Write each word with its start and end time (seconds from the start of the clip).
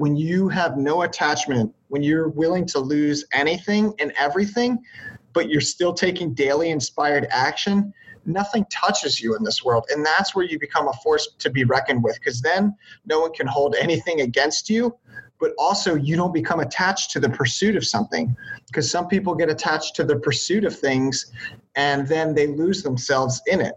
when 0.00 0.16
you 0.16 0.48
have 0.48 0.78
no 0.78 1.02
attachment, 1.02 1.70
when 1.88 2.02
you're 2.02 2.30
willing 2.30 2.64
to 2.64 2.78
lose 2.78 3.22
anything 3.34 3.92
and 3.98 4.14
everything, 4.16 4.78
but 5.34 5.50
you're 5.50 5.60
still 5.60 5.92
taking 5.92 6.32
daily 6.32 6.70
inspired 6.70 7.26
action, 7.30 7.92
nothing 8.24 8.64
touches 8.72 9.20
you 9.20 9.36
in 9.36 9.44
this 9.44 9.62
world. 9.62 9.84
And 9.90 10.02
that's 10.04 10.34
where 10.34 10.46
you 10.46 10.58
become 10.58 10.88
a 10.88 10.94
force 11.04 11.28
to 11.40 11.50
be 11.50 11.64
reckoned 11.64 12.02
with 12.02 12.14
because 12.14 12.40
then 12.40 12.74
no 13.04 13.20
one 13.20 13.34
can 13.34 13.46
hold 13.46 13.76
anything 13.78 14.22
against 14.22 14.70
you. 14.70 14.96
But 15.38 15.52
also, 15.58 15.96
you 15.96 16.16
don't 16.16 16.32
become 16.32 16.60
attached 16.60 17.10
to 17.10 17.20
the 17.20 17.28
pursuit 17.28 17.76
of 17.76 17.86
something 17.86 18.34
because 18.68 18.90
some 18.90 19.06
people 19.06 19.34
get 19.34 19.50
attached 19.50 19.96
to 19.96 20.04
the 20.04 20.16
pursuit 20.16 20.64
of 20.64 20.74
things 20.74 21.30
and 21.76 22.08
then 22.08 22.34
they 22.34 22.46
lose 22.46 22.82
themselves 22.82 23.42
in 23.46 23.60
it. 23.60 23.74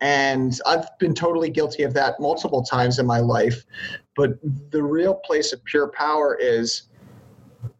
And 0.00 0.58
I've 0.66 0.86
been 0.98 1.14
totally 1.14 1.50
guilty 1.50 1.82
of 1.82 1.94
that 1.94 2.20
multiple 2.20 2.62
times 2.62 2.98
in 2.98 3.06
my 3.06 3.20
life. 3.20 3.64
But 4.14 4.38
the 4.70 4.82
real 4.82 5.14
place 5.14 5.52
of 5.52 5.64
pure 5.64 5.88
power 5.88 6.36
is 6.40 6.88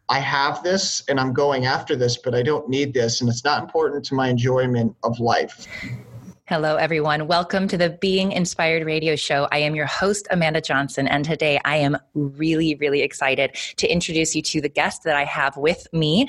I 0.09 0.21
have 0.21 0.63
this 0.63 1.03
and 1.09 1.19
I'm 1.19 1.33
going 1.33 1.67
after 1.67 1.97
this, 1.97 2.17
but 2.17 2.35
I 2.35 2.43
don't 2.43 2.69
need 2.69 2.95
this. 2.95 3.21
And 3.21 3.29
it's 3.29 3.45
not 3.45 3.63
important 3.63 4.05
to 4.07 4.15
my 4.15 4.29
enjoyment 4.29 4.95
of 5.03 5.19
life. 5.19 5.67
Hello, 6.49 6.77
everyone. 6.77 7.27
Welcome 7.27 7.67
to 7.67 7.77
the 7.77 7.91
Being 7.91 8.31
Inspired 8.31 8.87
radio 8.87 9.17
show. 9.17 9.49
I 9.51 9.59
am 9.59 9.75
your 9.75 9.87
host, 9.87 10.29
Amanda 10.31 10.61
Johnson, 10.61 11.09
and 11.09 11.25
today 11.25 11.59
I 11.65 11.79
am 11.79 11.99
really, 12.15 12.77
really 12.77 13.03
excited 13.03 13.57
to 13.79 13.89
introduce 13.89 14.37
you 14.37 14.43
to 14.43 14.61
the 14.61 14.69
guest 14.69 15.03
that 15.03 15.17
I 15.17 15.25
have 15.25 15.57
with 15.57 15.89
me. 15.93 16.29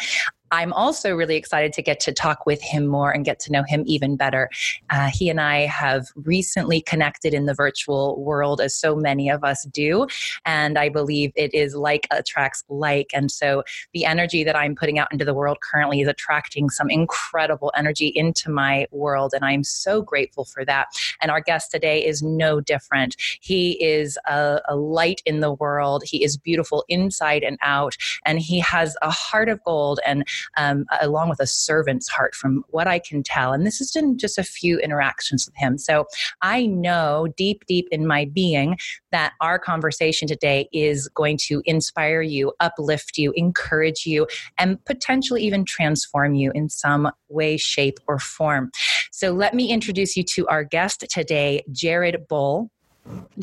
I'm 0.51 0.73
also 0.73 1.15
really 1.15 1.35
excited 1.35 1.73
to 1.73 1.81
get 1.81 1.99
to 2.01 2.13
talk 2.13 2.45
with 2.45 2.61
him 2.61 2.87
more 2.87 3.11
and 3.11 3.25
get 3.25 3.39
to 3.41 3.51
know 3.51 3.63
him 3.63 3.83
even 3.85 4.15
better. 4.15 4.49
Uh, 4.89 5.09
he 5.13 5.29
and 5.29 5.41
I 5.41 5.65
have 5.65 6.07
recently 6.15 6.81
connected 6.81 7.33
in 7.33 7.45
the 7.45 7.53
virtual 7.53 8.23
world, 8.23 8.61
as 8.61 8.73
so 8.73 8.95
many 8.95 9.29
of 9.29 9.43
us 9.43 9.65
do. 9.71 10.07
And 10.45 10.77
I 10.77 10.89
believe 10.89 11.31
it 11.35 11.53
is 11.53 11.75
like 11.75 12.07
attracts 12.11 12.63
like. 12.69 13.11
And 13.13 13.31
so 13.31 13.63
the 13.93 14.05
energy 14.05 14.43
that 14.43 14.55
I'm 14.55 14.75
putting 14.75 14.99
out 14.99 15.11
into 15.11 15.25
the 15.25 15.33
world 15.33 15.59
currently 15.61 16.01
is 16.01 16.07
attracting 16.07 16.69
some 16.69 16.89
incredible 16.89 17.71
energy 17.75 18.11
into 18.15 18.49
my 18.49 18.87
world. 18.91 19.33
And 19.33 19.43
I'm 19.43 19.63
so 19.63 20.01
grateful 20.01 20.45
for 20.45 20.63
that. 20.65 20.87
And 21.21 21.31
our 21.31 21.41
guest 21.41 21.71
today 21.71 22.05
is 22.05 22.21
no 22.23 22.61
different. 22.61 23.15
He 23.41 23.83
is 23.83 24.17
a, 24.27 24.61
a 24.67 24.75
light 24.75 25.21
in 25.25 25.41
the 25.41 25.53
world, 25.53 26.03
he 26.05 26.23
is 26.23 26.37
beautiful 26.37 26.85
inside 26.87 27.43
and 27.43 27.57
out, 27.61 27.95
and 28.25 28.39
he 28.39 28.59
has 28.59 28.95
a 29.01 29.11
heart 29.11 29.49
of 29.49 29.63
gold. 29.63 29.99
And 30.05 30.25
um, 30.57 30.85
along 31.01 31.29
with 31.29 31.39
a 31.39 31.47
servant's 31.47 32.07
heart, 32.07 32.35
from 32.35 32.63
what 32.69 32.87
I 32.87 32.99
can 32.99 33.23
tell. 33.23 33.53
And 33.53 33.65
this 33.65 33.79
has 33.79 33.91
been 33.91 34.17
just 34.17 34.37
a 34.37 34.43
few 34.43 34.79
interactions 34.79 35.45
with 35.45 35.55
him. 35.55 35.77
So 35.77 36.05
I 36.41 36.65
know 36.65 37.27
deep, 37.37 37.65
deep 37.67 37.87
in 37.91 38.07
my 38.07 38.25
being 38.25 38.77
that 39.11 39.33
our 39.41 39.59
conversation 39.59 40.27
today 40.27 40.69
is 40.71 41.07
going 41.09 41.37
to 41.47 41.61
inspire 41.65 42.21
you, 42.21 42.53
uplift 42.59 43.17
you, 43.17 43.33
encourage 43.35 44.05
you, 44.05 44.27
and 44.57 44.83
potentially 44.85 45.43
even 45.43 45.65
transform 45.65 46.35
you 46.35 46.51
in 46.53 46.69
some 46.69 47.09
way, 47.29 47.57
shape, 47.57 47.99
or 48.07 48.19
form. 48.19 48.71
So 49.11 49.31
let 49.31 49.53
me 49.53 49.69
introduce 49.69 50.15
you 50.15 50.23
to 50.23 50.47
our 50.47 50.63
guest 50.63 51.05
today, 51.09 51.63
Jared 51.71 52.27
Bull. 52.27 52.69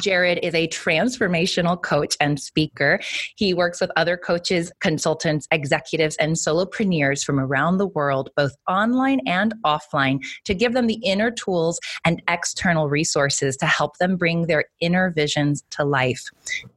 Jared 0.01 0.41
is 0.43 0.55
a 0.55 0.69
transformational 0.69 1.81
coach 1.81 2.17
and 2.21 2.41
speaker. 2.41 3.01
He 3.37 3.55
works 3.55 3.81
with 3.81 3.91
other 3.97 4.17
coaches, 4.17 4.73
consultants, 4.81 5.47
executives, 5.51 6.17
and 6.17 6.35
solopreneurs 6.35 7.25
from 7.25 7.39
around 7.39 7.79
the 7.79 7.87
world, 7.87 8.31
both 8.37 8.57
online 8.69 9.21
and 9.27 9.55
offline, 9.65 10.19
to 10.45 10.55
give 10.55 10.73
them 10.73 10.87
the 10.87 11.01
inner 11.05 11.31
tools 11.31 11.79
and 12.05 12.23
external 12.29 12.89
resources 12.89 13.57
to 13.59 13.67
help 13.67 13.99
them 13.99 14.17
bring 14.17 14.47
their 14.47 14.65
inner 14.81 15.11
visions 15.11 15.65
to 15.71 15.85
life. 15.85 16.25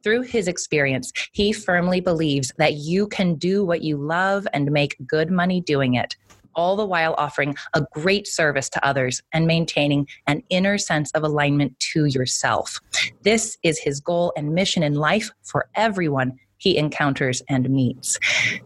Through 0.04 0.22
his 0.22 0.48
experience, 0.48 1.12
he 1.32 1.54
firmly 1.54 2.02
believes 2.02 2.52
that 2.58 2.76
you 2.76 3.08
can 3.08 3.36
do 3.36 3.66
what 3.66 3.82
you 3.82 3.98
love 3.98 4.48
and 4.54 4.72
make 4.72 4.96
good 5.06 5.32
money 5.32 5.62
doing 5.62 5.96
it 5.96 6.16
all 6.58 6.76
the 6.76 6.86
while 6.86 7.16
offering 7.18 7.56
a 7.74 7.86
great 7.94 8.28
service 8.28 8.68
to 8.68 8.86
others 8.86 9.22
and 9.32 9.48
maintaining 9.48 10.08
an 10.26 10.44
inner 10.50 10.78
sense 10.78 11.12
of 11.12 11.24
alignment 11.24 11.80
to 11.80 12.06
yourself. 12.06 12.80
This 13.22 13.58
is 13.64 13.80
his 13.80 14.02
goal 14.02 14.34
and 14.36 14.54
mission 14.54 14.84
in 14.84 14.96
life 14.96 15.30
for 15.44 15.70
everyone 15.76 16.38
he 16.58 16.76
encounters 16.78 17.42
and 17.48 17.70
meets. 17.70 18.20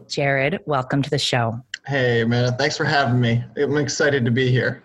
Jared, 0.07 0.59
welcome 0.65 1.01
to 1.01 1.09
the 1.09 1.19
show. 1.19 1.59
Hey, 1.85 2.23
man. 2.23 2.55
Thanks 2.57 2.77
for 2.77 2.85
having 2.85 3.19
me. 3.19 3.43
I'm 3.57 3.77
excited 3.77 4.23
to 4.23 4.31
be 4.31 4.49
here. 4.49 4.81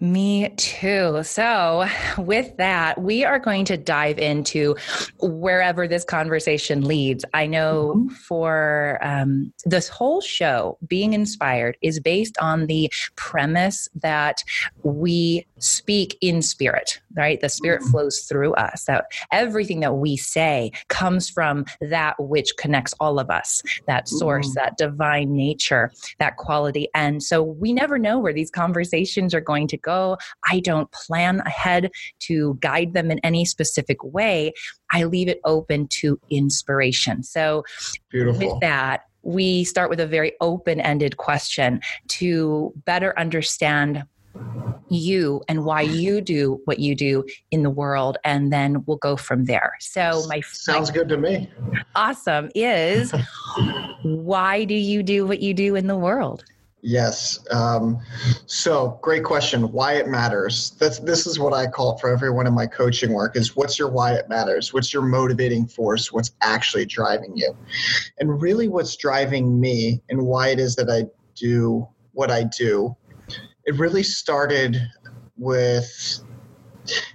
Me 0.00 0.48
too. 0.56 1.22
So, 1.22 1.86
with 2.18 2.56
that, 2.56 3.00
we 3.00 3.24
are 3.24 3.38
going 3.38 3.64
to 3.66 3.76
dive 3.76 4.18
into 4.18 4.76
wherever 5.20 5.86
this 5.86 6.04
conversation 6.04 6.82
leads. 6.82 7.24
I 7.32 7.46
know 7.46 7.94
mm-hmm. 7.96 8.08
for 8.08 8.98
um, 9.02 9.52
this 9.64 9.88
whole 9.88 10.20
show, 10.20 10.78
being 10.86 11.12
inspired 11.12 11.76
is 11.80 12.00
based 12.00 12.36
on 12.38 12.66
the 12.66 12.92
premise 13.16 13.88
that 14.02 14.42
we 14.82 15.46
speak 15.64 16.16
in 16.20 16.42
spirit, 16.42 17.00
right? 17.16 17.40
The 17.40 17.48
spirit 17.48 17.80
mm-hmm. 17.80 17.90
flows 17.90 18.20
through 18.20 18.54
us. 18.54 18.84
That 18.84 19.06
everything 19.32 19.80
that 19.80 19.94
we 19.94 20.16
say 20.16 20.72
comes 20.88 21.30
from 21.30 21.64
that 21.80 22.14
which 22.18 22.52
connects 22.58 22.94
all 23.00 23.18
of 23.18 23.30
us, 23.30 23.62
that 23.86 24.08
source, 24.08 24.48
mm-hmm. 24.48 24.64
that 24.64 24.76
divine 24.76 25.34
nature, 25.34 25.90
that 26.18 26.36
quality. 26.36 26.88
And 26.94 27.22
so 27.22 27.42
we 27.42 27.72
never 27.72 27.98
know 27.98 28.18
where 28.18 28.32
these 28.32 28.50
conversations 28.50 29.34
are 29.34 29.40
going 29.40 29.68
to 29.68 29.76
go. 29.76 30.18
I 30.50 30.60
don't 30.60 30.90
plan 30.92 31.40
ahead 31.40 31.90
to 32.20 32.58
guide 32.60 32.92
them 32.92 33.10
in 33.10 33.18
any 33.20 33.44
specific 33.44 34.02
way. 34.02 34.52
I 34.92 35.04
leave 35.04 35.28
it 35.28 35.40
open 35.44 35.88
to 35.88 36.20
inspiration. 36.30 37.22
So, 37.22 37.64
Beautiful. 38.10 38.52
with 38.52 38.60
that, 38.60 39.04
we 39.24 39.64
start 39.64 39.90
with 39.90 40.00
a 40.00 40.06
very 40.06 40.32
open 40.40 40.80
ended 40.80 41.16
question 41.16 41.80
to 42.08 42.72
better 42.84 43.18
understand 43.18 44.04
you 44.88 45.42
and 45.48 45.64
why 45.64 45.80
you 45.80 46.20
do 46.20 46.60
what 46.64 46.78
you 46.78 46.94
do 46.94 47.24
in 47.50 47.62
the 47.62 47.70
world 47.70 48.18
and 48.24 48.52
then 48.52 48.84
we'll 48.86 48.96
go 48.98 49.16
from 49.16 49.44
there 49.44 49.72
so 49.80 50.24
my 50.28 50.40
sounds 50.40 50.90
my, 50.90 50.94
good 50.94 51.08
to 51.08 51.16
me 51.16 51.50
awesome 51.94 52.50
is 52.54 53.12
why 54.02 54.64
do 54.64 54.74
you 54.74 55.02
do 55.02 55.26
what 55.26 55.40
you 55.40 55.54
do 55.54 55.74
in 55.74 55.86
the 55.86 55.96
world 55.96 56.44
Yes. 56.86 57.42
Um, 57.50 57.98
so 58.44 58.98
great 59.00 59.24
question. 59.24 59.72
Why 59.72 59.94
it 59.94 60.06
matters. 60.06 60.72
That's 60.78 60.98
this 60.98 61.26
is 61.26 61.38
what 61.38 61.54
I 61.54 61.66
call 61.66 61.96
it 61.96 62.00
for 62.00 62.10
everyone 62.10 62.46
in 62.46 62.52
my 62.52 62.66
coaching 62.66 63.14
work 63.14 63.36
is 63.36 63.56
what's 63.56 63.78
your 63.78 63.88
why 63.88 64.12
it 64.12 64.28
matters? 64.28 64.74
What's 64.74 64.92
your 64.92 65.02
motivating 65.02 65.66
force? 65.66 66.12
What's 66.12 66.32
actually 66.42 66.84
driving 66.84 67.34
you? 67.34 67.56
And 68.18 68.38
really 68.38 68.68
what's 68.68 68.96
driving 68.96 69.58
me 69.58 70.02
and 70.10 70.26
why 70.26 70.48
it 70.48 70.58
is 70.58 70.76
that 70.76 70.90
I 70.90 71.06
do 71.34 71.88
what 72.12 72.30
I 72.30 72.44
do, 72.44 72.94
it 73.66 73.78
really 73.78 74.02
started 74.02 74.80
with 75.36 76.20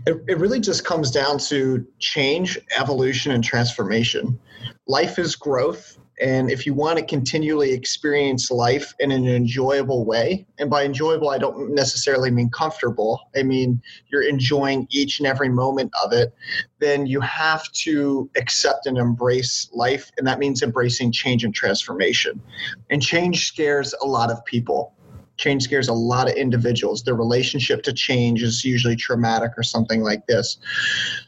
it, 0.06 0.18
it 0.28 0.38
really 0.40 0.60
just 0.60 0.84
comes 0.84 1.12
down 1.12 1.38
to 1.38 1.86
change, 2.00 2.58
evolution, 2.78 3.32
and 3.32 3.44
transformation. 3.44 4.40
Life 4.88 5.20
is 5.20 5.36
growth 5.36 6.00
and 6.20 6.52
if 6.52 6.66
you 6.66 6.74
want 6.74 7.00
to 7.00 7.06
continually 7.06 7.72
experience 7.72 8.52
life 8.52 8.94
in 9.00 9.12
an 9.12 9.26
enjoyable 9.26 10.06
way, 10.06 10.46
and 10.58 10.70
by 10.70 10.84
enjoyable, 10.84 11.30
I 11.30 11.38
don't 11.38 11.74
necessarily 11.74 12.30
mean 12.30 12.50
comfortable, 12.50 13.22
I 13.38 13.44
mean 13.44 13.82
you're 14.12 14.28
enjoying 14.28 14.88
each 14.90 15.20
and 15.20 15.28
every 15.28 15.50
moment 15.50 15.92
of 16.04 16.12
it, 16.12 16.34
then 16.80 17.06
you 17.06 17.22
have 17.22 17.72
to 17.72 18.30
accept 18.36 18.86
and 18.86 18.98
embrace 18.98 19.70
life. 19.72 20.12
And 20.18 20.28
that 20.28 20.40
means 20.40 20.62
embracing 20.62 21.12
change 21.12 21.46
and 21.46 21.54
transformation. 21.54 22.42
And 22.90 23.02
change 23.02 23.48
scares 23.48 23.94
a 24.02 24.06
lot 24.06 24.30
of 24.30 24.44
people 24.46 24.94
change 25.40 25.64
scares 25.64 25.88
a 25.88 25.94
lot 25.94 26.30
of 26.30 26.36
individuals. 26.36 27.04
Their 27.04 27.16
relationship 27.16 27.82
to 27.84 27.94
change 27.94 28.44
is 28.44 28.64
usually 28.64 28.96
traumatic 28.96 29.52
or 29.58 29.64
something 29.64 30.04
like 30.04 30.28
this. 30.28 30.58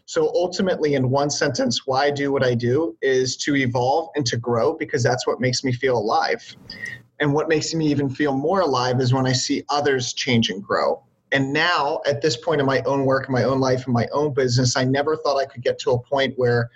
So 0.06 0.30
ultimately, 0.36 0.94
in 0.96 1.10
one 1.10 1.30
sentence, 1.30 1.88
why 1.88 2.06
I 2.06 2.12
do 2.12 2.32
what 2.32 2.44
I 2.44 2.54
do 2.54 2.96
is 3.02 3.38
to 3.38 3.56
evolve 3.56 4.10
and 4.16 4.26
to 4.28 4.38
grow 4.38 4.74
because 4.74 5.02
that's 5.02 5.26
what 5.26 5.40
makes 5.40 5.64
me 5.64 5.72
feel 5.72 5.98
alive. 5.98 6.56
And 7.20 7.34
what 7.34 7.48
makes 7.48 7.74
me 7.74 7.88
even 7.88 8.10
feel 8.10 8.36
more 8.36 8.62
alive 8.62 9.00
is 9.00 9.14
when 9.14 9.26
I 9.26 9.34
see 9.34 9.64
others 9.70 10.14
change 10.14 10.50
and 10.50 10.62
grow. 10.62 11.02
And 11.32 11.54
now, 11.54 12.02
at 12.06 12.22
this 12.22 12.36
point 12.36 12.60
in 12.60 12.68
my 12.68 12.82
own 12.82 13.06
work, 13.06 13.30
my 13.30 13.44
own 13.44 13.60
life, 13.60 13.88
in 13.88 13.94
my 13.94 14.08
own 14.12 14.34
business, 14.34 14.76
I 14.76 14.84
never 14.84 15.16
thought 15.16 15.38
I 15.38 15.46
could 15.46 15.64
get 15.64 15.80
to 15.80 15.92
a 15.92 16.00
point 16.00 16.34
where 16.38 16.70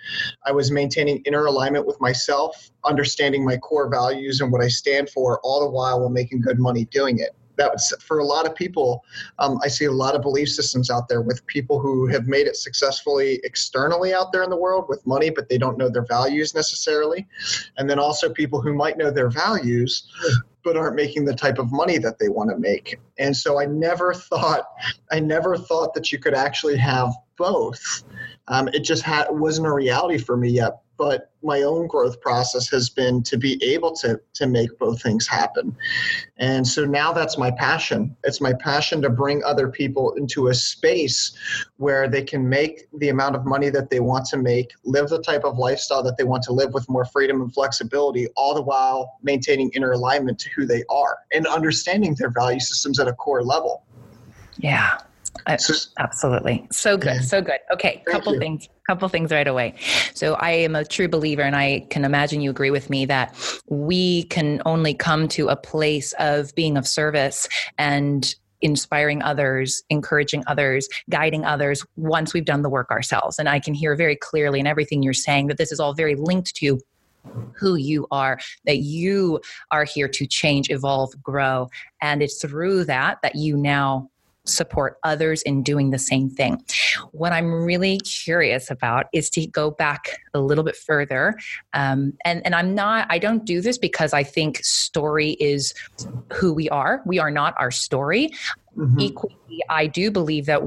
I 0.46 0.52
was 0.52 0.70
maintaining 0.70 1.22
inner 1.26 1.44
alignment 1.46 1.86
with 1.86 2.00
myself, 2.00 2.70
understanding 2.84 3.44
my 3.44 3.56
core 3.56 3.90
values 3.90 4.40
and 4.40 4.50
what 4.50 4.62
I 4.62 4.68
stand 4.68 5.10
for, 5.10 5.40
all 5.40 5.60
the 5.60 5.70
while 5.70 6.00
while 6.00 6.08
making 6.08 6.40
good 6.40 6.58
money 6.58 6.86
doing 6.86 7.18
it. 7.18 7.30
That 7.56 7.72
was 7.72 7.92
for 8.00 8.18
a 8.18 8.24
lot 8.24 8.46
of 8.46 8.54
people 8.54 9.02
um, 9.38 9.58
i 9.64 9.68
see 9.68 9.86
a 9.86 9.90
lot 9.90 10.14
of 10.14 10.20
belief 10.20 10.50
systems 10.50 10.90
out 10.90 11.08
there 11.08 11.22
with 11.22 11.46
people 11.46 11.80
who 11.80 12.06
have 12.06 12.26
made 12.26 12.46
it 12.46 12.54
successfully 12.54 13.40
externally 13.44 14.12
out 14.12 14.30
there 14.30 14.42
in 14.42 14.50
the 14.50 14.56
world 14.58 14.84
with 14.90 15.06
money 15.06 15.30
but 15.30 15.48
they 15.48 15.56
don't 15.56 15.78
know 15.78 15.88
their 15.88 16.04
values 16.04 16.54
necessarily. 16.54 17.26
And 17.78 17.88
then 17.88 17.98
also 17.98 18.28
people 18.28 18.60
who 18.60 18.74
might 18.74 18.98
know 18.98 19.10
their 19.10 19.30
values 19.30 20.06
but 20.66 20.76
aren't 20.76 20.96
making 20.96 21.24
the 21.24 21.34
type 21.34 21.58
of 21.58 21.70
money 21.70 21.96
that 21.96 22.18
they 22.18 22.28
want 22.28 22.50
to 22.50 22.58
make. 22.58 22.98
And 23.18 23.34
so 23.34 23.60
I 23.60 23.66
never 23.66 24.12
thought, 24.12 24.68
I 25.12 25.20
never 25.20 25.56
thought 25.56 25.94
that 25.94 26.10
you 26.10 26.18
could 26.18 26.34
actually 26.34 26.76
have 26.76 27.14
both. 27.38 28.02
Um, 28.48 28.66
it 28.68 28.80
just 28.80 29.04
ha- 29.04 29.28
wasn't 29.30 29.68
a 29.68 29.72
reality 29.72 30.18
for 30.18 30.36
me 30.36 30.50
yet. 30.50 30.80
But 30.96 31.30
my 31.42 31.62
own 31.62 31.86
growth 31.86 32.20
process 32.20 32.68
has 32.68 32.90
been 32.90 33.22
to 33.22 33.36
be 33.36 33.62
able 33.62 33.92
to 33.94 34.20
to 34.34 34.46
make 34.46 34.76
both 34.78 35.00
things 35.02 35.26
happen. 35.26 35.76
And 36.38 36.66
so 36.66 36.84
now 36.84 37.12
that's 37.12 37.38
my 37.38 37.50
passion. 37.50 38.16
It's 38.24 38.40
my 38.40 38.52
passion 38.54 39.00
to 39.02 39.10
bring 39.10 39.42
other 39.44 39.68
people 39.68 40.12
into 40.14 40.48
a 40.48 40.54
space 40.54 41.36
where 41.76 42.08
they 42.08 42.22
can 42.22 42.48
make 42.48 42.88
the 42.98 43.10
amount 43.10 43.36
of 43.36 43.46
money 43.46 43.70
that 43.70 43.90
they 43.90 44.00
want 44.00 44.26
to 44.26 44.36
make 44.36 44.72
live 44.84 45.08
the 45.08 45.22
type 45.22 45.44
of 45.44 45.58
lifestyle 45.58 46.02
that 46.02 46.16
they 46.16 46.24
want 46.24 46.42
to 46.44 46.52
live 46.52 46.74
with 46.74 46.88
more 46.88 47.04
freedom 47.04 47.40
and 47.40 47.52
flexibility 47.54 48.26
all 48.36 48.54
the 48.54 48.62
while 48.62 49.18
maintaining 49.22 49.70
inner 49.70 49.92
alignment 49.92 50.38
to 50.38 50.50
who 50.50 50.66
they 50.66 50.82
are 50.90 51.18
and 51.32 51.46
understanding 51.46 52.14
their 52.18 52.30
value 52.30 52.60
systems 52.60 52.98
at 52.98 53.08
a 53.08 53.12
core 53.12 53.42
level. 53.42 53.84
Yeah 54.58 54.98
Uh, 55.46 55.56
I, 55.58 55.58
absolutely. 55.98 56.66
So 56.70 56.96
good. 56.96 57.22
So 57.24 57.40
good. 57.40 57.58
Okay. 57.72 58.02
Thank 58.04 58.06
couple 58.06 58.34
you. 58.34 58.38
things. 58.38 58.68
Couple 58.86 59.08
things 59.08 59.32
right 59.32 59.48
away. 59.48 59.74
So 60.14 60.34
I 60.34 60.50
am 60.50 60.76
a 60.76 60.84
true 60.84 61.08
believer, 61.08 61.42
and 61.42 61.56
I 61.56 61.86
can 61.90 62.04
imagine 62.04 62.40
you 62.40 62.50
agree 62.50 62.70
with 62.70 62.88
me 62.88 63.04
that 63.06 63.34
we 63.68 64.24
can 64.24 64.62
only 64.64 64.94
come 64.94 65.26
to 65.28 65.48
a 65.48 65.56
place 65.56 66.14
of 66.20 66.54
being 66.54 66.76
of 66.76 66.86
service 66.86 67.48
and 67.78 68.34
inspiring 68.62 69.22
others, 69.22 69.82
encouraging 69.90 70.42
others, 70.46 70.88
guiding 71.10 71.44
others 71.44 71.84
once 71.96 72.32
we've 72.32 72.44
done 72.44 72.62
the 72.62 72.70
work 72.70 72.90
ourselves. 72.90 73.38
And 73.38 73.48
I 73.48 73.58
can 73.58 73.74
hear 73.74 73.94
very 73.96 74.16
clearly 74.16 74.60
in 74.60 74.66
everything 74.66 75.02
you're 75.02 75.12
saying 75.12 75.48
that 75.48 75.58
this 75.58 75.72
is 75.72 75.80
all 75.80 75.92
very 75.92 76.14
linked 76.14 76.54
to 76.56 76.80
who 77.54 77.74
you 77.74 78.06
are, 78.10 78.38
that 78.64 78.78
you 78.78 79.40
are 79.70 79.84
here 79.84 80.08
to 80.08 80.26
change, 80.26 80.70
evolve, 80.70 81.20
grow. 81.22 81.68
And 82.00 82.22
it's 82.22 82.40
through 82.40 82.84
that 82.84 83.18
that 83.22 83.34
you 83.34 83.56
now 83.56 84.10
support 84.46 84.98
others 85.02 85.42
in 85.42 85.62
doing 85.62 85.90
the 85.90 85.98
same 85.98 86.30
thing. 86.30 86.62
What 87.12 87.32
I'm 87.32 87.52
really 87.52 87.98
curious 87.98 88.70
about 88.70 89.06
is 89.12 89.30
to 89.30 89.46
go 89.46 89.70
back 89.70 90.20
a 90.34 90.40
little 90.40 90.64
bit 90.64 90.76
further. 90.76 91.36
Um, 91.72 92.12
and, 92.24 92.44
and 92.44 92.54
I'm 92.54 92.74
not, 92.74 93.06
I 93.10 93.18
don't 93.18 93.44
do 93.44 93.60
this 93.60 93.78
because 93.78 94.12
I 94.12 94.22
think 94.22 94.64
story 94.64 95.32
is 95.32 95.74
who 96.32 96.52
we 96.52 96.68
are. 96.70 97.02
We 97.06 97.18
are 97.18 97.30
not 97.30 97.54
our 97.58 97.70
story. 97.70 98.30
Mm-hmm. 98.76 99.00
Equally, 99.00 99.62
I 99.68 99.86
do 99.86 100.10
believe 100.10 100.46
that 100.46 100.62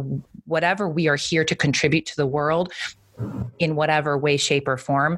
whatever 0.46 0.90
we 0.90 1.08
are 1.08 1.16
here 1.16 1.46
to 1.46 1.56
contribute 1.56 2.06
to 2.08 2.16
the 2.16 2.28
world, 2.28 2.74
in 3.60 3.76
whatever 3.76 4.18
way, 4.18 4.38
shape, 4.38 4.68
or 4.68 4.78
form 4.78 5.18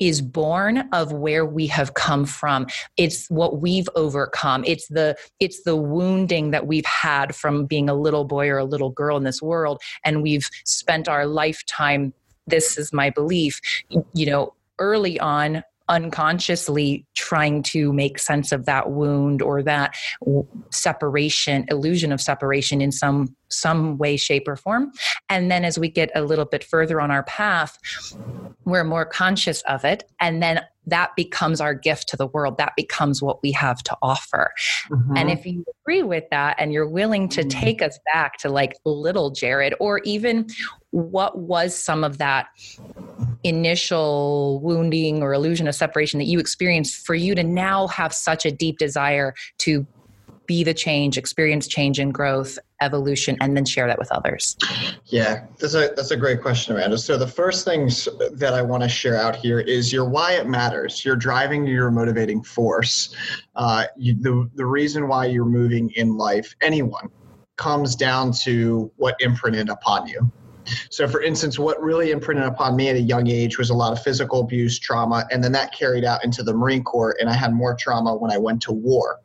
is 0.00 0.20
born 0.20 0.88
of 0.92 1.12
where 1.12 1.44
we 1.44 1.66
have 1.68 1.94
come 1.94 2.24
from. 2.24 2.66
It's 2.96 3.28
what 3.28 3.60
we've 3.60 3.88
overcome. 3.94 4.64
It's 4.66 4.88
the 4.88 5.16
it's 5.38 5.62
the 5.62 5.76
wounding 5.76 6.50
that 6.50 6.66
we've 6.66 6.86
had 6.86 7.34
from 7.36 7.66
being 7.66 7.88
a 7.88 7.94
little 7.94 8.24
boy 8.24 8.48
or 8.48 8.58
a 8.58 8.64
little 8.64 8.90
girl 8.90 9.16
in 9.16 9.24
this 9.24 9.42
world 9.42 9.80
and 10.04 10.22
we've 10.22 10.48
spent 10.64 11.08
our 11.08 11.26
lifetime 11.26 12.12
this 12.46 12.78
is 12.78 12.92
my 12.92 13.10
belief 13.10 13.60
you 14.14 14.26
know 14.26 14.54
early 14.78 15.20
on 15.20 15.62
unconsciously 15.90 17.04
trying 17.16 17.64
to 17.64 17.92
make 17.92 18.18
sense 18.18 18.52
of 18.52 18.64
that 18.64 18.90
wound 18.92 19.42
or 19.42 19.60
that 19.60 19.92
separation 20.70 21.66
illusion 21.68 22.12
of 22.12 22.20
separation 22.20 22.80
in 22.80 22.92
some 22.92 23.34
some 23.48 23.98
way 23.98 24.16
shape 24.16 24.46
or 24.46 24.54
form 24.54 24.92
and 25.28 25.50
then 25.50 25.64
as 25.64 25.76
we 25.76 25.88
get 25.88 26.08
a 26.14 26.22
little 26.22 26.44
bit 26.44 26.62
further 26.62 27.00
on 27.00 27.10
our 27.10 27.24
path 27.24 27.76
we're 28.64 28.84
more 28.84 29.04
conscious 29.04 29.62
of 29.62 29.84
it 29.84 30.04
and 30.20 30.40
then 30.40 30.60
that 30.86 31.10
becomes 31.16 31.60
our 31.60 31.74
gift 31.74 32.08
to 32.08 32.16
the 32.16 32.28
world 32.28 32.56
that 32.56 32.72
becomes 32.76 33.20
what 33.20 33.42
we 33.42 33.50
have 33.50 33.82
to 33.82 33.96
offer 34.00 34.52
mm-hmm. 34.88 35.16
and 35.16 35.28
if 35.28 35.44
you 35.44 35.64
agree 35.82 36.04
with 36.04 36.24
that 36.30 36.54
and 36.60 36.72
you're 36.72 36.88
willing 36.88 37.28
to 37.28 37.40
mm-hmm. 37.40 37.60
take 37.60 37.82
us 37.82 37.98
back 38.12 38.36
to 38.38 38.48
like 38.48 38.74
little 38.84 39.30
jared 39.30 39.74
or 39.80 39.98
even 40.04 40.46
what 40.92 41.36
was 41.36 41.74
some 41.74 42.04
of 42.04 42.18
that 42.18 42.46
initial 43.44 44.60
wounding 44.62 45.22
or 45.22 45.32
illusion 45.32 45.66
of 45.66 45.74
separation 45.74 46.18
that 46.18 46.26
you 46.26 46.38
experienced 46.38 47.06
for 47.06 47.14
you 47.14 47.34
to 47.34 47.42
now 47.42 47.86
have 47.88 48.12
such 48.12 48.44
a 48.44 48.50
deep 48.50 48.78
desire 48.78 49.34
to 49.58 49.86
be 50.50 50.64
the 50.64 50.74
change, 50.74 51.16
experience 51.16 51.68
change 51.68 52.00
and 52.00 52.12
growth, 52.12 52.58
evolution, 52.80 53.36
and 53.40 53.56
then 53.56 53.64
share 53.64 53.86
that 53.86 54.00
with 54.00 54.10
others? 54.10 54.56
Yeah, 55.06 55.44
that's 55.60 55.74
a 55.74 55.92
that's 55.94 56.10
a 56.10 56.16
great 56.16 56.42
question, 56.42 56.74
Amanda. 56.74 56.98
So 56.98 57.16
the 57.16 57.28
first 57.28 57.64
things 57.64 58.08
that 58.32 58.52
I 58.52 58.60
want 58.60 58.82
to 58.82 58.88
share 58.88 59.16
out 59.16 59.36
here 59.36 59.60
is 59.60 59.92
your 59.92 60.08
why 60.08 60.32
it 60.32 60.48
matters. 60.48 61.04
You're 61.04 61.14
driving 61.14 61.68
your 61.68 61.92
motivating 61.92 62.42
force. 62.42 63.14
Uh, 63.54 63.84
you, 63.96 64.16
the 64.20 64.50
the 64.56 64.66
reason 64.66 65.06
why 65.06 65.26
you're 65.26 65.44
moving 65.44 65.88
in 65.90 66.16
life, 66.16 66.52
anyone, 66.62 67.10
comes 67.56 67.94
down 67.94 68.32
to 68.32 68.90
what 68.96 69.14
imprinted 69.20 69.68
upon 69.68 70.08
you. 70.08 70.32
So, 70.90 71.08
for 71.08 71.22
instance, 71.22 71.58
what 71.58 71.80
really 71.82 72.10
imprinted 72.10 72.44
upon 72.44 72.76
me 72.76 72.88
at 72.88 72.96
a 72.96 73.00
young 73.00 73.28
age 73.28 73.58
was 73.58 73.70
a 73.70 73.74
lot 73.74 73.92
of 73.92 74.02
physical 74.02 74.40
abuse, 74.40 74.78
trauma, 74.78 75.26
and 75.30 75.42
then 75.42 75.52
that 75.52 75.72
carried 75.72 76.04
out 76.04 76.24
into 76.24 76.42
the 76.42 76.54
Marine 76.54 76.84
Corps, 76.84 77.16
and 77.20 77.28
I 77.28 77.34
had 77.34 77.52
more 77.52 77.76
trauma 77.78 78.14
when 78.14 78.30
I 78.30 78.38
went 78.38 78.62
to 78.62 78.72
war. 78.72 79.18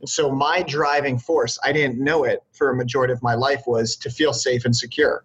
And 0.00 0.08
so, 0.08 0.30
my 0.30 0.62
driving 0.62 1.18
force, 1.18 1.58
I 1.64 1.72
didn't 1.72 2.02
know 2.02 2.24
it 2.24 2.42
for 2.52 2.70
a 2.70 2.76
majority 2.76 3.12
of 3.12 3.22
my 3.22 3.34
life, 3.34 3.62
was 3.66 3.96
to 3.96 4.10
feel 4.10 4.32
safe 4.32 4.64
and 4.64 4.74
secure. 4.74 5.24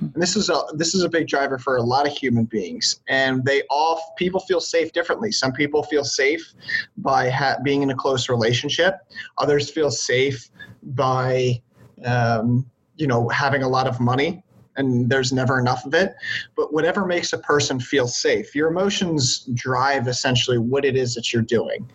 And 0.00 0.22
this 0.22 0.36
is 0.36 0.50
a 0.50 0.62
this 0.74 0.94
is 0.94 1.02
a 1.02 1.08
big 1.08 1.28
driver 1.28 1.58
for 1.58 1.76
a 1.76 1.82
lot 1.82 2.06
of 2.06 2.12
human 2.12 2.44
beings, 2.44 3.00
and 3.08 3.44
they 3.44 3.62
all 3.70 4.14
people 4.18 4.40
feel 4.40 4.60
safe 4.60 4.92
differently. 4.92 5.32
Some 5.32 5.52
people 5.52 5.82
feel 5.84 6.04
safe 6.04 6.52
by 6.98 7.30
ha- 7.30 7.56
being 7.62 7.82
in 7.82 7.90
a 7.90 7.94
close 7.94 8.28
relationship. 8.28 8.96
Others 9.38 9.70
feel 9.70 9.90
safe 9.90 10.50
by 10.82 11.62
um, 12.04 12.68
you 12.96 13.06
know 13.06 13.28
having 13.28 13.62
a 13.62 13.68
lot 13.68 13.86
of 13.86 14.00
money 14.00 14.44
and 14.76 15.08
there's 15.08 15.32
never 15.32 15.58
enough 15.58 15.84
of 15.84 15.94
it. 15.94 16.14
But 16.56 16.72
whatever 16.72 17.06
makes 17.06 17.32
a 17.32 17.38
person 17.38 17.80
feel 17.80 18.06
safe, 18.06 18.54
your 18.54 18.68
emotions 18.68 19.48
drive 19.54 20.08
essentially 20.08 20.58
what 20.58 20.84
it 20.84 20.96
is 20.96 21.14
that 21.14 21.32
you're 21.32 21.42
doing. 21.42 21.90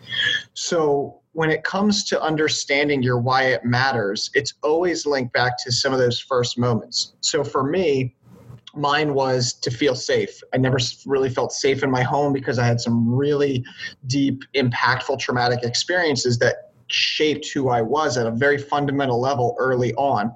So 0.54 1.20
when 1.32 1.50
it 1.50 1.62
comes 1.62 2.04
to 2.04 2.20
understanding 2.20 3.02
your 3.02 3.18
why 3.18 3.44
it 3.44 3.64
matters, 3.64 4.30
it's 4.34 4.54
always 4.62 5.06
linked 5.06 5.32
back 5.32 5.52
to 5.64 5.72
some 5.72 5.92
of 5.92 5.98
those 5.98 6.18
first 6.18 6.58
moments. 6.58 7.14
So 7.20 7.44
for 7.44 7.62
me, 7.62 8.16
mine 8.74 9.14
was 9.14 9.52
to 9.52 9.70
feel 9.70 9.94
safe. 9.94 10.40
I 10.54 10.56
never 10.56 10.78
really 11.06 11.30
felt 11.30 11.52
safe 11.52 11.82
in 11.82 11.90
my 11.90 12.02
home 12.02 12.32
because 12.32 12.58
I 12.58 12.66
had 12.66 12.80
some 12.80 13.12
really 13.12 13.64
deep, 14.06 14.42
impactful, 14.54 15.18
traumatic 15.18 15.60
experiences 15.62 16.38
that 16.38 16.69
shaped 16.92 17.48
who 17.52 17.68
I 17.68 17.82
was 17.82 18.16
at 18.16 18.26
a 18.26 18.30
very 18.30 18.58
fundamental 18.58 19.20
level 19.20 19.54
early 19.58 19.94
on. 19.94 20.34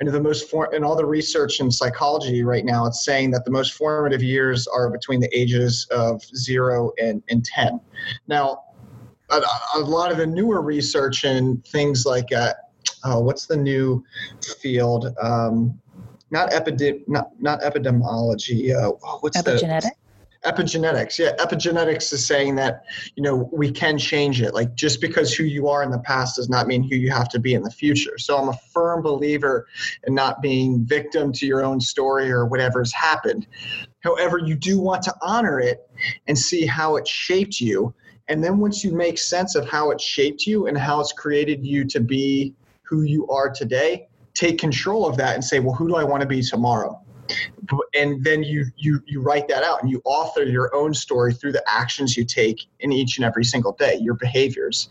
And 0.00 0.08
the 0.08 0.20
most 0.20 0.50
for, 0.50 0.72
in 0.74 0.84
all 0.84 0.96
the 0.96 1.06
research 1.06 1.60
in 1.60 1.70
psychology 1.70 2.42
right 2.42 2.64
now, 2.64 2.86
it's 2.86 3.04
saying 3.04 3.30
that 3.32 3.44
the 3.44 3.50
most 3.50 3.74
formative 3.74 4.22
years 4.22 4.66
are 4.66 4.90
between 4.90 5.20
the 5.20 5.38
ages 5.38 5.86
of 5.90 6.22
zero 6.36 6.92
and, 7.00 7.22
and 7.28 7.44
10. 7.44 7.80
Now, 8.28 8.64
a, 9.30 9.40
a 9.76 9.80
lot 9.80 10.12
of 10.12 10.18
the 10.18 10.26
newer 10.26 10.60
research 10.60 11.24
in 11.24 11.62
things 11.66 12.04
like 12.06 12.32
uh, 12.32 12.52
oh, 13.04 13.20
what's 13.20 13.46
the 13.46 13.56
new 13.56 14.04
field? 14.60 15.14
Um, 15.20 15.78
not 16.30 16.50
epidem, 16.50 17.06
not 17.06 17.30
not 17.40 17.60
epidemiology. 17.60 18.74
Uh, 18.74 18.90
what's 19.20 19.36
epigenetic? 19.36 19.82
The, 19.82 19.92
epigenetics. 20.44 21.18
Yeah 21.18 21.32
epigenetics 21.36 22.12
is 22.12 22.26
saying 22.26 22.56
that 22.56 22.84
you 23.16 23.22
know 23.22 23.48
we 23.52 23.70
can 23.70 23.98
change 23.98 24.40
it. 24.40 24.54
Like 24.54 24.74
just 24.74 25.00
because 25.00 25.34
who 25.34 25.44
you 25.44 25.68
are 25.68 25.82
in 25.82 25.90
the 25.90 25.98
past 26.00 26.36
does 26.36 26.48
not 26.48 26.66
mean 26.66 26.82
who 26.82 26.96
you 26.96 27.10
have 27.10 27.28
to 27.30 27.38
be 27.38 27.54
in 27.54 27.62
the 27.62 27.70
future. 27.70 28.18
So 28.18 28.36
i'm 28.38 28.48
a 28.48 28.58
firm 28.72 29.02
believer 29.02 29.66
in 30.06 30.14
not 30.14 30.42
being 30.42 30.84
victim 30.84 31.32
to 31.32 31.46
your 31.46 31.64
own 31.64 31.80
story 31.80 32.30
or 32.30 32.46
whatever's 32.46 32.92
happened. 32.92 33.46
However 34.00 34.38
you 34.38 34.54
do 34.54 34.78
want 34.78 35.02
to 35.04 35.14
honor 35.22 35.60
it 35.60 35.88
and 36.26 36.38
see 36.38 36.66
how 36.66 36.96
it 36.96 37.08
shaped 37.08 37.60
you. 37.60 37.94
And 38.28 38.42
then 38.42 38.58
once 38.58 38.82
you 38.82 38.92
make 38.92 39.18
sense 39.18 39.54
of 39.54 39.68
how 39.68 39.90
it 39.90 40.00
shaped 40.00 40.46
you 40.46 40.66
and 40.66 40.78
how 40.78 41.00
it's 41.00 41.12
created 41.12 41.64
you 41.64 41.84
to 41.86 42.00
be 42.00 42.54
who 42.82 43.02
you 43.02 43.26
are 43.28 43.50
today 43.50 44.08
take 44.34 44.58
control 44.58 45.06
of 45.06 45.16
that 45.16 45.34
and 45.34 45.44
say 45.44 45.60
well 45.60 45.74
who 45.74 45.88
do 45.88 45.94
i 45.94 46.04
want 46.04 46.20
to 46.20 46.26
be 46.26 46.42
tomorrow 46.42 47.00
and 47.94 48.22
then 48.24 48.42
you 48.42 48.66
you 48.76 49.00
you 49.06 49.20
write 49.20 49.48
that 49.48 49.62
out 49.62 49.82
and 49.82 49.90
you 49.90 50.00
author 50.04 50.42
your 50.42 50.74
own 50.74 50.94
story 50.94 51.32
through 51.32 51.52
the 51.52 51.64
actions 51.68 52.16
you 52.16 52.24
take 52.24 52.66
in 52.80 52.92
each 52.92 53.16
and 53.16 53.24
every 53.24 53.44
single 53.44 53.72
day 53.72 53.96
your 54.00 54.14
behaviors. 54.14 54.88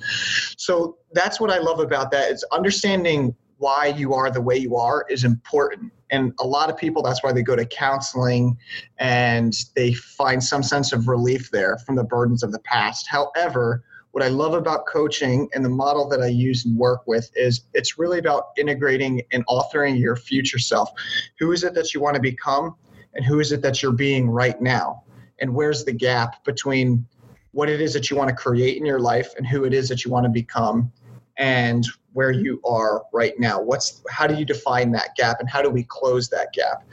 So 0.57 0.97
that's 1.13 1.39
what 1.39 1.51
i 1.51 1.57
love 1.57 1.79
about 1.79 2.11
that. 2.11 2.31
Is 2.31 2.43
understanding 2.51 3.35
why 3.57 3.87
you 3.87 4.13
are 4.13 4.29
the 4.29 4.41
way 4.41 4.57
you 4.57 4.75
are 4.75 5.05
is 5.09 5.23
important. 5.23 5.91
And 6.09 6.33
a 6.39 6.45
lot 6.45 6.69
of 6.69 6.77
people 6.77 7.01
that's 7.01 7.23
why 7.23 7.31
they 7.31 7.43
go 7.43 7.55
to 7.55 7.65
counseling 7.65 8.57
and 8.97 9.53
they 9.75 9.93
find 9.93 10.43
some 10.43 10.63
sense 10.63 10.91
of 10.91 11.07
relief 11.07 11.49
there 11.51 11.77
from 11.77 11.95
the 11.95 12.03
burdens 12.03 12.43
of 12.43 12.51
the 12.51 12.59
past. 12.59 13.07
However 13.07 13.83
what 14.13 14.23
I 14.23 14.27
love 14.27 14.53
about 14.53 14.85
coaching 14.85 15.49
and 15.53 15.65
the 15.65 15.69
model 15.69 16.07
that 16.09 16.21
I 16.21 16.27
use 16.27 16.65
and 16.65 16.77
work 16.77 17.01
with 17.07 17.31
is 17.35 17.65
it's 17.73 17.97
really 17.97 18.19
about 18.19 18.49
integrating 18.57 19.23
and 19.31 19.43
authoring 19.47 19.99
your 19.99 20.15
future 20.15 20.59
self. 20.59 20.91
Who 21.39 21.51
is 21.51 21.63
it 21.63 21.73
that 21.73 21.95
you 21.95 21.99
want 21.99 22.15
to 22.15 22.21
become, 22.21 22.75
and 23.15 23.25
who 23.25 23.39
is 23.39 23.51
it 23.51 23.63
that 23.63 23.81
you're 23.81 23.91
being 23.91 24.29
right 24.29 24.61
now? 24.61 25.03
And 25.39 25.55
where's 25.55 25.83
the 25.83 25.93
gap 25.93 26.43
between 26.45 27.07
what 27.53 27.69
it 27.69 27.81
is 27.81 27.91
that 27.93 28.11
you 28.11 28.15
want 28.15 28.29
to 28.29 28.35
create 28.35 28.77
in 28.77 28.85
your 28.85 28.99
life 28.99 29.33
and 29.35 29.47
who 29.47 29.63
it 29.63 29.73
is 29.73 29.89
that 29.89 30.05
you 30.05 30.11
want 30.11 30.25
to 30.25 30.29
become 30.29 30.91
and 31.37 31.83
where 32.13 32.31
you 32.31 32.61
are 32.63 33.03
right 33.11 33.39
now 33.39 33.59
what's 33.59 34.03
how 34.07 34.27
do 34.27 34.35
you 34.35 34.45
define 34.45 34.91
that 34.91 35.15
gap 35.15 35.39
and 35.39 35.49
how 35.49 35.63
do 35.63 35.69
we 35.69 35.83
close 35.85 36.29
that 36.29 36.53
gap 36.53 36.83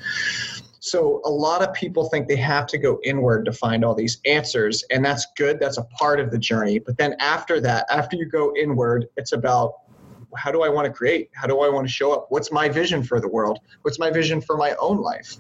So 0.81 1.21
a 1.27 1.31
lot 1.31 1.63
of 1.63 1.75
people 1.75 2.09
think 2.09 2.27
they 2.27 2.37
have 2.37 2.67
to 2.69 2.79
go 2.79 2.99
inward 3.05 3.45
to 3.45 3.53
find 3.53 3.85
all 3.85 3.95
these 3.95 4.19
answers, 4.25 4.83
and 4.91 5.05
that's 5.05 5.27
good. 5.37 5.61
That's 5.61 5.77
a 5.77 5.85
part 5.85 6.21
of 6.21 6.31
the 6.31 6.39
journey. 6.39 6.79
But 6.79 6.97
then 6.97 7.15
after 7.21 7.61
that, 7.61 7.85
after 7.91 8.17
you 8.17 8.25
go 8.25 8.55
inward, 8.57 9.07
it's 9.17 9.33
about 9.33 9.75
how 10.37 10.51
do 10.51 10.63
I 10.63 10.69
want 10.71 10.87
to 10.87 10.93
create? 10.93 11.29
How 11.35 11.47
do 11.47 11.61
I 11.61 11.69
want 11.69 11.87
to 11.87 11.93
show 11.93 12.13
up? 12.13 12.27
What's 12.31 12.51
my 12.51 12.69
vision 12.69 13.03
for 13.03 13.21
the 13.21 13.29
world? 13.29 13.59
What's 13.83 13.99
my 13.99 14.11
vision 14.11 14.41
for 14.41 14.57
my 14.57 14.75
own 14.81 14.99
life? 14.99 15.37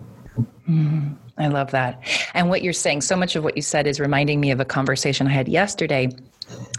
Mm, 0.69 1.17
I 1.39 1.49
love 1.49 1.71
that. 1.71 2.03
And 2.35 2.51
what 2.51 2.63
you're 2.63 2.73
saying, 2.73 3.01
so 3.01 3.17
much 3.17 3.35
of 3.35 3.43
what 3.43 3.57
you 3.57 3.63
said 3.63 3.87
is 3.87 3.99
reminding 3.99 4.41
me 4.41 4.51
of 4.51 4.61
a 4.61 4.65
conversation 4.65 5.27
I 5.27 5.31
had 5.31 5.49
yesterday 5.49 6.11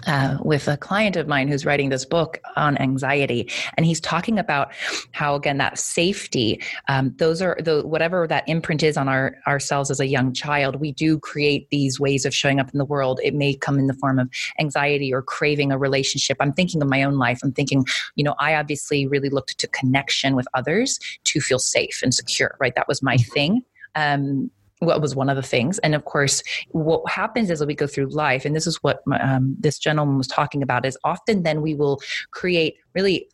uh, 0.07 0.37
with 0.43 0.67
a 0.67 0.77
client 0.77 1.15
of 1.15 1.27
mine 1.27 1.47
who's 1.47 1.65
writing 1.65 1.89
this 1.89 2.05
book 2.05 2.39
on 2.55 2.77
anxiety, 2.77 3.49
and 3.77 3.85
he's 3.85 3.99
talking 3.99 4.39
about 4.39 4.73
how 5.11 5.35
again 5.35 5.57
that 5.57 5.77
safety, 5.77 6.61
um, 6.87 7.13
those 7.17 7.41
are 7.41 7.57
the 7.63 7.81
whatever 7.85 8.27
that 8.27 8.47
imprint 8.47 8.83
is 8.83 8.97
on 8.97 9.07
our 9.07 9.37
ourselves 9.47 9.91
as 9.91 9.99
a 9.99 10.07
young 10.07 10.33
child. 10.33 10.77
We 10.77 10.91
do 10.91 11.19
create 11.19 11.69
these 11.69 11.99
ways 11.99 12.25
of 12.25 12.33
showing 12.33 12.59
up 12.59 12.71
in 12.71 12.77
the 12.77 12.85
world. 12.85 13.19
It 13.23 13.35
may 13.35 13.55
come 13.55 13.77
in 13.79 13.87
the 13.87 13.93
form 13.93 14.19
of 14.19 14.29
anxiety 14.59 15.13
or 15.13 15.21
craving 15.21 15.71
a 15.71 15.77
relationship. 15.77 16.37
I'm 16.39 16.53
thinking 16.53 16.81
of 16.81 16.87
my 16.87 17.03
own 17.03 17.17
life. 17.17 17.39
I'm 17.43 17.53
thinking, 17.53 17.85
you 18.15 18.23
know, 18.23 18.35
I 18.39 18.55
obviously 18.55 19.07
really 19.07 19.29
looked 19.29 19.57
to 19.57 19.67
connection 19.67 20.35
with 20.35 20.47
others 20.53 20.99
to 21.25 21.39
feel 21.39 21.59
safe 21.59 22.01
and 22.03 22.13
secure. 22.13 22.57
Right, 22.59 22.75
that 22.75 22.87
was 22.87 23.01
my 23.03 23.17
thing. 23.17 23.63
Um, 23.95 24.49
what 24.81 24.99
was 24.99 25.15
one 25.15 25.29
of 25.29 25.35
the 25.35 25.43
things. 25.43 25.77
And 25.79 25.95
of 25.95 26.05
course 26.05 26.43
what 26.69 27.09
happens 27.09 27.51
as 27.51 27.63
we 27.65 27.75
go 27.75 27.87
through 27.87 28.07
life 28.07 28.45
and 28.45 28.55
this 28.55 28.67
is 28.67 28.77
what 28.83 29.01
um, 29.19 29.55
this 29.59 29.77
gentleman 29.77 30.17
was 30.17 30.27
talking 30.27 30.63
about 30.63 30.85
is 30.85 30.97
often 31.03 31.43
then 31.43 31.61
we 31.61 31.75
will 31.75 32.01
create 32.31 32.77
really 32.93 33.29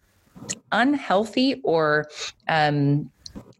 unhealthy 0.71 1.61
or 1.63 2.05
um, 2.49 3.09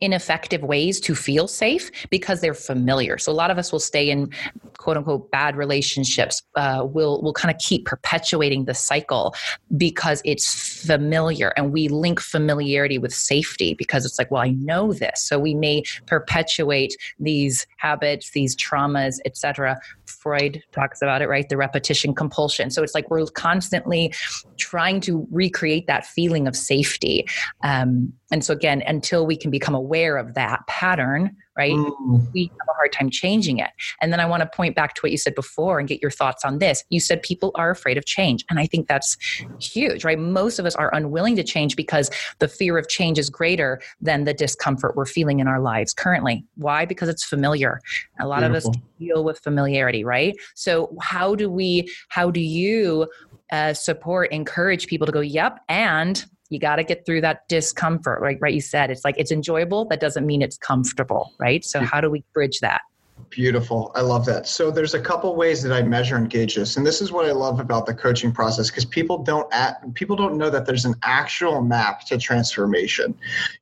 ineffective 0.02 0.62
ways 0.62 1.00
to 1.02 1.16
feel 1.16 1.48
safe 1.48 1.92
because 2.10 2.42
they're 2.42 2.54
familiar. 2.54 3.18
So 3.18 3.32
a 3.32 3.34
lot 3.34 3.52
of 3.52 3.58
us 3.58 3.72
will 3.72 3.80
stay 3.80 4.10
in 4.10 4.30
quote 4.78 4.98
unquote 4.98 5.32
bad 5.32 5.56
relationships. 5.56 6.42
Uh, 6.56 6.86
will 6.86 7.22
we'll 7.22 7.34
kind 7.34 7.54
of 7.54 7.60
keep 7.60 7.86
perpetuating 7.86 8.66
the 8.66 8.74
cycle 8.74 9.34
because 9.76 10.22
it's 10.24 10.86
familiar, 10.86 11.54
and 11.58 11.74
we 11.74 11.88
link 11.88 12.20
familiarity 12.20 12.98
with 12.98 13.14
safety 13.14 13.74
because 13.74 14.06
it's 14.06 14.18
like, 14.18 14.32
well, 14.32 14.42
I 14.42 14.52
know 14.52 14.94
this, 14.94 15.24
so 15.24 15.40
we 15.40 15.56
may 15.56 15.84
perpetuate 16.06 16.96
these 17.20 17.66
habits, 17.78 18.32
these 18.32 18.56
traumas, 18.56 19.18
etc. 19.26 19.80
Freud 20.06 20.64
talks 20.72 21.02
about 21.02 21.22
it, 21.22 21.28
right? 21.28 21.48
The 21.48 21.58
repetition 21.58 22.14
compulsion. 22.14 22.70
So 22.70 22.84
it's 22.84 22.96
like 22.96 23.10
we're 23.10 23.26
constantly 23.26 24.14
trying 24.58 25.02
to 25.02 25.28
recreate 25.32 25.88
that 25.88 26.06
feeling 26.06 26.48
of 26.48 26.56
safety. 26.56 27.28
Um, 27.64 28.14
and 28.32 28.44
so 28.44 28.54
again, 28.54 28.84
until 28.88 29.26
we 29.26 29.38
can 29.38 29.52
become 29.52 29.76
aware 29.88 30.18
of 30.18 30.34
that 30.34 30.66
pattern, 30.68 31.36
right? 31.58 31.72
Mm. 31.72 32.28
We 32.34 32.52
have 32.60 32.68
a 32.70 32.74
hard 32.74 32.92
time 32.92 33.10
changing 33.10 33.60
it. 33.60 33.70
And 34.02 34.12
then 34.12 34.20
I 34.20 34.26
want 34.26 34.42
to 34.42 34.50
point 34.54 34.76
back 34.76 34.94
to 34.96 35.02
what 35.02 35.12
you 35.12 35.18
said 35.18 35.34
before 35.34 35.80
and 35.80 35.88
get 35.88 36.02
your 36.02 36.12
thoughts 36.12 36.44
on 36.44 36.60
this. 36.60 36.84
You 36.90 37.00
said 37.00 37.22
people 37.22 37.52
are 37.56 37.72
afraid 37.72 37.98
of 37.98 38.06
change. 38.06 38.44
And 38.50 38.60
I 38.60 38.66
think 38.66 38.88
that's 38.88 39.18
huge, 39.60 40.04
right? 40.04 40.20
Most 40.20 40.60
of 40.60 40.66
us 40.66 40.76
are 40.76 40.94
unwilling 40.94 41.36
to 41.38 41.44
change 41.44 41.76
because 41.76 42.12
the 42.40 42.48
fear 42.48 42.78
of 42.78 42.90
change 42.90 43.18
is 43.18 43.30
greater 43.30 43.80
than 44.02 44.26
the 44.26 44.34
discomfort 44.34 44.96
we're 44.96 45.06
feeling 45.06 45.40
in 45.40 45.48
our 45.48 45.62
lives 45.62 45.94
currently. 45.94 46.46
Why? 46.56 46.86
Because 46.86 47.08
it's 47.08 47.24
familiar. 47.24 47.80
A 48.20 48.28
lot 48.28 48.42
Beautiful. 48.42 48.72
of 48.72 48.76
us 48.76 48.82
deal 49.00 49.24
with 49.24 49.40
familiarity, 49.40 50.04
right? 50.04 50.36
So 50.54 50.96
how 51.02 51.34
do 51.34 51.50
we, 51.50 51.90
how 52.10 52.30
do 52.30 52.42
you 52.42 53.08
uh, 53.52 53.74
support, 53.74 54.32
encourage 54.32 54.88
people 54.88 55.06
to 55.08 55.14
go, 55.14 55.22
yep, 55.22 55.60
and 55.70 56.26
you 56.50 56.60
got 56.60 56.78
to 56.78 56.84
get 56.84 57.06
through 57.06 57.22
that 57.22 57.48
discomfort 57.48 58.22
right 58.22 58.38
right 58.40 58.54
you 58.54 58.62
said 58.62 58.90
it's 58.90 59.04
like 59.04 59.16
it's 59.18 59.32
enjoyable 59.32 59.86
that 59.86 60.00
doesn't 60.00 60.26
mean 60.26 60.42
it's 60.42 60.58
comfortable 60.58 61.34
right? 61.40 61.64
So 61.66 61.82
how 61.82 62.02
do 62.02 62.10
we 62.10 62.24
bridge 62.34 62.60
that 62.60 62.82
Beautiful. 63.30 63.92
I 63.94 64.02
love 64.02 64.26
that. 64.26 64.48
So 64.48 64.72
there's 64.72 64.94
a 64.94 65.00
couple 65.00 65.36
ways 65.36 65.62
that 65.64 65.74
I 65.74 65.82
measure 65.82 66.16
and 66.16 66.30
gauge 66.30 66.56
this, 66.56 66.78
and 66.78 66.86
this 66.86 67.02
is 67.02 67.12
what 67.12 67.26
I 67.26 67.34
love 67.34 67.60
about 67.60 67.86
the 67.86 67.94
coaching 67.94 68.32
process 68.32 68.70
because 68.70 68.86
people 68.86 69.18
don't 69.18 69.52
at, 69.54 69.94
people 69.96 70.16
don't 70.16 70.38
know 70.38 70.50
that 70.50 70.66
there's 70.66 70.86
an 70.86 70.96
actual 71.04 71.62
map 71.62 72.06
to 72.06 72.18
transformation. 72.18 73.14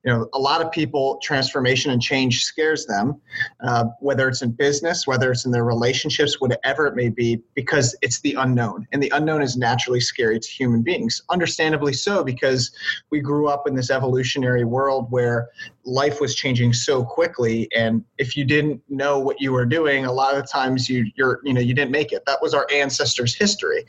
You 0.04 0.14
know, 0.14 0.30
a 0.34 0.40
lot 0.40 0.62
of 0.62 0.72
people 0.72 1.20
transformation 1.24 1.92
and 1.92 2.02
change 2.02 2.44
scares 2.44 2.86
them, 2.86 3.20
uh, 3.64 3.86
whether 4.02 4.30
it's 4.30 4.44
in 4.44 4.52
business, 4.52 5.08
whether 5.08 5.32
it's 5.32 5.46
in 5.46 5.52
their 5.52 5.66
relationships, 5.66 6.40
whatever 6.40 6.86
it 6.86 6.96
may 6.96 7.10
be, 7.10 7.42
because 7.56 7.96
it's 8.02 8.22
the 8.22 8.36
unknown, 8.36 8.88
and 8.92 9.02
the 9.02 9.12
unknown 9.16 9.42
is 9.42 9.58
naturally 9.58 10.00
scary 10.00 10.40
to 10.40 10.48
human 10.48 10.84
beings. 10.84 11.24
Understandably 11.32 11.94
so, 11.94 12.24
because 12.24 12.72
we 13.10 13.20
grew 13.20 13.48
up 13.48 13.68
in 13.68 13.76
this 13.76 13.90
evolutionary 13.90 14.64
world 14.64 15.08
where 15.10 15.50
life 15.86 16.22
was 16.22 16.36
changing 16.36 16.72
so 16.72 17.04
quickly, 17.04 17.68
and 17.76 18.04
if 18.20 18.38
you 18.38 18.46
didn't 18.46 18.82
know 18.90 19.20
what 19.20 19.42
you 19.42 19.45
were 19.52 19.66
doing, 19.66 20.06
a 20.06 20.12
lot 20.12 20.36
of 20.36 20.50
times 20.50 20.90
you 20.90 21.06
you're 21.16 21.40
you 21.44 21.54
know 21.54 21.62
you 21.62 21.74
didn't 21.74 21.92
make 21.92 22.12
it. 22.12 22.24
That 22.26 22.42
was 22.42 22.54
our 22.54 22.68
ancestors' 22.72 23.36
history. 23.36 23.86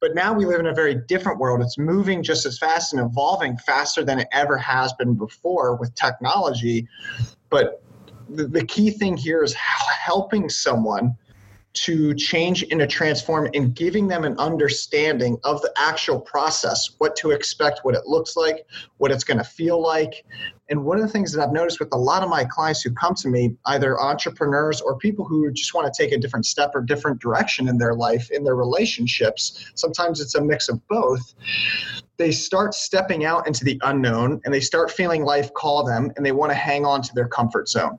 But 0.00 0.14
now 0.14 0.32
we 0.32 0.46
live 0.46 0.60
in 0.60 0.66
a 0.66 0.74
very 0.74 0.94
different 0.94 1.38
world. 1.38 1.60
It's 1.60 1.78
moving 1.78 2.22
just 2.22 2.46
as 2.46 2.58
fast 2.58 2.92
and 2.92 3.02
evolving 3.02 3.56
faster 3.58 4.04
than 4.04 4.20
it 4.20 4.28
ever 4.32 4.56
has 4.58 4.92
been 4.94 5.14
before 5.14 5.76
with 5.76 5.94
technology. 5.94 6.88
But 7.50 7.82
the, 8.28 8.46
the 8.46 8.64
key 8.64 8.90
thing 8.90 9.16
here 9.16 9.42
is 9.42 9.54
helping 9.54 10.48
someone 10.48 11.16
to 11.74 12.14
change 12.14 12.64
and 12.70 12.78
to 12.80 12.86
transform 12.86 13.48
and 13.52 13.74
giving 13.74 14.06
them 14.06 14.24
an 14.24 14.38
understanding 14.38 15.36
of 15.42 15.60
the 15.62 15.72
actual 15.76 16.20
process, 16.20 16.90
what 16.98 17.16
to 17.16 17.32
expect, 17.32 17.80
what 17.82 17.96
it 17.96 18.06
looks 18.06 18.36
like, 18.36 18.64
what 18.98 19.10
it's 19.10 19.24
going 19.24 19.38
to 19.38 19.44
feel 19.44 19.82
like. 19.82 20.24
And 20.70 20.84
one 20.84 20.96
of 20.96 21.02
the 21.02 21.10
things 21.10 21.32
that 21.32 21.42
I've 21.42 21.52
noticed 21.52 21.78
with 21.78 21.90
a 21.92 21.98
lot 21.98 22.22
of 22.22 22.30
my 22.30 22.44
clients 22.44 22.80
who 22.80 22.90
come 22.90 23.14
to 23.16 23.28
me, 23.28 23.54
either 23.66 24.00
entrepreneurs 24.00 24.80
or 24.80 24.96
people 24.96 25.26
who 25.26 25.50
just 25.52 25.74
want 25.74 25.92
to 25.92 26.02
take 26.02 26.12
a 26.12 26.18
different 26.18 26.46
step 26.46 26.72
or 26.74 26.80
different 26.80 27.20
direction 27.20 27.68
in 27.68 27.76
their 27.76 27.94
life, 27.94 28.30
in 28.30 28.44
their 28.44 28.56
relationships, 28.56 29.72
sometimes 29.74 30.20
it's 30.20 30.34
a 30.34 30.42
mix 30.42 30.68
of 30.70 30.80
both. 30.88 31.34
They 32.16 32.32
start 32.32 32.72
stepping 32.74 33.24
out 33.24 33.46
into 33.46 33.64
the 33.64 33.78
unknown 33.84 34.40
and 34.44 34.54
they 34.54 34.60
start 34.60 34.90
feeling 34.90 35.24
life 35.24 35.52
call 35.52 35.84
them 35.84 36.10
and 36.16 36.24
they 36.24 36.32
want 36.32 36.50
to 36.50 36.56
hang 36.56 36.86
on 36.86 37.02
to 37.02 37.14
their 37.14 37.28
comfort 37.28 37.68
zone. 37.68 37.98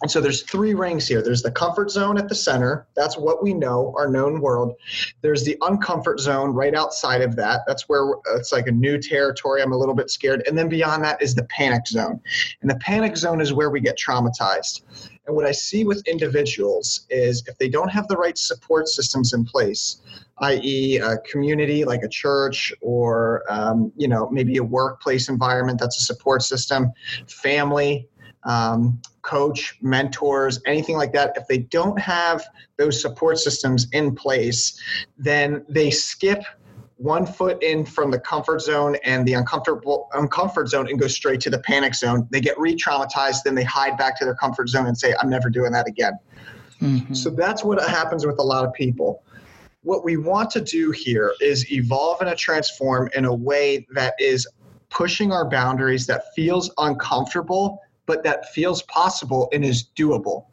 And 0.00 0.10
so 0.10 0.20
there's 0.20 0.42
three 0.42 0.74
rings 0.74 1.08
here. 1.08 1.22
There's 1.22 1.42
the 1.42 1.50
comfort 1.50 1.90
zone 1.90 2.18
at 2.18 2.28
the 2.28 2.34
center. 2.34 2.86
That's 2.94 3.18
what 3.18 3.42
we 3.42 3.52
know, 3.52 3.92
our 3.96 4.08
known 4.08 4.40
world. 4.40 4.74
There's 5.22 5.44
the 5.44 5.56
uncomfort 5.60 6.20
zone 6.20 6.50
right 6.50 6.74
outside 6.74 7.20
of 7.20 7.34
that. 7.36 7.62
That's 7.66 7.88
where 7.88 8.14
it's 8.36 8.52
like 8.52 8.68
a 8.68 8.72
new 8.72 8.98
territory. 8.98 9.60
I'm 9.60 9.72
a 9.72 9.76
little 9.76 9.94
bit 9.94 10.10
scared. 10.10 10.44
And 10.46 10.56
then 10.56 10.68
beyond 10.68 11.02
that 11.04 11.20
is 11.20 11.34
the 11.34 11.44
panic 11.44 11.86
zone. 11.88 12.20
And 12.60 12.70
the 12.70 12.76
panic 12.76 13.16
zone 13.16 13.40
is 13.40 13.52
where 13.52 13.70
we 13.70 13.80
get 13.80 13.98
traumatized. 13.98 14.82
And 15.26 15.36
what 15.36 15.44
I 15.44 15.52
see 15.52 15.84
with 15.84 16.06
individuals 16.06 17.06
is 17.10 17.46
if 17.46 17.58
they 17.58 17.68
don't 17.68 17.90
have 17.90 18.08
the 18.08 18.16
right 18.16 18.38
support 18.38 18.88
systems 18.88 19.34
in 19.34 19.44
place, 19.44 20.00
i.e., 20.38 20.98
a 20.98 21.18
community 21.18 21.84
like 21.84 22.02
a 22.02 22.08
church 22.08 22.72
or 22.80 23.44
um, 23.50 23.92
you 23.96 24.08
know 24.08 24.30
maybe 24.30 24.56
a 24.56 24.62
workplace 24.62 25.28
environment 25.28 25.78
that's 25.78 25.98
a 25.98 26.02
support 26.02 26.42
system, 26.42 26.92
family, 27.26 28.08
um, 28.44 29.00
coach, 29.22 29.76
mentors, 29.82 30.60
anything 30.66 30.96
like 30.96 31.12
that, 31.12 31.32
if 31.36 31.46
they 31.46 31.58
don't 31.58 31.98
have 31.98 32.44
those 32.76 33.00
support 33.00 33.38
systems 33.38 33.86
in 33.92 34.14
place, 34.14 34.80
then 35.18 35.64
they 35.68 35.90
skip 35.90 36.42
one 36.96 37.24
foot 37.24 37.62
in 37.62 37.84
from 37.84 38.10
the 38.10 38.18
comfort 38.18 38.60
zone 38.60 38.96
and 39.04 39.26
the 39.26 39.34
uncomfortable 39.34 40.08
uncomfort 40.14 40.66
zone 40.66 40.88
and 40.88 40.98
go 40.98 41.06
straight 41.06 41.40
to 41.40 41.50
the 41.50 41.60
panic 41.60 41.94
zone. 41.94 42.26
They 42.30 42.40
get 42.40 42.58
re-traumatized, 42.58 43.44
then 43.44 43.54
they 43.54 43.64
hide 43.64 43.96
back 43.96 44.18
to 44.18 44.24
their 44.24 44.34
comfort 44.34 44.68
zone 44.68 44.86
and 44.86 44.98
say, 44.98 45.14
"I'm 45.20 45.30
never 45.30 45.48
doing 45.48 45.72
that 45.72 45.86
again." 45.86 46.18
Mm-hmm. 46.82 47.14
So 47.14 47.30
that's 47.30 47.64
what 47.64 47.80
happens 47.88 48.26
with 48.26 48.38
a 48.38 48.42
lot 48.42 48.64
of 48.64 48.72
people. 48.72 49.22
What 49.82 50.04
we 50.04 50.16
want 50.16 50.50
to 50.50 50.60
do 50.60 50.90
here 50.90 51.32
is 51.40 51.70
evolve 51.72 52.20
and 52.20 52.36
transform 52.36 53.08
in 53.14 53.24
a 53.24 53.34
way 53.34 53.86
that 53.94 54.14
is 54.18 54.46
pushing 54.90 55.32
our 55.32 55.48
boundaries 55.48 56.06
that 56.06 56.34
feels 56.34 56.70
uncomfortable 56.78 57.80
but 58.08 58.24
that 58.24 58.48
feels 58.52 58.82
possible 58.84 59.48
and 59.52 59.64
is 59.64 59.90
doable. 59.96 60.46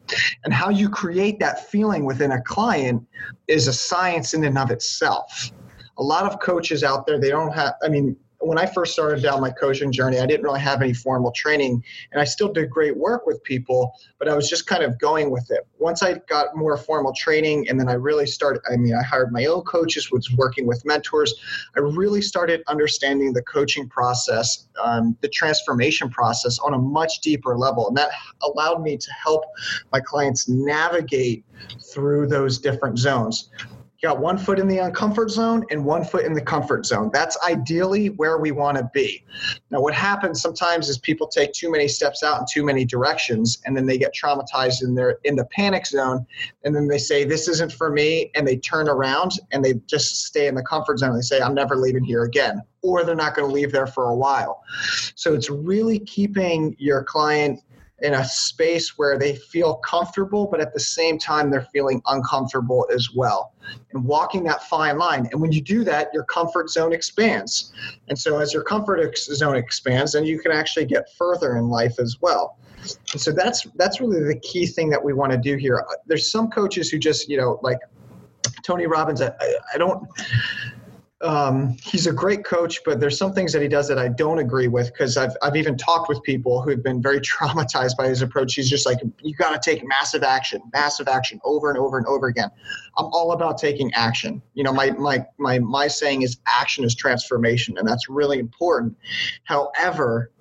And 0.43 0.53
how 0.53 0.69
you 0.69 0.89
create 0.89 1.39
that 1.39 1.67
feeling 1.67 2.05
within 2.05 2.33
a 2.33 2.41
client 2.41 3.01
is 3.47 3.67
a 3.67 3.73
science 3.73 4.35
in 4.35 4.43
and 4.43 4.57
of 4.57 4.69
itself. 4.69 5.51
A 5.97 6.03
lot 6.03 6.25
of 6.31 6.39
coaches 6.41 6.83
out 6.83 7.07
there, 7.07 7.17
they 7.17 7.29
don't 7.29 7.53
have, 7.53 7.75
I 7.81 7.87
mean, 7.87 8.17
when 8.45 8.57
I 8.57 8.65
first 8.65 8.93
started 8.93 9.21
down 9.23 9.41
my 9.41 9.49
coaching 9.49 9.91
journey, 9.91 10.19
I 10.19 10.25
didn't 10.25 10.43
really 10.43 10.59
have 10.59 10.81
any 10.81 10.93
formal 10.93 11.31
training, 11.31 11.83
and 12.11 12.21
I 12.21 12.23
still 12.23 12.51
did 12.51 12.69
great 12.69 12.95
work 12.95 13.25
with 13.25 13.43
people, 13.43 13.93
but 14.19 14.29
I 14.29 14.35
was 14.35 14.49
just 14.49 14.67
kind 14.67 14.83
of 14.83 14.99
going 14.99 15.31
with 15.31 15.49
it. 15.51 15.67
Once 15.79 16.03
I 16.03 16.19
got 16.29 16.55
more 16.55 16.77
formal 16.77 17.13
training, 17.13 17.69
and 17.69 17.79
then 17.79 17.89
I 17.89 17.93
really 17.93 18.25
started, 18.25 18.61
I 18.71 18.77
mean, 18.77 18.93
I 18.93 19.03
hired 19.03 19.31
my 19.31 19.45
own 19.45 19.61
coaches, 19.63 20.11
was 20.11 20.31
working 20.33 20.67
with 20.67 20.83
mentors. 20.85 21.33
I 21.75 21.79
really 21.79 22.21
started 22.21 22.63
understanding 22.67 23.33
the 23.33 23.43
coaching 23.43 23.89
process, 23.89 24.67
um, 24.83 25.17
the 25.21 25.29
transformation 25.29 26.09
process 26.09 26.59
on 26.59 26.73
a 26.73 26.79
much 26.79 27.21
deeper 27.21 27.57
level, 27.57 27.87
and 27.87 27.97
that 27.97 28.11
allowed 28.43 28.81
me 28.81 28.97
to 28.97 29.11
help 29.11 29.43
my 29.91 29.99
clients 29.99 30.47
navigate 30.47 31.43
through 31.93 32.27
those 32.27 32.59
different 32.59 32.99
zones 32.99 33.49
You 34.01 34.09
got 34.09 34.19
one 34.19 34.37
foot 34.37 34.59
in 34.59 34.67
the 34.67 34.77
uncomfort 34.77 35.29
zone 35.29 35.65
and 35.71 35.85
one 35.85 36.03
foot 36.03 36.25
in 36.25 36.33
the 36.33 36.41
comfort 36.41 36.85
zone. 36.85 37.09
That's 37.13 37.37
ideally 37.47 38.07
where 38.07 38.37
we 38.37 38.51
want 38.51 38.77
to 38.77 38.89
be. 38.93 39.23
Now, 39.71 39.79
what 39.79 39.93
happens 39.93 40.41
sometimes 40.41 40.89
is 40.89 40.97
people 40.97 41.27
take 41.27 41.53
too 41.53 41.71
many 41.71 41.87
steps 41.87 42.21
out 42.21 42.41
in 42.41 42.45
too 42.51 42.65
many 42.65 42.83
directions, 42.83 43.61
and 43.65 43.75
then 43.75 43.85
they 43.85 43.97
get 43.97 44.13
traumatized 44.13 44.83
in 44.83 44.95
their 44.95 45.19
in 45.23 45.35
the 45.35 45.45
panic 45.45 45.85
zone, 45.85 46.25
and 46.65 46.75
then 46.75 46.87
they 46.87 46.97
say 46.97 47.23
this 47.23 47.47
isn't 47.47 47.71
for 47.71 47.89
me, 47.89 48.31
and 48.35 48.45
they 48.45 48.57
turn 48.57 48.89
around 48.89 49.31
and 49.51 49.63
they 49.63 49.75
just 49.87 50.25
stay 50.25 50.47
in 50.47 50.55
the 50.55 50.63
comfort 50.63 50.99
zone. 50.99 51.15
They 51.15 51.21
say 51.21 51.39
I'm 51.39 51.55
never 51.55 51.77
leaving 51.77 52.03
here 52.03 52.23
again, 52.23 52.61
or 52.81 53.05
they're 53.05 53.15
not 53.15 53.33
going 53.33 53.47
to 53.47 53.53
leave 53.53 53.71
there 53.71 53.87
for 53.87 54.09
a 54.09 54.15
while. 54.15 54.61
So 55.15 55.33
it's 55.33 55.49
really 55.49 55.99
keeping 55.99 56.75
your 56.77 57.03
client 57.03 57.61
in 58.01 58.13
a 58.13 58.25
space 58.25 58.97
where 58.97 59.17
they 59.17 59.35
feel 59.35 59.75
comfortable, 59.75 60.47
but 60.47 60.59
at 60.59 60.73
the 60.73 60.79
same 60.79 61.17
time, 61.17 61.49
they're 61.49 61.67
feeling 61.71 62.01
uncomfortable 62.07 62.85
as 62.93 63.09
well. 63.15 63.53
And 63.93 64.03
walking 64.03 64.43
that 64.43 64.63
fine 64.63 64.97
line. 64.97 65.27
And 65.31 65.41
when 65.41 65.51
you 65.51 65.61
do 65.61 65.83
that, 65.85 66.09
your 66.13 66.25
comfort 66.25 66.69
zone 66.69 66.91
expands. 66.91 67.73
And 68.09 68.19
so, 68.19 68.39
as 68.39 68.53
your 68.53 68.63
comfort 68.63 69.17
zone 69.17 69.55
expands, 69.55 70.11
then 70.11 70.25
you 70.25 70.39
can 70.39 70.51
actually 70.51 70.85
get 70.85 71.05
further 71.17 71.55
in 71.57 71.69
life 71.69 71.99
as 71.99 72.17
well. 72.21 72.57
And 73.13 73.21
so 73.21 73.31
that's 73.31 73.65
that's 73.75 73.99
really 73.99 74.23
the 74.23 74.39
key 74.39 74.67
thing 74.67 74.89
that 74.89 75.03
we 75.03 75.13
want 75.13 75.31
to 75.31 75.37
do 75.37 75.55
here. 75.55 75.83
There's 76.05 76.29
some 76.29 76.49
coaches 76.49 76.89
who 76.89 76.99
just, 76.99 77.29
you 77.29 77.37
know, 77.37 77.59
like 77.63 77.79
Tony 78.63 78.87
Robbins. 78.87 79.21
I, 79.21 79.31
I 79.73 79.77
don't 79.77 80.07
um, 81.25 81.75
he's 81.81 82.05
a 82.05 82.13
great 82.13 82.45
coach, 82.45 82.81
but 82.85 82.99
there's 82.99 83.17
some 83.17 83.33
things 83.33 83.51
that 83.53 83.61
he 83.61 83.67
does 83.67 83.87
that 83.87 83.97
I 83.97 84.09
don't 84.09 84.37
agree 84.37 84.67
with 84.67 84.93
because 84.93 85.17
I've, 85.17 85.35
I've 85.41 85.55
even 85.55 85.75
talked 85.75 86.07
with 86.07 86.21
people 86.23 86.61
who 86.61 86.69
have 86.69 86.83
been 86.83 87.01
very 87.01 87.19
traumatized 87.21 87.97
by 87.97 88.07
his 88.07 88.21
approach. 88.21 88.53
He's 88.53 88.69
just 88.69 88.85
like, 88.85 88.99
you 89.21 89.35
got 89.35 89.59
to 89.59 89.69
take 89.69 89.85
massive 89.87 90.23
action, 90.23 90.61
massive 90.71 91.07
action 91.07 91.39
over 91.43 91.69
and 91.69 91.79
over 91.79 91.97
and 91.97 92.05
over 92.05 92.27
again. 92.27 92.49
I'm 92.97 93.07
all 93.07 93.31
about 93.31 93.57
taking 93.57 93.91
action. 93.93 94.41
You 94.53 94.63
know, 94.63 94.73
my, 94.73 94.91
my, 94.91 95.25
my, 95.37 95.59
my 95.59 95.87
saying 95.87 96.21
is 96.21 96.37
action 96.45 96.83
is 96.83 96.95
transformation, 96.95 97.77
and 97.77 97.87
that's 97.87 98.07
really 98.07 98.39
important. 98.39 98.95
However, 99.43 100.31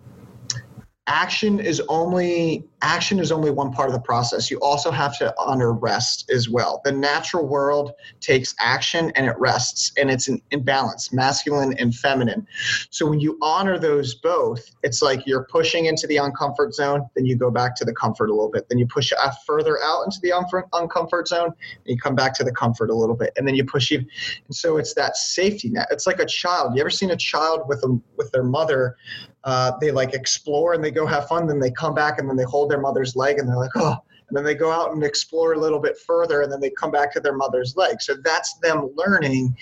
action 1.07 1.61
is 1.61 1.83
only 1.89 2.65
action 2.81 3.19
is 3.19 3.33
only 3.33 3.51
one 3.51 3.73
part 3.73 3.89
of 3.89 3.95
the 3.95 4.01
process. 4.01 4.51
You 4.51 4.59
also 4.61 4.91
have 4.91 5.19
to 5.19 5.35
honor 5.39 5.73
rest 5.73 6.31
as 6.31 6.49
well. 6.49 6.81
The 6.85 6.93
natural 6.93 7.47
world 7.47 7.93
takes 8.21 8.55
action 8.59 9.11
and 9.15 9.27
it 9.27 9.35
rests 9.39 9.93
and 9.99 10.11
it's 10.11 10.29
an 10.29 10.41
imbalance 10.51 11.13
masculine 11.13 11.75
and 11.79 11.95
feminine. 11.95 12.47
So 12.91 13.07
when 13.07 13.21
you 13.21 13.39
honor 13.43 13.79
those 13.79 14.15
both 14.15 14.71
it's 14.83 15.03
like 15.03 15.27
you're 15.27 15.45
pushing 15.45 15.87
into 15.87 16.07
the 16.07 16.17
uncomfort 16.17 16.73
zone 16.73 17.09
then 17.15 17.27
you 17.27 17.37
go 17.37 17.51
back 17.51 17.75
to 17.77 17.85
the 17.85 17.95
comfort 17.95 18.31
a 18.31 18.35
little 18.35 18.51
bit. 18.51 18.69
Then 18.69 18.79
you 18.79 18.87
push 18.87 19.13
further 19.47 19.83
out 19.83 20.05
into 20.05 20.21
the 20.23 20.31
uncomfort 20.31 21.29
zone 21.29 21.49
and 21.49 21.87
you 21.87 21.99
come 21.99 22.15
back 22.15 22.35
to 22.35 22.45
the 22.45 22.53
comfort 22.53 22.91
a 22.91 22.95
little 22.95 23.17
bit. 23.17 23.33
And 23.37 23.47
then 23.47 23.55
you 23.55 23.65
push 23.65 23.91
you 23.91 23.99
and 23.99 24.55
so 24.55 24.79
it's 24.79 24.95
that 24.95 25.17
safety 25.17 25.69
net. 25.69 25.89
It's 25.91 26.07
like 26.07 26.21
a 26.21 26.27
child. 26.27 26.75
You 26.75 26.81
ever 26.81 26.91
seen 26.91 27.11
a 27.11 27.17
child 27.17 27.63
with 27.69 27.83
a 27.85 28.01
with 28.17 28.31
their 28.33 28.45
mother 28.45 28.97
uh, 29.45 29.73
they 29.81 29.91
like 29.91 30.15
explore 30.15 30.73
and 30.73 30.83
they 30.83 30.91
go 30.91 31.07
have 31.07 31.29
fun. 31.29 31.47
Then 31.47 31.61
they 31.61 31.71
come 31.71 31.95
back 31.95 32.19
and 32.19 32.29
then 32.29 32.37
they 32.37 32.45
hold 32.45 32.71
their 32.71 32.81
mother's 32.81 33.15
leg 33.15 33.39
and 33.39 33.49
they're 33.49 33.57
like, 33.57 33.77
oh. 33.77 33.99
And 34.29 34.37
then 34.37 34.45
they 34.45 34.55
go 34.55 34.73
out 34.73 34.93
and 34.93 35.05
explore 35.05 35.53
a 35.53 35.59
little 35.59 35.79
bit 35.79 35.99
further 35.99 36.41
and 36.41 36.51
then 36.51 36.59
they 36.59 36.71
come 36.71 36.91
back 36.91 37.13
to 37.13 37.21
their 37.21 37.37
mother's 37.37 37.77
leg. 37.77 38.01
So 38.01 38.17
that's 38.25 38.55
them 38.55 38.91
learning, 38.97 39.55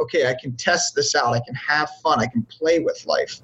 okay, 0.00 0.28
I 0.28 0.36
can 0.38 0.54
test 0.56 0.94
this 0.94 1.14
out. 1.14 1.32
I 1.32 1.40
can 1.40 1.54
have 1.54 1.88
fun. 2.02 2.20
I 2.20 2.26
can 2.26 2.42
play 2.42 2.80
with 2.80 3.02
life. 3.06 3.40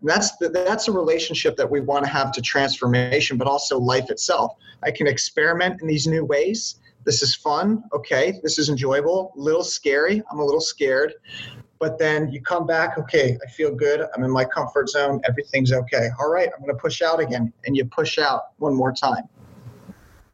And 0.00 0.10
that's 0.10 0.36
the, 0.38 0.48
that's 0.48 0.88
a 0.88 0.92
relationship 0.92 1.56
that 1.56 1.70
we 1.70 1.80
want 1.80 2.04
to 2.04 2.10
have 2.10 2.32
to 2.32 2.42
transformation, 2.42 3.38
but 3.38 3.46
also 3.46 3.78
life 3.78 4.10
itself. 4.10 4.56
I 4.82 4.90
can 4.90 5.06
experiment 5.06 5.80
in 5.80 5.86
these 5.86 6.08
new 6.08 6.24
ways. 6.24 6.80
This 7.04 7.22
is 7.22 7.36
fun. 7.36 7.84
Okay, 7.94 8.40
this 8.42 8.58
is 8.58 8.68
enjoyable. 8.68 9.32
A 9.36 9.40
little 9.40 9.62
scary. 9.62 10.24
I'm 10.28 10.40
a 10.40 10.44
little 10.44 10.60
scared 10.60 11.14
but 11.78 11.98
then 11.98 12.30
you 12.30 12.40
come 12.40 12.66
back, 12.66 12.98
okay, 12.98 13.38
I 13.44 13.50
feel 13.50 13.74
good. 13.74 14.06
I'm 14.14 14.24
in 14.24 14.30
my 14.30 14.44
comfort 14.44 14.88
zone. 14.88 15.20
Everything's 15.28 15.72
okay. 15.72 16.08
All 16.20 16.30
right, 16.30 16.48
I'm 16.54 16.60
going 16.60 16.74
to 16.74 16.80
push 16.80 17.02
out 17.02 17.20
again. 17.20 17.52
And 17.64 17.76
you 17.76 17.84
push 17.84 18.18
out 18.18 18.58
one 18.58 18.74
more 18.74 18.92
time. 18.92 19.24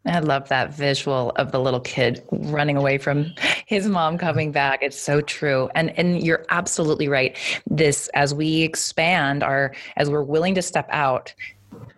I 0.05 0.19
love 0.19 0.49
that 0.49 0.75
visual 0.75 1.31
of 1.37 1.53
the 1.53 1.61
little 1.61 1.81
kid 1.81 2.25
running 2.33 2.77
away 2.77 2.99
from 2.99 3.33
his 3.67 3.87
mom 3.87 4.19
coming 4.19 4.51
back. 4.51 4.81
It's 4.83 5.01
so 5.01 5.21
true. 5.21 5.71
And 5.77 5.97
and 5.97 6.21
you're 6.21 6.45
absolutely 6.49 7.07
right. 7.07 7.37
This 7.69 8.09
as 8.15 8.35
we 8.35 8.63
expand 8.63 9.45
our 9.45 9.73
as 9.97 10.11
we're 10.11 10.25
willing 10.25 10.57
to 10.57 10.63
step 10.63 10.89
out 10.91 11.33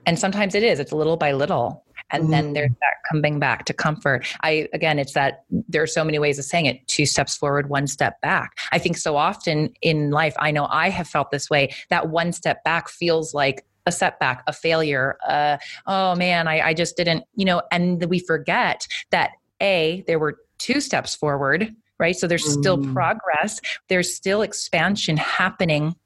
and 0.06 0.18
sometimes 0.18 0.54
it 0.54 0.62
is 0.62 0.80
it's 0.80 0.92
little 0.92 1.16
by 1.16 1.32
little 1.32 1.84
and 2.10 2.24
mm. 2.24 2.30
then 2.30 2.52
there's 2.52 2.70
mm. 2.70 2.78
that 2.80 2.94
coming 3.10 3.38
back 3.38 3.64
to 3.64 3.72
comfort 3.72 4.26
i 4.42 4.68
again 4.72 4.98
it's 4.98 5.12
that 5.12 5.44
there 5.50 5.82
are 5.82 5.86
so 5.86 6.04
many 6.04 6.18
ways 6.18 6.38
of 6.38 6.44
saying 6.44 6.66
it 6.66 6.86
two 6.86 7.06
steps 7.06 7.36
forward 7.36 7.68
one 7.68 7.86
step 7.86 8.20
back 8.20 8.58
i 8.72 8.78
think 8.78 8.96
so 8.96 9.16
often 9.16 9.72
in 9.82 10.10
life 10.10 10.34
i 10.38 10.50
know 10.50 10.66
i 10.70 10.88
have 10.88 11.08
felt 11.08 11.30
this 11.30 11.50
way 11.50 11.72
that 11.90 12.08
one 12.08 12.32
step 12.32 12.62
back 12.64 12.88
feels 12.88 13.34
like 13.34 13.64
a 13.86 13.92
setback, 13.92 14.42
a 14.46 14.52
failure. 14.54 15.18
Uh, 15.28 15.58
oh 15.86 16.14
man, 16.14 16.48
I, 16.48 16.68
I 16.68 16.72
just 16.72 16.96
didn't, 16.96 17.24
you 17.36 17.44
know, 17.44 17.60
and 17.70 18.02
we 18.06 18.18
forget 18.18 18.86
that 19.10 19.32
A, 19.60 20.02
there 20.06 20.18
were 20.18 20.38
two 20.56 20.80
steps 20.80 21.14
forward, 21.14 21.74
right? 21.98 22.16
So 22.16 22.26
there's 22.26 22.50
still 22.50 22.78
mm. 22.78 22.94
progress, 22.94 23.60
there's 23.88 24.14
still 24.14 24.40
expansion 24.40 25.18
happening 25.18 25.96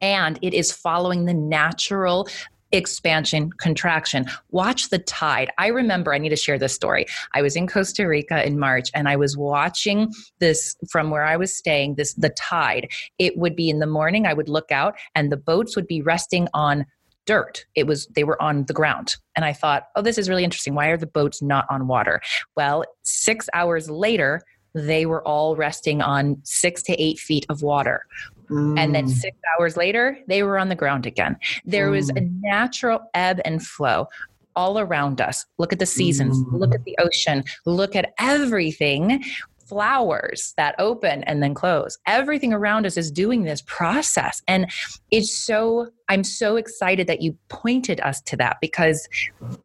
and 0.00 0.38
it 0.42 0.54
is 0.54 0.72
following 0.72 1.24
the 1.24 1.34
natural 1.34 2.28
expansion, 2.72 3.50
contraction. 3.58 4.26
Watch 4.50 4.90
the 4.90 4.98
tide. 4.98 5.50
I 5.58 5.68
remember, 5.68 6.12
I 6.12 6.18
need 6.18 6.30
to 6.30 6.36
share 6.36 6.58
this 6.58 6.74
story. 6.74 7.06
I 7.34 7.42
was 7.42 7.56
in 7.56 7.66
Costa 7.66 8.06
Rica 8.06 8.44
in 8.46 8.58
March 8.58 8.90
and 8.94 9.08
I 9.08 9.16
was 9.16 9.36
watching 9.36 10.10
this 10.38 10.74
from 10.90 11.10
where 11.10 11.24
I 11.24 11.36
was 11.36 11.54
staying, 11.54 11.94
this 11.96 12.14
the 12.14 12.30
tide. 12.30 12.88
It 13.18 13.36
would 13.36 13.56
be 13.56 13.68
in 13.70 13.78
the 13.78 13.86
morning, 13.86 14.26
I 14.26 14.32
would 14.32 14.48
look 14.48 14.72
out 14.72 14.94
and 15.14 15.30
the 15.30 15.36
boats 15.36 15.76
would 15.76 15.86
be 15.86 16.02
resting 16.02 16.48
on 16.54 16.86
dirt. 17.24 17.64
It 17.76 17.86
was 17.86 18.08
they 18.16 18.24
were 18.24 18.40
on 18.42 18.64
the 18.64 18.72
ground. 18.72 19.16
And 19.36 19.44
I 19.44 19.52
thought, 19.52 19.84
"Oh, 19.94 20.02
this 20.02 20.18
is 20.18 20.28
really 20.28 20.44
interesting. 20.44 20.74
Why 20.74 20.88
are 20.88 20.96
the 20.96 21.06
boats 21.06 21.40
not 21.40 21.66
on 21.70 21.86
water?" 21.86 22.20
Well, 22.56 22.84
6 23.04 23.48
hours 23.54 23.88
later, 23.88 24.42
they 24.74 25.06
were 25.06 25.22
all 25.26 25.54
resting 25.54 26.00
on 26.00 26.38
6 26.44 26.82
to 26.84 27.00
8 27.00 27.18
feet 27.18 27.46
of 27.48 27.62
water. 27.62 28.06
Mm. 28.50 28.78
And 28.78 28.94
then 28.94 29.06
mm. 29.06 29.10
six 29.10 29.36
hours 29.58 29.76
later, 29.76 30.18
they 30.26 30.42
were 30.42 30.58
on 30.58 30.68
the 30.68 30.74
ground 30.74 31.06
again. 31.06 31.36
There 31.64 31.88
mm. 31.88 31.92
was 31.92 32.10
a 32.10 32.14
mm. 32.14 32.40
natural 32.42 33.00
ebb 33.14 33.40
and 33.44 33.64
flow 33.64 34.08
all 34.54 34.78
around 34.78 35.20
us. 35.20 35.44
Look 35.58 35.72
at 35.72 35.78
the 35.78 35.86
seasons, 35.86 36.38
mm. 36.38 36.58
look 36.58 36.74
at 36.74 36.84
the 36.84 36.96
ocean, 36.98 37.44
look 37.64 37.96
at 37.96 38.12
everything. 38.18 39.24
Flowers 39.64 40.52
that 40.58 40.74
open 40.78 41.24
and 41.24 41.42
then 41.42 41.54
close. 41.54 41.96
Everything 42.06 42.52
around 42.52 42.84
us 42.84 42.98
is 42.98 43.10
doing 43.10 43.44
this 43.44 43.62
process. 43.62 44.42
And 44.46 44.70
it's 45.10 45.34
so, 45.34 45.88
I'm 46.10 46.24
so 46.24 46.56
excited 46.56 47.06
that 47.06 47.22
you 47.22 47.38
pointed 47.48 47.98
us 48.00 48.20
to 48.22 48.36
that 48.36 48.58
because 48.60 49.08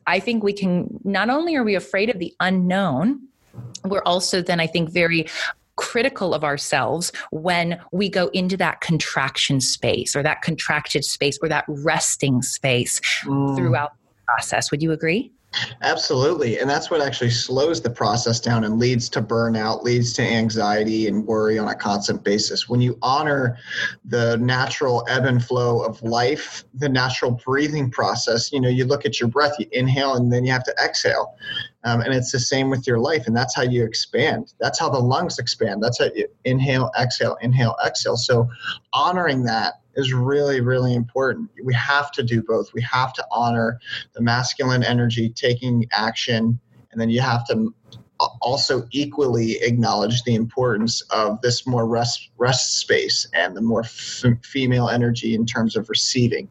I 0.06 0.22
think 0.22 0.44
we 0.44 0.54
can, 0.54 1.02
not 1.04 1.30
only 1.30 1.56
are 1.56 1.64
we 1.64 1.76
afraid 1.76 2.10
of 2.10 2.20
the 2.20 2.34
unknown, 2.40 3.28
we're 3.84 4.04
also 4.04 4.42
then, 4.42 4.62
I 4.62 4.68
think, 4.68 4.92
very 4.92 5.28
critical 5.78 6.34
of 6.34 6.44
ourselves 6.44 7.12
when 7.32 7.80
we 7.92 8.10
go 8.10 8.28
into 8.28 8.58
that 8.58 8.82
contraction 8.82 9.62
space 9.62 10.16
or 10.16 10.24
that 10.24 10.42
contracted 10.42 11.06
space 11.06 11.40
or 11.42 11.48
that 11.48 11.64
resting 11.68 12.42
space 12.42 13.00
mm. 13.24 13.56
throughout 13.56 13.94
the 13.94 14.24
process. 14.26 14.70
Would 14.72 14.84
you 14.84 14.92
agree? 14.92 15.32
Absolutely. 15.82 16.60
And 16.60 16.70
that's 16.70 16.90
what 16.90 17.02
actually 17.02 17.30
slows 17.30 17.82
the 17.82 17.90
process 17.90 18.40
down 18.40 18.64
and 18.64 18.80
leads 18.80 19.10
to 19.10 19.22
burnout, 19.22 19.84
leads 19.84 20.14
to 20.14 20.22
anxiety 20.22 21.08
and 21.08 21.26
worry 21.26 21.58
on 21.58 21.68
a 21.68 21.76
constant 21.76 22.24
basis. 22.24 22.68
When 22.68 22.82
you 22.82 22.98
honor 23.02 23.58
the 24.06 24.38
natural 24.38 25.06
ebb 25.10 25.26
and 25.26 25.44
flow 25.44 25.84
of 25.84 26.02
life, 26.02 26.66
the 26.74 26.90
natural 26.90 27.32
breathing 27.32 27.90
process, 27.90 28.52
you 28.52 28.60
know, 28.60 28.70
you 28.70 28.86
look 28.86 29.06
at 29.06 29.20
your 29.20 29.30
breath, 29.30 29.56
you 29.60 29.68
inhale 29.72 30.16
and 30.16 30.32
then 30.32 30.46
you 30.46 30.52
have 30.52 30.64
to 30.66 30.76
exhale. 30.84 31.36
Um, 31.84 32.02
and 32.02 32.14
it's 32.14 32.32
the 32.32 32.40
same 32.40 32.70
with 32.70 32.86
your 32.86 33.00
life. 33.00 33.28
And 33.28 33.36
that's 33.36 33.56
how 33.56 33.64
you 33.64 33.86
expand. 33.86 34.54
That's 34.60 34.80
how 34.80 34.90
the 34.90 35.00
lungs 35.00 35.40
expand. 35.40 35.82
That's 35.82 36.00
how 36.00 36.10
you 36.14 36.28
inhale, 36.44 36.92
exhale, 37.00 37.38
inhale, 37.42 37.76
exhale. 37.86 38.18
So 38.18 38.50
honoring 38.94 39.44
that 39.44 39.76
is 39.98 40.14
really, 40.14 40.62
really 40.62 40.94
important. 40.94 41.50
We 41.64 41.74
have 41.74 42.12
to 42.14 42.24
do 42.24 42.42
both. 42.42 42.74
We 42.74 42.82
have 42.84 43.14
to 43.14 43.26
honor 43.32 43.80
the 44.14 44.22
masculine 44.22 44.84
energy, 44.84 45.30
taking 45.30 45.88
action, 45.92 46.60
and 46.92 47.02
then 47.02 47.10
you 47.10 47.20
have 47.20 47.46
to 47.48 47.74
also 48.42 48.88
equally 48.92 49.58
acknowledge 49.62 50.24
the 50.24 50.36
importance 50.36 51.02
of 51.12 51.42
this 51.42 51.68
more 51.68 51.86
rest 51.86 52.30
rest 52.38 52.80
space 52.80 53.28
and 53.34 53.56
the 53.56 53.62
more 53.62 53.82
f- 53.82 54.24
female 54.44 54.90
energy 54.90 55.36
in 55.36 55.46
terms 55.46 55.76
of 55.76 55.90
receiving. 55.90 56.48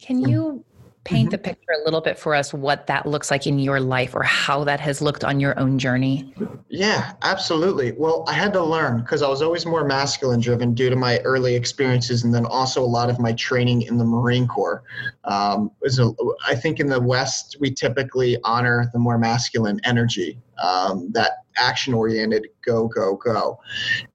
Can 0.00 0.20
you 0.20 0.64
paint 1.04 1.26
mm-hmm. 1.26 1.30
the 1.30 1.38
picture 1.38 1.72
a 1.80 1.84
little 1.84 2.00
bit 2.00 2.18
for 2.18 2.34
us 2.34 2.54
what 2.54 2.86
that 2.86 3.06
looks 3.06 3.30
like 3.30 3.46
in 3.46 3.58
your 3.58 3.80
life 3.80 4.14
or 4.14 4.22
how 4.22 4.64
that 4.64 4.80
has 4.80 5.02
looked 5.02 5.24
on 5.24 5.40
your 5.40 5.58
own 5.58 5.78
journey? 5.78 6.32
Yeah, 6.68 7.12
absolutely. 7.22 7.92
Well, 7.92 8.24
I 8.28 8.34
had 8.34 8.52
to 8.52 8.62
learn 8.62 9.00
because 9.00 9.22
I 9.22 9.28
was 9.28 9.42
always 9.42 9.66
more 9.66 9.84
masculine 9.84 10.40
driven 10.40 10.74
due 10.74 10.90
to 10.90 10.96
my 10.96 11.18
early 11.20 11.54
experiences 11.54 12.24
and 12.24 12.32
then 12.32 12.46
also 12.46 12.82
a 12.82 12.86
lot 12.86 13.10
of 13.10 13.18
my 13.18 13.32
training 13.32 13.82
in 13.82 13.98
the 13.98 14.04
Marine 14.04 14.46
Corps. 14.46 14.84
Um, 15.24 15.70
a, 15.84 16.10
I 16.46 16.54
think 16.54 16.78
in 16.78 16.88
the 16.88 17.00
West, 17.00 17.56
we 17.58 17.72
typically 17.72 18.38
honor 18.44 18.88
the 18.92 18.98
more 18.98 19.18
masculine 19.18 19.80
energy 19.84 20.38
um, 20.62 21.10
that 21.12 21.44
action 21.56 21.94
oriented, 21.94 22.48
go, 22.64 22.88
go, 22.88 23.16
go. 23.16 23.60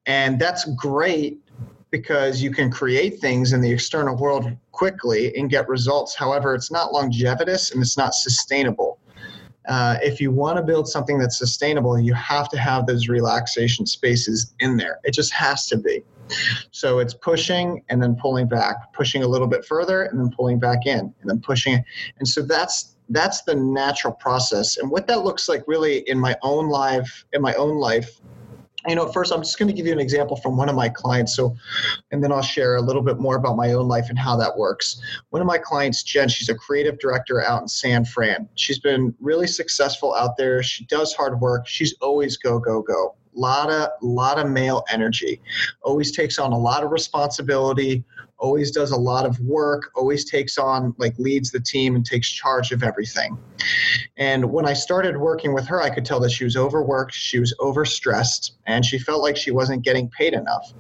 And 0.06 0.40
that's 0.40 0.66
great 0.76 1.40
because 1.90 2.42
you 2.42 2.52
can 2.52 2.70
create 2.70 3.20
things 3.20 3.54
in 3.54 3.62
the 3.62 3.72
external 3.72 4.16
world 4.16 4.52
quickly 4.72 5.36
and 5.38 5.50
get 5.50 5.68
results. 5.68 6.16
However, 6.16 6.54
it's 6.54 6.72
not 6.72 6.92
longevitous 6.92 7.72
and 7.72 7.82
it's 7.82 7.98
not 7.98 8.14
sustainable. 8.14 9.00
Uh, 9.68 9.98
if 10.02 10.22
you 10.22 10.32
want 10.32 10.58
to 10.58 10.64
build 10.64 10.88
something 10.88 11.18
that's 11.18 11.38
sustainable, 11.38 12.00
you 12.00 12.14
have 12.14 12.48
to 12.50 12.58
have 12.58 12.86
those 12.86 13.10
relaxation 13.10 13.86
spaces 13.86 14.54
in 14.60 14.78
there. 14.78 15.00
It 15.04 15.14
just 15.14 15.34
has 15.34 15.68
to 15.68 15.78
be. 15.78 16.04
So 16.72 17.00
it's 17.00 17.14
pushing 17.14 17.84
and 17.90 18.02
then 18.02 18.16
pulling 18.16 18.48
back, 18.48 18.94
pushing 18.94 19.24
a 19.24 19.28
little 19.28 19.48
bit 19.48 19.66
further 19.66 20.04
and 20.04 20.20
then 20.20 20.30
pulling 20.36 20.60
back 20.60 20.86
in, 20.86 21.00
and 21.00 21.30
then 21.30 21.40
pushing. 21.40 21.84
And 22.20 22.28
so 22.28 22.42
that's 22.42 22.96
that's 23.10 23.44
the 23.44 23.56
natural 23.56 24.14
process. 24.14 24.78
And 24.78 24.92
what 24.92 25.08
that 25.08 25.24
looks 25.24 25.48
like 25.48 25.64
really 25.66 26.00
in 26.10 26.20
my 26.20 26.36
own 26.42 26.68
life, 26.68 27.26
in 27.32 27.42
my 27.42 27.54
own 27.54 27.78
life, 27.78 28.20
you 28.88 28.96
know, 28.96 29.12
first 29.12 29.34
I'm 29.34 29.42
just 29.42 29.60
going 29.60 29.68
to 29.68 29.74
give 29.74 29.86
you 29.86 29.94
an 29.94 30.00
example 30.00 30.38
from 30.38 30.58
one 30.58 30.70
of 30.70 30.76
my 30.76 30.90
clients. 30.90 31.36
So, 31.36 31.56
and 32.12 32.24
then 32.24 32.32
I'll 32.32 32.42
share 32.42 32.76
a 32.76 32.82
little 32.82 33.02
bit 33.02 33.20
more 33.20 33.36
about 33.36 33.56
my 33.56 33.74
own 33.74 33.88
life 33.88 34.10
and 34.10 34.18
how 34.18 34.36
that 34.38 34.58
works. 34.58 35.02
One 35.30 35.42
of 35.42 35.48
my 35.48 35.58
clients, 35.58 36.04
Jen, 36.04 36.30
she's 36.30 36.50
a 36.50 36.56
creative 36.56 36.98
director 37.00 37.44
out 37.44 37.62
in 37.62 37.68
San 37.68 38.06
Fran. 38.06 38.48
She's 38.56 38.80
been 38.80 39.14
really 39.20 39.48
successful 39.48 40.16
out 40.16 40.38
there. 40.38 40.64
She 40.64 40.86
does 40.86 41.14
hard 41.14 41.40
work. 41.42 41.68
She's 41.68 41.94
always 42.02 42.38
go, 42.38 42.60
go, 42.60 42.82
go. 42.82 43.16
Lot 43.34 43.70
of, 43.70 43.90
lot 44.02 44.40
of 44.40 44.50
male 44.50 44.84
energy. 44.90 45.42
Always 45.84 46.12
takes 46.12 46.40
on 46.40 46.54
a 46.54 46.58
lot 46.58 46.84
of 46.84 46.92
responsibility 46.92 48.04
always 48.40 48.72
does 48.72 48.92
a 48.92 48.98
lot 48.98 49.26
of 49.26 49.40
work, 49.40 49.92
always 49.96 50.30
takes 50.30 50.58
on, 50.58 50.94
like, 50.98 51.18
leads 51.18 51.52
the 51.52 51.60
team 51.60 51.96
and 51.96 52.06
takes 52.06 52.30
charge 52.30 52.72
of 52.72 52.84
everything. 52.84 53.38
And 54.18 54.52
when 54.52 54.66
I 54.66 54.74
started 54.74 55.18
working 55.18 55.54
with 55.54 55.68
her, 55.68 55.82
I 55.82 55.90
could 55.90 56.06
tell 56.06 56.20
that 56.20 56.32
she 56.32 56.44
was 56.44 56.56
overworked, 56.56 57.14
she 57.14 57.40
was 57.40 57.54
overstressed, 57.60 58.52
and 58.66 58.86
she 58.86 59.00
felt 59.00 59.22
like 59.22 59.38
she 59.38 59.52
wasn't 59.52 59.84
getting 59.84 60.10
paid 60.10 60.34
enough. 60.34 60.74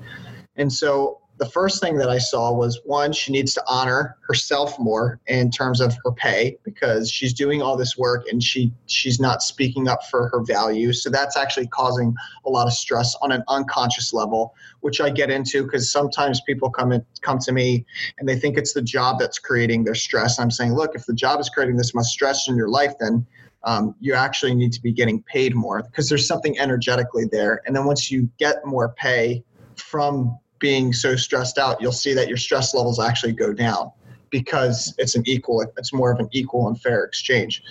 And 0.55 0.71
so 0.71 1.21
the 1.37 1.45
first 1.45 1.81
thing 1.81 1.97
that 1.97 2.09
I 2.09 2.17
saw 2.17 2.51
was 2.51 2.79
one, 2.83 3.13
she 3.13 3.31
needs 3.31 3.53
to 3.53 3.63
honor 3.67 4.17
herself 4.21 4.77
more 4.79 5.19
in 5.27 5.51
terms 5.51 5.79
of 5.79 5.95
her 6.03 6.11
pay 6.11 6.57
because 6.63 7.11
she's 7.11 7.33
doing 7.33 7.61
all 7.61 7.77
this 7.77 7.97
work 7.97 8.25
and 8.29 8.41
she 8.41 8.73
she's 8.87 9.19
not 9.19 9.43
speaking 9.43 9.87
up 9.87 10.05
for 10.05 10.29
her 10.29 10.41
value. 10.43 10.93
So 10.93 11.09
that's 11.09 11.37
actually 11.37 11.67
causing 11.67 12.15
a 12.45 12.49
lot 12.49 12.65
of 12.65 12.73
stress 12.73 13.15
on 13.21 13.31
an 13.31 13.43
unconscious 13.47 14.13
level, 14.13 14.55
which 14.81 14.99
I 14.99 15.09
get 15.11 15.29
into 15.29 15.63
because 15.63 15.91
sometimes 15.91 16.41
people 16.41 16.71
come 16.71 16.91
in, 16.91 17.05
come 17.21 17.37
to 17.39 17.51
me 17.51 17.85
and 18.17 18.27
they 18.27 18.37
think 18.37 18.57
it's 18.57 18.73
the 18.73 18.81
job 18.81 19.19
that's 19.19 19.37
creating 19.37 19.83
their 19.83 19.95
stress. 19.95 20.39
I'm 20.39 20.51
saying, 20.51 20.73
look, 20.73 20.95
if 20.95 21.05
the 21.05 21.13
job 21.13 21.39
is 21.39 21.49
creating 21.49 21.77
this 21.77 21.93
much 21.93 22.07
stress 22.07 22.47
in 22.47 22.55
your 22.55 22.69
life, 22.69 22.93
then 22.99 23.25
um, 23.63 23.95
you 23.99 24.13
actually 24.13 24.55
need 24.55 24.71
to 24.73 24.81
be 24.81 24.91
getting 24.91 25.21
paid 25.23 25.53
more 25.53 25.83
because 25.83 26.09
there's 26.09 26.27
something 26.27 26.57
energetically 26.57 27.25
there. 27.31 27.61
And 27.65 27.75
then 27.75 27.85
once 27.85 28.09
you 28.09 28.29
get 28.37 28.65
more 28.65 28.89
pay 28.89 29.43
from 29.75 30.39
being 30.59 30.93
so 30.93 31.15
stressed 31.15 31.57
out, 31.57 31.81
you'll 31.81 31.91
see 31.91 32.13
that 32.13 32.27
your 32.27 32.37
stress 32.37 32.73
levels 32.73 32.99
actually 32.99 33.33
go 33.33 33.53
down 33.53 33.91
because 34.29 34.93
it's 34.97 35.15
an 35.15 35.23
equal 35.25 35.65
it's 35.77 35.93
more 35.93 36.11
of 36.11 36.19
an 36.19 36.27
equal 36.31 36.67
and 36.67 36.79
fair 36.81 37.03
exchange. 37.03 37.63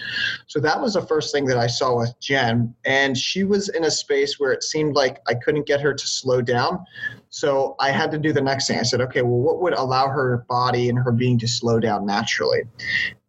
So 0.47 0.61
that 0.61 0.81
was 0.81 0.95
the 0.95 1.03
first 1.03 1.33
thing 1.33 1.45
that 1.47 1.59
i 1.59 1.67
saw 1.67 1.99
with 1.99 2.19
jen 2.21 2.75
and 2.85 3.17
she 3.17 3.45
was 3.45 3.69
in 3.71 3.85
a 3.85 3.91
space 3.91 4.39
where 4.39 4.53
it 4.53 4.63
seemed 4.63 4.95
like 4.95 5.21
i 5.29 5.35
couldn't 5.35 5.67
get 5.67 5.81
her 5.81 5.95
to 5.95 6.07
slow 6.07 6.41
down. 6.41 6.85
So 7.29 7.77
i 7.81 7.91
had 7.91 8.11
to 8.13 8.19
do 8.19 8.33
the 8.33 8.41
next 8.41 8.69
thing. 8.69 8.79
I 8.79 8.83
said 8.83 9.01
okay 9.03 9.23
well 9.23 9.41
what 9.41 9.61
would 9.61 9.75
allow 9.75 10.09
her 10.09 10.45
body 10.49 10.89
and 10.89 10.99
her 10.99 11.13
being 11.13 11.39
to 11.41 11.49
slow 11.49 11.81
down 11.81 12.07
naturally 12.07 12.63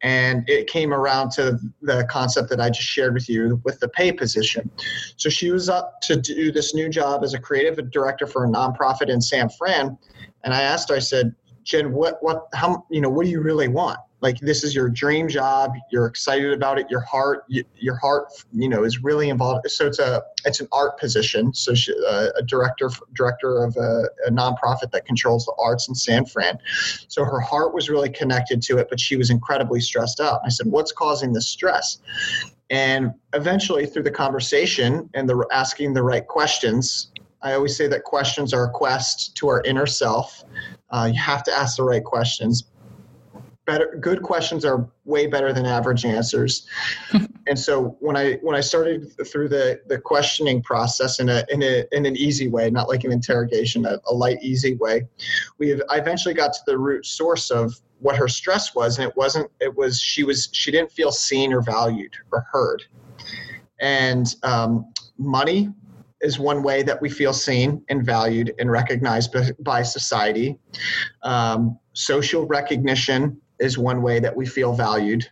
and 0.03 0.47
it 0.47 0.67
came 0.67 0.93
around 0.93 1.31
to 1.31 1.57
the 1.81 2.05
concept 2.09 2.49
that 2.49 2.61
i 2.61 2.69
just 2.69 2.87
shared 2.87 3.13
with 3.13 3.27
you 3.27 3.59
with 3.63 3.79
the 3.79 3.87
pay 3.89 4.11
position 4.11 4.69
so 5.15 5.29
she 5.29 5.51
was 5.51 5.69
up 5.69 5.99
to 6.01 6.15
do 6.15 6.51
this 6.51 6.75
new 6.75 6.87
job 6.87 7.23
as 7.23 7.33
a 7.33 7.39
creative 7.39 7.89
director 7.91 8.27
for 8.27 8.45
a 8.45 8.47
nonprofit 8.47 9.09
in 9.09 9.19
san 9.19 9.49
fran 9.49 9.97
and 10.43 10.53
i 10.53 10.61
asked 10.61 10.89
her 10.89 10.95
i 10.95 10.99
said 10.99 11.33
Jen, 11.67 11.91
what, 11.91 12.17
what, 12.21 12.47
how, 12.53 12.85
you 12.89 13.01
know, 13.01 13.09
what 13.09 13.25
do 13.25 13.29
you 13.29 13.41
really 13.41 13.67
want? 13.67 13.99
Like 14.21 14.39
this 14.39 14.63
is 14.63 14.73
your 14.73 14.89
dream 14.89 15.27
job. 15.27 15.73
You're 15.91 16.07
excited 16.07 16.51
about 16.51 16.79
it. 16.79 16.87
Your 16.89 17.01
heart, 17.01 17.43
your 17.47 17.95
heart, 17.95 18.29
you 18.51 18.67
know, 18.67 18.83
is 18.83 19.03
really 19.03 19.29
involved. 19.29 19.69
So 19.69 19.85
it's 19.85 19.99
a, 19.99 20.23
it's 20.45 20.59
an 20.59 20.67
art 20.71 20.99
position. 20.99 21.53
So 21.53 21.75
she, 21.75 21.93
uh, 22.07 22.29
a 22.35 22.41
director, 22.41 22.89
director 23.13 23.63
of 23.63 23.75
a, 23.77 24.05
a 24.25 24.31
nonprofit 24.31 24.91
that 24.91 25.05
controls 25.05 25.45
the 25.45 25.53
arts 25.59 25.87
in 25.87 25.95
San 25.95 26.25
Fran. 26.25 26.57
So 27.07 27.23
her 27.23 27.39
heart 27.39 27.73
was 27.73 27.89
really 27.89 28.09
connected 28.09 28.61
to 28.63 28.77
it, 28.79 28.87
but 28.89 28.99
she 28.99 29.17
was 29.17 29.29
incredibly 29.29 29.81
stressed 29.81 30.19
out. 30.19 30.41
I 30.43 30.49
said, 30.49 30.67
what's 30.67 30.91
causing 30.91 31.33
this 31.33 31.47
stress? 31.47 31.99
And 32.69 33.13
eventually, 33.33 33.85
through 33.85 34.03
the 34.03 34.11
conversation 34.11 35.09
and 35.13 35.29
the 35.29 35.47
asking 35.51 35.93
the 35.93 36.03
right 36.03 36.27
questions, 36.27 37.11
I 37.41 37.53
always 37.53 37.77
say 37.77 37.87
that 37.87 38.03
questions 38.03 38.53
are 38.53 38.65
a 38.65 38.69
quest 38.69 39.35
to 39.37 39.47
our 39.47 39.61
inner 39.61 39.85
self. 39.85 40.43
Uh, 40.89 41.09
you 41.13 41.19
have 41.19 41.43
to 41.43 41.51
ask 41.51 41.77
the 41.77 41.83
right 41.83 42.03
questions. 42.03 42.65
Better, 43.67 43.97
good 43.99 44.23
questions 44.23 44.63
are 44.63 44.89
way 45.03 45.27
better 45.27 45.51
than 45.51 45.65
average 45.65 46.05
answers. 46.05 46.65
and 47.47 47.59
so 47.59 47.97
when 47.99 48.15
I 48.15 48.35
when 48.35 48.55
I 48.55 48.61
started 48.61 49.11
through 49.27 49.49
the 49.49 49.81
the 49.87 49.99
questioning 49.99 50.63
process 50.63 51.19
in 51.19 51.27
a 51.27 51.43
in 51.49 51.61
a 51.61 51.83
in 51.91 52.05
an 52.05 52.15
easy 52.15 52.47
way, 52.47 52.69
not 52.69 52.87
like 52.87 53.03
an 53.03 53.11
interrogation, 53.11 53.85
a, 53.85 53.99
a 54.07 54.13
light 54.13 54.37
easy 54.41 54.75
way, 54.75 55.05
we 55.57 55.67
have, 55.67 55.81
I 55.89 55.97
eventually 55.97 56.33
got 56.33 56.53
to 56.53 56.59
the 56.65 56.77
root 56.77 57.05
source 57.05 57.51
of 57.51 57.75
what 57.99 58.15
her 58.15 58.29
stress 58.29 58.73
was, 58.73 58.99
and 58.99 59.07
it 59.09 59.17
wasn't. 59.17 59.51
It 59.59 59.75
was 59.75 59.99
she 59.99 60.23
was 60.23 60.47
she 60.53 60.71
didn't 60.71 60.93
feel 60.93 61.11
seen 61.11 61.51
or 61.51 61.61
valued 61.61 62.13
or 62.31 62.45
heard, 62.49 62.83
and 63.81 64.33
um, 64.43 64.93
money 65.17 65.69
is 66.21 66.39
one 66.39 66.63
way 66.63 66.83
that 66.83 67.01
we 67.01 67.09
feel 67.09 67.33
seen 67.33 67.83
and 67.89 68.05
valued 68.05 68.53
and 68.59 68.71
recognized 68.71 69.35
by 69.59 69.83
society. 69.83 70.57
Um, 71.23 71.77
social 71.93 72.45
recognition 72.45 73.41
is 73.59 73.77
one 73.77 74.01
way 74.01 74.19
that 74.19 74.35
we 74.35 74.45
feel 74.45 74.73
valued. 74.73 75.29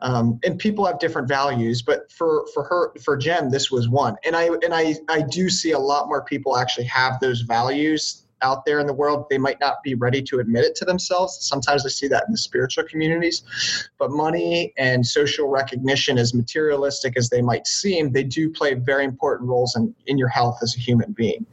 Um, 0.00 0.38
and 0.44 0.58
people 0.58 0.86
have 0.86 1.00
different 1.00 1.28
values, 1.28 1.82
but 1.82 2.10
for, 2.12 2.46
for 2.54 2.62
her, 2.64 2.92
for 3.00 3.16
Jen, 3.16 3.50
this 3.50 3.70
was 3.70 3.88
one. 3.88 4.16
And 4.24 4.36
I, 4.36 4.46
and 4.62 4.72
I, 4.72 4.94
I 5.08 5.22
do 5.22 5.50
see 5.50 5.72
a 5.72 5.78
lot 5.78 6.08
more 6.08 6.24
people 6.24 6.56
actually 6.56 6.86
have 6.86 7.18
those 7.20 7.40
values 7.40 8.24
out 8.42 8.64
there 8.64 8.78
in 8.80 8.86
the 8.86 8.92
world, 8.92 9.26
they 9.30 9.38
might 9.38 9.60
not 9.60 9.82
be 9.82 9.94
ready 9.94 10.22
to 10.22 10.38
admit 10.38 10.64
it 10.64 10.74
to 10.76 10.84
themselves. 10.84 11.38
Sometimes 11.40 11.84
I 11.84 11.88
see 11.88 12.08
that 12.08 12.24
in 12.26 12.32
the 12.32 12.38
spiritual 12.38 12.84
communities. 12.84 13.42
But 13.98 14.10
money 14.10 14.72
and 14.78 15.04
social 15.04 15.48
recognition, 15.48 16.18
as 16.18 16.34
materialistic 16.34 17.16
as 17.16 17.28
they 17.28 17.42
might 17.42 17.66
seem, 17.66 18.12
they 18.12 18.24
do 18.24 18.50
play 18.50 18.74
very 18.74 19.04
important 19.04 19.48
roles 19.48 19.76
in, 19.76 19.94
in 20.06 20.18
your 20.18 20.28
health 20.28 20.58
as 20.62 20.76
a 20.76 20.80
human 20.80 21.12
being. 21.12 21.46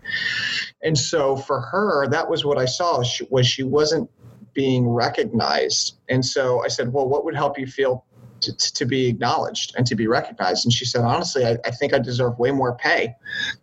And 0.83 0.97
so 0.97 1.35
for 1.35 1.61
her, 1.61 2.07
that 2.07 2.29
was 2.29 2.45
what 2.45 2.57
I 2.57 2.65
saw 2.65 3.03
was 3.29 3.47
she 3.47 3.63
wasn't 3.63 4.09
being 4.55 4.87
recognized. 4.87 5.97
And 6.09 6.25
so 6.25 6.63
I 6.63 6.69
said, 6.69 6.91
well, 6.91 7.07
what 7.07 7.23
would 7.25 7.35
help 7.35 7.59
you 7.59 7.67
feel 7.67 8.05
to, 8.41 8.73
to 8.73 8.85
be 8.85 9.07
acknowledged 9.07 9.73
and 9.77 9.85
to 9.87 9.95
be 9.95 10.07
recognized. 10.07 10.65
And 10.65 10.73
she 10.73 10.85
said, 10.85 11.01
honestly, 11.01 11.45
I, 11.45 11.57
I 11.65 11.71
think 11.71 11.93
I 11.93 11.99
deserve 11.99 12.37
way 12.39 12.51
more 12.51 12.75
pay. 12.77 13.13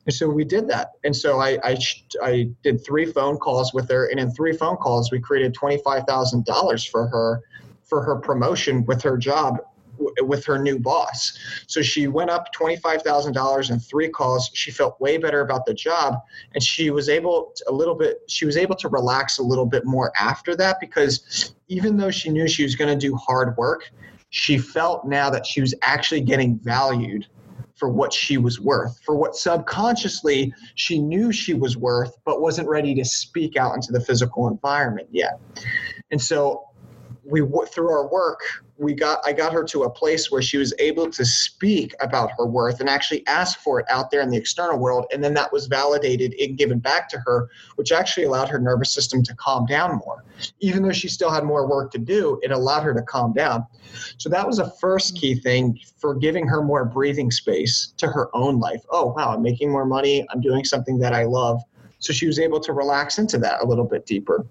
And 0.07 0.15
so 0.15 0.29
we 0.29 0.45
did 0.45 0.69
that. 0.69 0.93
And 1.05 1.15
so 1.15 1.41
I, 1.41 1.59
I, 1.63 1.77
I 2.23 2.51
did 2.63 2.85
three 2.85 3.07
phone 3.07 3.39
calls 3.39 3.73
with 3.73 3.89
her. 3.91 4.07
And 4.07 4.19
in 4.19 4.31
three 4.31 4.57
phone 4.57 4.77
calls, 4.77 5.11
we 5.11 5.21
created 5.21 5.55
$25,000 5.55 6.91
for 6.91 7.09
her 7.09 7.43
for 7.85 8.03
her 8.03 8.17
promotion 8.17 8.87
with 8.87 9.03
her 9.03 9.19
job 9.19 9.59
with 10.21 10.45
her 10.45 10.59
new 10.59 10.79
boss. 10.79 11.39
So 11.67 11.83
she 11.83 12.09
went 12.09 12.31
up 12.31 12.53
$25,000 12.55 13.71
in 13.71 13.79
three 13.81 14.09
calls. 14.09 14.51
She 14.55 14.71
felt 14.71 15.01
way 15.01 15.17
better 15.17 15.41
about 15.41 15.67
the 15.67 15.75
job 15.75 16.17
and 16.55 16.63
she 16.63 16.91
was 16.91 17.09
able 17.09 17.53
to, 17.57 17.65
a 17.69 17.73
little 17.73 17.95
bit 17.95 18.19
she 18.29 18.45
was 18.45 18.57
able 18.57 18.77
to 18.77 18.89
relax 18.89 19.39
a 19.39 19.43
little 19.43 19.67
bit 19.67 19.85
more 19.85 20.13
after 20.19 20.57
that 20.57 20.81
because 20.81 21.55
even 21.69 21.97
though 21.97 22.11
she 22.11 22.31
knew 22.31 22.49
she 22.49 22.63
was 22.63 22.77
going 22.77 22.97
to 22.97 23.07
do 23.07 23.15
hard 23.17 23.57
work, 23.57 23.91
she 24.31 24.57
felt 24.59 25.07
now 25.07 25.29
that 25.31 25.47
she 25.47 25.61
was 25.61 25.75
actually 25.83 26.21
getting 26.21 26.59
valued 26.59 27.27
for 27.75 27.89
what 27.89 28.13
she 28.13 28.39
was 28.39 28.61
worth, 28.61 29.01
for 29.03 29.17
what 29.17 29.35
subconsciously 29.35 30.55
she 30.77 30.99
knew 30.99 31.33
she 31.33 31.53
was 31.53 31.77
worth, 31.77 32.17
but 32.25 32.41
wasn't 32.41 32.69
ready 32.69 32.95
to 32.95 33.05
speak 33.05 33.57
out 33.57 33.75
into 33.75 33.91
the 33.93 34.01
physical 34.01 34.47
environment 34.49 35.09
yet. 35.11 35.41
And 36.11 36.21
so 36.21 36.69
we 37.25 37.41
through 37.69 37.91
our 37.91 38.07
work 38.07 38.41
we 38.79 38.95
got 38.95 39.21
I 39.25 39.33
got 39.33 39.53
her 39.53 39.65
to 39.65 39.85
a 39.85 39.91
place 39.91 40.31
where 40.31 40.43
she 40.43 40.57
was 40.57 40.75
able 40.79 41.11
to 41.11 41.25
speak 41.25 41.95
about 42.01 42.31
her 42.39 42.47
worth 42.47 42.81
and 42.81 42.89
actually 42.89 43.27
ask 43.27 43.59
for 43.61 43.81
it 43.81 43.87
out 43.89 44.11
there 44.11 44.21
in 44.21 44.31
the 44.31 44.37
external 44.37 44.79
world. 44.79 45.07
And 45.13 45.23
then 45.23 45.35
that 45.35 45.53
was 45.53 45.67
validated 45.67 46.35
and 46.41 46.57
given 46.57 46.79
back 46.79 47.09
to 47.11 47.19
her 47.27 47.51
which 47.77 47.93
actually 47.93 48.25
allowed 48.25 48.49
her 48.49 48.59
nervous 48.59 48.93
system 48.93 49.23
to 49.25 49.35
calm 49.35 49.67
down 49.67 50.01
more. 50.05 50.25
Even 50.61 50.83
though 50.83 50.93
she 50.93 51.09
still 51.09 51.31
had 51.31 51.45
more 51.45 51.69
work 51.69 51.91
to 51.93 51.99
do 51.99 52.41
it 52.43 52.51
allowed 52.51 52.83
her 52.83 52.95
to 52.95 53.03
calm 53.03 53.33
down. 53.33 53.67
So 54.19 54.29
that 54.31 54.47
was 54.47 54.59
a 54.59 54.71
first 54.81 55.15
mm-hmm. 55.15 55.21
key 55.21 55.35
thing 55.37 55.79
for 55.99 56.15
giving 56.15 56.47
her 56.47 56.63
more 56.63 56.85
breathing 56.85 57.31
space 57.31 57.93
to 57.99 58.07
her 58.07 58.35
own 58.35 58.59
life. 58.59 58.83
Oh 58.91 59.15
wow 59.17 59.35
I'm 59.35 59.43
making 59.43 59.71
more 59.71 59.87
money. 59.87 60.27
I'm 60.31 60.41
doing 60.41 60.65
something 60.65 60.99
that 60.99 61.13
I 61.13 61.25
love. 61.25 61.63
So 61.99 62.13
she 62.13 62.27
was 62.27 62.41
able 62.41 62.59
to 62.61 62.73
relax 62.73 63.19
into 63.19 63.39
that 63.39 63.63
a 63.63 63.67
little 63.67 63.85
bit 63.85 64.07
deeper 64.07 64.47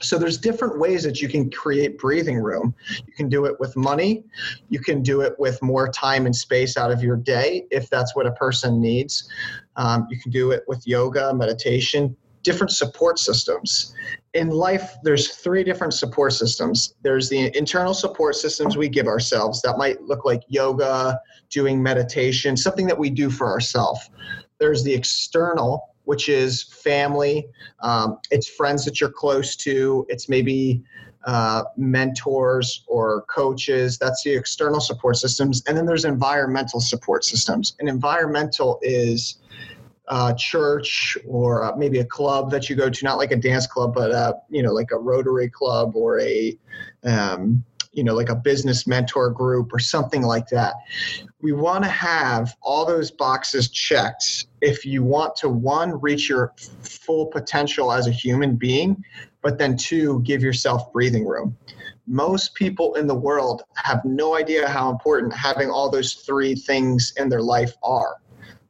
so 0.00 0.18
there's 0.18 0.38
different 0.38 0.78
ways 0.78 1.02
that 1.02 1.20
you 1.20 1.28
can 1.28 1.50
create 1.50 1.98
breathing 1.98 2.38
room. 2.38 2.74
You 3.06 3.12
can 3.14 3.28
do 3.28 3.46
it 3.46 3.58
with 3.58 3.76
money. 3.76 4.24
You 4.68 4.80
can 4.80 5.02
do 5.02 5.22
it 5.22 5.34
with 5.38 5.60
more 5.60 5.88
time 5.88 6.26
and 6.26 6.34
space 6.34 6.76
out 6.76 6.92
of 6.92 7.02
your 7.02 7.16
day 7.16 7.66
if 7.70 7.90
that's 7.90 8.14
what 8.14 8.26
a 8.26 8.32
person 8.32 8.80
needs. 8.80 9.28
Um, 9.76 10.06
you 10.10 10.18
can 10.18 10.30
do 10.30 10.52
it 10.52 10.64
with 10.68 10.86
yoga 10.86 11.34
meditation 11.34 12.16
different 12.44 12.70
support 12.70 13.18
systems. 13.18 13.94
In 14.32 14.48
life 14.48 14.94
there's 15.02 15.34
three 15.34 15.64
different 15.64 15.92
support 15.92 16.32
systems. 16.32 16.94
There's 17.02 17.28
the 17.28 17.54
internal 17.58 17.92
support 17.92 18.36
systems 18.36 18.76
we 18.76 18.88
give 18.88 19.06
ourselves. 19.06 19.60
That 19.62 19.76
might 19.76 20.00
look 20.02 20.24
like 20.24 20.42
yoga 20.48 21.20
doing 21.50 21.82
meditation 21.82 22.56
something 22.56 22.86
that 22.86 22.98
we 22.98 23.10
do 23.10 23.28
for 23.28 23.48
ourselves 23.48 24.08
there's 24.58 24.82
the 24.82 24.94
external 24.94 25.94
which 26.08 26.30
is 26.30 26.62
family. 26.62 27.46
Um, 27.80 28.18
it's 28.30 28.48
friends 28.48 28.82
that 28.86 28.98
you're 28.98 29.10
close 29.10 29.54
to. 29.56 30.06
It's 30.08 30.26
maybe 30.26 30.82
uh, 31.26 31.64
mentors 31.76 32.82
or 32.86 33.26
coaches. 33.28 33.98
That's 33.98 34.22
the 34.22 34.34
external 34.34 34.80
support 34.80 35.18
systems. 35.18 35.62
And 35.66 35.76
then 35.76 35.84
there's 35.84 36.06
environmental 36.06 36.80
support 36.80 37.26
systems. 37.26 37.76
And 37.78 37.90
environmental 37.90 38.78
is 38.80 39.36
uh, 40.08 40.32
church 40.32 41.18
or 41.26 41.64
uh, 41.64 41.76
maybe 41.76 41.98
a 41.98 42.06
club 42.06 42.50
that 42.52 42.70
you 42.70 42.74
go 42.74 42.88
to, 42.88 43.04
not 43.04 43.18
like 43.18 43.30
a 43.30 43.36
dance 43.36 43.66
club, 43.66 43.92
but 43.92 44.10
uh, 44.10 44.32
you 44.48 44.62
know, 44.62 44.72
like 44.72 44.92
a 44.92 44.98
Rotary 44.98 45.50
club 45.50 45.94
or 45.94 46.20
a 46.20 46.56
um, 47.04 47.62
you 47.92 48.02
know, 48.02 48.14
like 48.14 48.30
a 48.30 48.34
business 48.34 48.86
mentor 48.86 49.28
group 49.28 49.74
or 49.74 49.78
something 49.78 50.22
like 50.22 50.46
that. 50.48 50.72
We 51.42 51.52
want 51.52 51.84
to 51.84 51.90
have 51.90 52.54
all 52.62 52.86
those 52.86 53.10
boxes 53.10 53.68
checked 53.68 54.46
if 54.60 54.84
you 54.84 55.02
want 55.02 55.36
to 55.36 55.48
one 55.48 56.00
reach 56.00 56.28
your 56.28 56.52
full 56.82 57.26
potential 57.26 57.92
as 57.92 58.06
a 58.06 58.12
human 58.12 58.56
being, 58.56 59.02
but 59.42 59.58
then 59.58 59.76
two 59.76 60.20
give 60.22 60.42
yourself 60.42 60.92
breathing 60.92 61.26
room. 61.26 61.56
Most 62.06 62.54
people 62.54 62.94
in 62.94 63.06
the 63.06 63.14
world 63.14 63.62
have 63.74 64.04
no 64.04 64.36
idea 64.36 64.68
how 64.68 64.90
important 64.90 65.32
having 65.32 65.70
all 65.70 65.90
those 65.90 66.14
three 66.14 66.54
things 66.54 67.12
in 67.16 67.28
their 67.28 67.42
life 67.42 67.74
are 67.82 68.16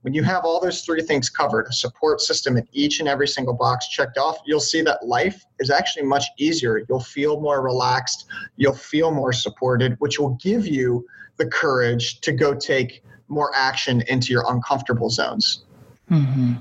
when 0.03 0.14
you 0.14 0.22
have 0.22 0.44
all 0.44 0.61
those 0.61 0.83
three 0.83 1.03
things 1.03 1.29
covered, 1.29 1.66
a 1.66 1.72
support 1.72 2.20
system 2.20 2.57
in 2.57 2.66
each 2.72 3.01
and 3.01 3.09
every 3.09 3.27
single 3.27 3.55
box 3.55 3.88
checked 3.88 4.16
off, 4.16 4.38
you'll 4.46 4.61
see 4.61 4.81
that 4.83 5.05
life 5.05 5.44
is 5.59 5.70
actually 5.70 6.05
much 6.05 6.24
easier. 6.38 6.83
You'll 6.88 7.01
feel 7.01 7.40
more 7.40 7.62
relaxed, 7.62 8.27
you'll 8.57 8.72
feel 8.74 9.11
more 9.11 9.33
supported, 9.33 9.96
which 9.98 10.18
will 10.18 10.38
give 10.40 10.66
you 10.66 11.05
the 11.37 11.46
courage 11.46 12.20
to 12.20 12.33
go 12.33 12.55
take 12.55 13.03
more 13.29 13.51
action 13.55 14.03
into 14.09 14.33
your 14.33 14.44
uncomfortable 14.48 15.11
zones. 15.11 15.64
Mm-hmm. 16.11 16.55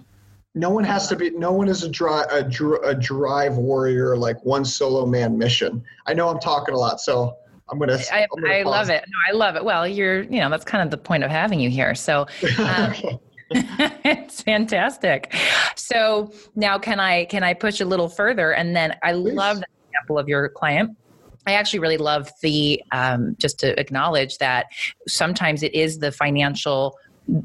No 0.55 0.69
one 0.71 0.83
has 0.83 1.07
to 1.09 1.15
be. 1.15 1.29
No 1.31 1.51
one 1.51 1.67
is 1.67 1.83
a, 1.83 1.89
dri- 1.89 2.25
a, 2.31 2.43
dr- 2.43 2.83
a 2.83 2.95
drive 2.95 3.57
warrior 3.57 4.17
like 4.17 4.43
one 4.43 4.65
solo 4.65 5.05
man 5.05 5.37
mission. 5.37 5.83
I 6.07 6.13
know 6.13 6.29
I'm 6.29 6.39
talking 6.39 6.73
a 6.73 6.77
lot, 6.77 6.99
so 6.99 7.37
I'm 7.69 7.77
gonna. 7.77 7.99
I, 8.11 8.21
I'm 8.21 8.41
gonna 8.41 8.53
I 8.53 8.63
love 8.63 8.89
it. 8.89 9.03
No, 9.07 9.17
I 9.29 9.37
love 9.37 9.55
it. 9.55 9.63
Well, 9.63 9.87
you're, 9.87 10.23
you 10.23 10.39
know, 10.39 10.49
that's 10.49 10.65
kind 10.65 10.83
of 10.83 10.89
the 10.89 10.97
point 10.97 11.23
of 11.23 11.29
having 11.29 11.59
you 11.59 11.69
here. 11.69 11.93
So, 11.93 12.25
um, 12.59 12.93
it's 13.51 14.41
fantastic. 14.41 15.33
So 15.75 16.31
now 16.55 16.77
can 16.79 16.99
I 16.99 17.25
can 17.25 17.43
I 17.43 17.53
push 17.53 17.79
a 17.79 17.85
little 17.85 18.09
further? 18.09 18.51
And 18.51 18.75
then 18.75 18.95
I 19.03 19.13
Please. 19.13 19.35
love 19.35 19.59
the 19.59 19.67
example 19.89 20.17
of 20.17 20.27
your 20.27 20.49
client. 20.49 20.97
I 21.45 21.53
actually 21.53 21.79
really 21.79 21.97
love 21.97 22.29
the 22.41 22.81
um, 22.91 23.37
just 23.39 23.57
to 23.59 23.79
acknowledge 23.79 24.37
that 24.39 24.65
sometimes 25.07 25.63
it 25.63 25.73
is 25.73 25.99
the 25.99 26.11
financial 26.11 26.97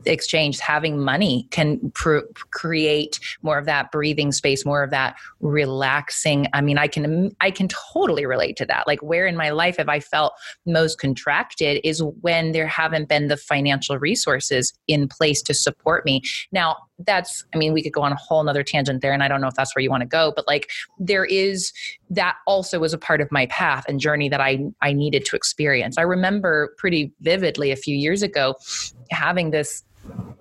exchange 0.06 0.60
having 0.60 0.98
money 0.98 1.46
can 1.50 1.90
pr- 1.94 2.18
create 2.50 3.18
more 3.42 3.58
of 3.58 3.66
that 3.66 3.90
breathing 3.90 4.32
space 4.32 4.64
more 4.64 4.82
of 4.82 4.90
that 4.90 5.16
relaxing. 5.40 6.46
I 6.52 6.60
mean 6.60 6.78
i 6.78 6.86
can 6.86 7.34
i 7.40 7.50
can 7.50 7.68
totally 7.68 8.26
relate 8.26 8.56
to 8.56 8.66
that. 8.66 8.86
Like 8.86 9.02
where 9.02 9.26
in 9.26 9.36
my 9.36 9.50
life 9.50 9.76
have 9.76 9.88
i 9.88 10.00
felt 10.00 10.34
most 10.66 10.98
contracted 10.98 11.80
is 11.84 12.02
when 12.20 12.52
there 12.52 12.66
haven't 12.66 13.08
been 13.08 13.28
the 13.28 13.36
financial 13.36 13.98
resources 13.98 14.72
in 14.88 15.08
place 15.08 15.42
to 15.42 15.54
support 15.54 16.04
me. 16.04 16.22
Now 16.52 16.76
that's 17.06 17.44
i 17.54 17.56
mean 17.56 17.72
we 17.72 17.82
could 17.82 17.92
go 17.92 18.02
on 18.02 18.12
a 18.12 18.16
whole 18.16 18.42
nother 18.42 18.62
tangent 18.62 19.02
there 19.02 19.12
and 19.12 19.22
i 19.22 19.28
don't 19.28 19.40
know 19.40 19.48
if 19.48 19.54
that's 19.54 19.74
where 19.74 19.82
you 19.82 19.90
want 19.90 20.00
to 20.00 20.06
go 20.06 20.32
but 20.34 20.46
like 20.46 20.70
there 20.98 21.24
is 21.24 21.72
that 22.10 22.36
also 22.46 22.78
was 22.78 22.92
a 22.92 22.98
part 22.98 23.20
of 23.20 23.30
my 23.30 23.46
path 23.46 23.84
and 23.88 24.00
journey 24.00 24.28
that 24.28 24.40
i 24.40 24.58
i 24.80 24.92
needed 24.92 25.24
to 25.24 25.36
experience 25.36 25.98
i 25.98 26.02
remember 26.02 26.74
pretty 26.78 27.12
vividly 27.20 27.70
a 27.70 27.76
few 27.76 27.96
years 27.96 28.22
ago 28.22 28.54
having 29.10 29.50
this 29.50 29.84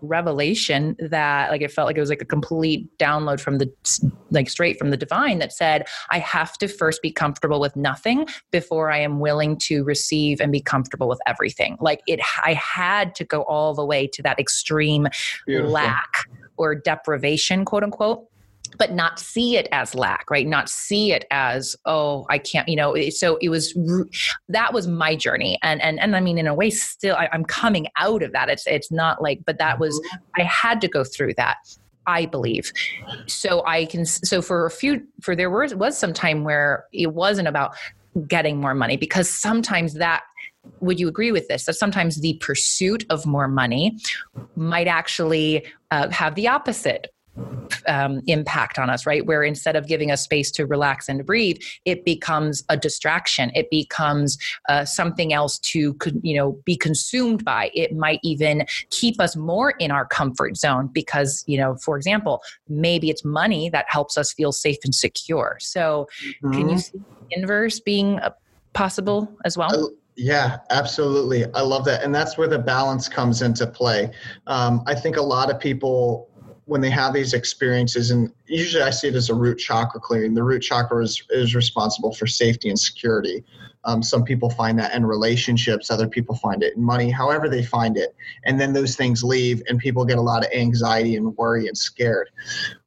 revelation 0.01 0.95
that 0.99 1.51
like 1.51 1.61
it 1.61 1.71
felt 1.71 1.85
like 1.85 1.95
it 1.95 1.99
was 1.99 2.09
like 2.09 2.21
a 2.21 2.25
complete 2.25 2.89
download 2.97 3.39
from 3.39 3.59
the 3.59 3.71
like 4.31 4.49
straight 4.49 4.77
from 4.79 4.89
the 4.89 4.97
divine 4.97 5.37
that 5.37 5.53
said 5.53 5.85
i 6.09 6.17
have 6.17 6.57
to 6.57 6.67
first 6.67 7.01
be 7.03 7.11
comfortable 7.11 7.59
with 7.59 7.75
nothing 7.75 8.25
before 8.49 8.89
i 8.89 8.97
am 8.97 9.19
willing 9.19 9.55
to 9.55 9.83
receive 9.83 10.41
and 10.41 10.51
be 10.51 10.59
comfortable 10.59 11.07
with 11.07 11.19
everything 11.27 11.77
like 11.79 12.01
it 12.07 12.19
i 12.43 12.53
had 12.53 13.13
to 13.13 13.23
go 13.23 13.43
all 13.43 13.75
the 13.75 13.85
way 13.85 14.07
to 14.07 14.23
that 14.23 14.39
extreme 14.39 15.07
Beautiful. 15.45 15.71
lack 15.71 16.25
or 16.61 16.75
deprivation, 16.75 17.65
quote 17.65 17.83
unquote 17.83 18.27
but 18.77 18.93
not 18.93 19.19
see 19.19 19.57
it 19.57 19.67
as 19.71 19.93
lack 19.95 20.29
right? 20.29 20.47
Not 20.47 20.69
see 20.69 21.11
it 21.11 21.25
as 21.31 21.75
oh 21.85 22.25
i 22.29 22.37
can't 22.37 22.67
you 22.67 22.75
know 22.75 22.95
so 23.09 23.37
it 23.41 23.49
was 23.49 23.77
that 24.49 24.73
was 24.73 24.87
my 24.87 25.15
journey. 25.15 25.57
And 25.61 25.81
and 25.81 25.99
and 25.99 26.15
i 26.15 26.19
mean 26.19 26.37
in 26.37 26.47
a 26.47 26.53
way 26.53 26.69
still 26.69 27.15
I, 27.15 27.29
i'm 27.31 27.43
coming 27.45 27.87
out 27.97 28.23
of 28.23 28.31
that. 28.33 28.49
It's 28.49 28.65
it's 28.67 28.91
not 28.91 29.21
like 29.21 29.41
but 29.45 29.57
that 29.57 29.79
was 29.79 29.99
i 30.37 30.43
had 30.43 30.81
to 30.81 30.87
go 30.87 31.03
through 31.03 31.33
that 31.35 31.57
I 32.07 32.25
believe. 32.25 32.73
So 33.27 33.63
I 33.65 33.85
can 33.85 34.05
so 34.05 34.41
for 34.41 34.65
a 34.65 34.71
few 34.71 35.05
for 35.21 35.35
there 35.35 35.51
was 35.51 35.75
was 35.75 35.97
some 35.97 36.13
time 36.13 36.43
where 36.43 36.85
it 36.91 37.13
wasn't 37.13 37.47
about 37.47 37.75
getting 38.27 38.59
more 38.59 38.73
money 38.73 38.97
because 38.97 39.29
sometimes 39.29 39.93
that 39.93 40.23
would 40.79 40.99
you 40.99 41.07
agree 41.07 41.31
with 41.31 41.47
this 41.47 41.65
that 41.65 41.73
sometimes 41.73 42.21
the 42.21 42.33
pursuit 42.35 43.05
of 43.09 43.25
more 43.25 43.47
money 43.47 43.97
might 44.55 44.87
actually 44.87 45.65
uh, 45.91 46.09
have 46.09 46.35
the 46.35 46.47
opposite 46.47 47.13
um, 47.87 48.21
impact 48.27 48.77
on 48.77 48.89
us, 48.89 49.05
right? 49.05 49.25
Where 49.25 49.43
instead 49.43 49.75
of 49.75 49.87
giving 49.87 50.11
us 50.11 50.21
space 50.21 50.51
to 50.51 50.65
relax 50.65 51.07
and 51.07 51.25
breathe, 51.25 51.57
it 51.85 52.03
becomes 52.03 52.63
a 52.69 52.75
distraction. 52.75 53.51
It 53.55 53.69
becomes 53.69 54.37
uh, 54.69 54.85
something 54.85 55.33
else 55.33 55.57
to, 55.59 55.95
you 56.21 56.35
know, 56.35 56.59
be 56.65 56.75
consumed 56.75 57.45
by. 57.45 57.71
It 57.73 57.95
might 57.95 58.19
even 58.23 58.65
keep 58.89 59.19
us 59.19 59.35
more 59.35 59.71
in 59.71 59.91
our 59.91 60.05
comfort 60.05 60.57
zone 60.57 60.89
because, 60.91 61.43
you 61.47 61.57
know, 61.57 61.75
for 61.75 61.95
example, 61.95 62.41
maybe 62.67 63.09
it's 63.09 63.23
money 63.23 63.69
that 63.69 63.85
helps 63.87 64.17
us 64.17 64.33
feel 64.33 64.51
safe 64.51 64.77
and 64.83 64.93
secure. 64.93 65.57
So, 65.59 66.07
mm-hmm. 66.43 66.51
can 66.51 66.69
you 66.69 66.75
mm-hmm. 66.75 66.77
see 66.77 67.01
inverse 67.31 67.79
being 67.79 68.19
uh, 68.19 68.31
possible 68.73 69.33
as 69.45 69.57
well? 69.57 69.89
Yeah, 70.21 70.59
absolutely. 70.69 71.45
I 71.55 71.61
love 71.61 71.83
that. 71.85 72.03
And 72.03 72.13
that's 72.13 72.37
where 72.37 72.47
the 72.47 72.59
balance 72.59 73.09
comes 73.09 73.41
into 73.41 73.65
play. 73.65 74.11
Um, 74.45 74.83
I 74.85 74.93
think 74.93 75.17
a 75.17 75.21
lot 75.21 75.49
of 75.49 75.59
people, 75.59 76.29
when 76.65 76.79
they 76.79 76.91
have 76.91 77.11
these 77.11 77.33
experiences, 77.33 78.11
and 78.11 78.31
usually 78.45 78.83
I 78.83 78.91
see 78.91 79.07
it 79.07 79.15
as 79.15 79.31
a 79.31 79.33
root 79.33 79.57
chakra 79.57 79.99
clearing, 79.99 80.35
the 80.35 80.43
root 80.43 80.59
chakra 80.59 81.03
is, 81.03 81.23
is 81.31 81.55
responsible 81.55 82.13
for 82.13 82.27
safety 82.27 82.69
and 82.69 82.77
security. 82.77 83.43
Um, 83.83 84.03
some 84.03 84.23
people 84.23 84.51
find 84.51 84.77
that 84.77 84.93
in 84.93 85.07
relationships, 85.07 85.89
other 85.89 86.07
people 86.07 86.35
find 86.35 86.61
it 86.61 86.75
in 86.75 86.83
money, 86.83 87.09
however 87.09 87.49
they 87.49 87.63
find 87.63 87.97
it. 87.97 88.15
And 88.45 88.61
then 88.61 88.73
those 88.73 88.95
things 88.95 89.23
leave, 89.23 89.63
and 89.69 89.79
people 89.79 90.05
get 90.05 90.19
a 90.19 90.21
lot 90.21 90.45
of 90.45 90.51
anxiety 90.53 91.15
and 91.15 91.35
worry 91.35 91.67
and 91.67 91.75
scared. 91.75 92.29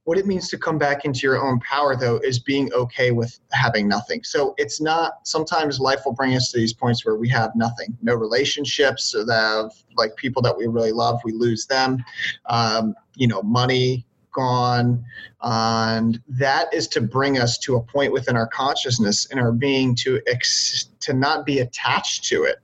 What 0.05 0.19
it 0.19 0.27
means 0.27 0.49
to 0.51 0.59
come 0.59 0.79
back 0.79 1.05
into 1.05 1.21
your 1.21 1.43
own 1.43 1.61
power, 1.61 1.97
though, 1.97 2.19
is 2.19 2.39
being 2.39 2.73
okay 2.75 3.11
with 3.11 3.39
having 3.53 3.89
nothing. 3.89 4.23
So 4.23 4.55
it's 4.59 4.81
not, 4.81 5.27
sometimes 5.27 5.81
life 5.81 6.03
will 6.05 6.13
bring 6.13 6.37
us 6.37 6.53
to 6.53 6.59
these 6.59 6.75
points 6.75 7.07
where 7.07 7.17
we 7.17 7.29
have 7.31 7.53
nothing 7.57 7.97
no 8.03 8.15
relationships, 8.15 9.13
that 9.13 9.27
have 9.31 9.73
like 9.97 10.15
people 10.17 10.43
that 10.43 10.57
we 10.57 10.67
really 10.67 10.93
love, 10.93 11.21
we 11.25 11.33
lose 11.33 11.67
them, 11.67 12.05
um, 12.47 12.95
you 13.17 13.27
know, 13.27 13.43
money, 13.43 14.07
gone. 14.35 15.03
And 15.41 16.21
that 16.29 16.73
is 16.75 16.87
to 16.89 17.01
bring 17.01 17.39
us 17.39 17.57
to 17.59 17.77
a 17.77 17.83
point 17.83 18.13
within 18.13 18.37
our 18.37 18.49
consciousness 18.49 19.27
and 19.31 19.41
our 19.41 19.53
being 19.53 19.95
to 19.97 20.21
ex- 20.27 20.91
to 21.01 21.15
not 21.15 21.47
be 21.47 21.61
attached 21.61 22.25
to 22.25 22.45
it 22.45 22.59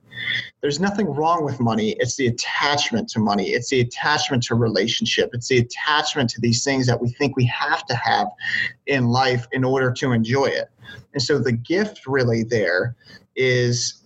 there's 0.61 0.79
nothing 0.79 1.07
wrong 1.07 1.43
with 1.43 1.59
money. 1.59 1.95
It's 1.99 2.15
the 2.15 2.27
attachment 2.27 3.09
to 3.09 3.19
money. 3.19 3.49
It's 3.49 3.69
the 3.69 3.81
attachment 3.81 4.43
to 4.43 4.55
relationship. 4.55 5.31
It's 5.33 5.47
the 5.47 5.57
attachment 5.57 6.29
to 6.31 6.41
these 6.41 6.63
things 6.63 6.85
that 6.87 7.01
we 7.01 7.09
think 7.09 7.35
we 7.35 7.45
have 7.45 7.85
to 7.87 7.95
have 7.95 8.27
in 8.87 9.07
life 9.07 9.47
in 9.51 9.63
order 9.63 9.91
to 9.93 10.11
enjoy 10.11 10.45
it. 10.45 10.69
And 11.13 11.21
so 11.21 11.39
the 11.39 11.51
gift 11.51 12.05
really 12.05 12.43
there 12.43 12.95
is 13.35 14.03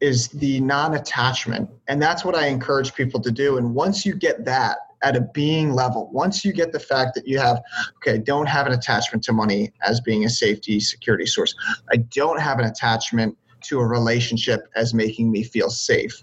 is 0.00 0.28
the 0.28 0.60
non-attachment. 0.60 1.68
And 1.88 2.00
that's 2.00 2.24
what 2.24 2.36
i 2.36 2.46
encourage 2.46 2.94
people 2.94 3.18
to 3.20 3.32
do. 3.32 3.58
And 3.58 3.74
once 3.74 4.06
you 4.06 4.14
get 4.14 4.44
that 4.44 4.78
at 5.02 5.16
a 5.16 5.20
being 5.32 5.72
level 5.72 6.10
once 6.12 6.44
you 6.44 6.52
get 6.52 6.72
the 6.72 6.80
fact 6.80 7.14
that 7.14 7.26
you 7.26 7.38
have 7.38 7.62
okay 7.96 8.18
don't 8.18 8.46
have 8.46 8.66
an 8.66 8.72
attachment 8.72 9.22
to 9.22 9.32
money 9.32 9.72
as 9.82 10.00
being 10.00 10.24
a 10.24 10.28
safety 10.28 10.80
security 10.80 11.26
source. 11.26 11.54
I 11.92 11.98
don't 11.98 12.40
have 12.40 12.58
an 12.58 12.64
attachment 12.64 13.36
to 13.62 13.78
a 13.80 13.86
relationship 13.86 14.68
as 14.74 14.94
making 14.94 15.30
me 15.30 15.42
feel 15.42 15.70
safe 15.70 16.22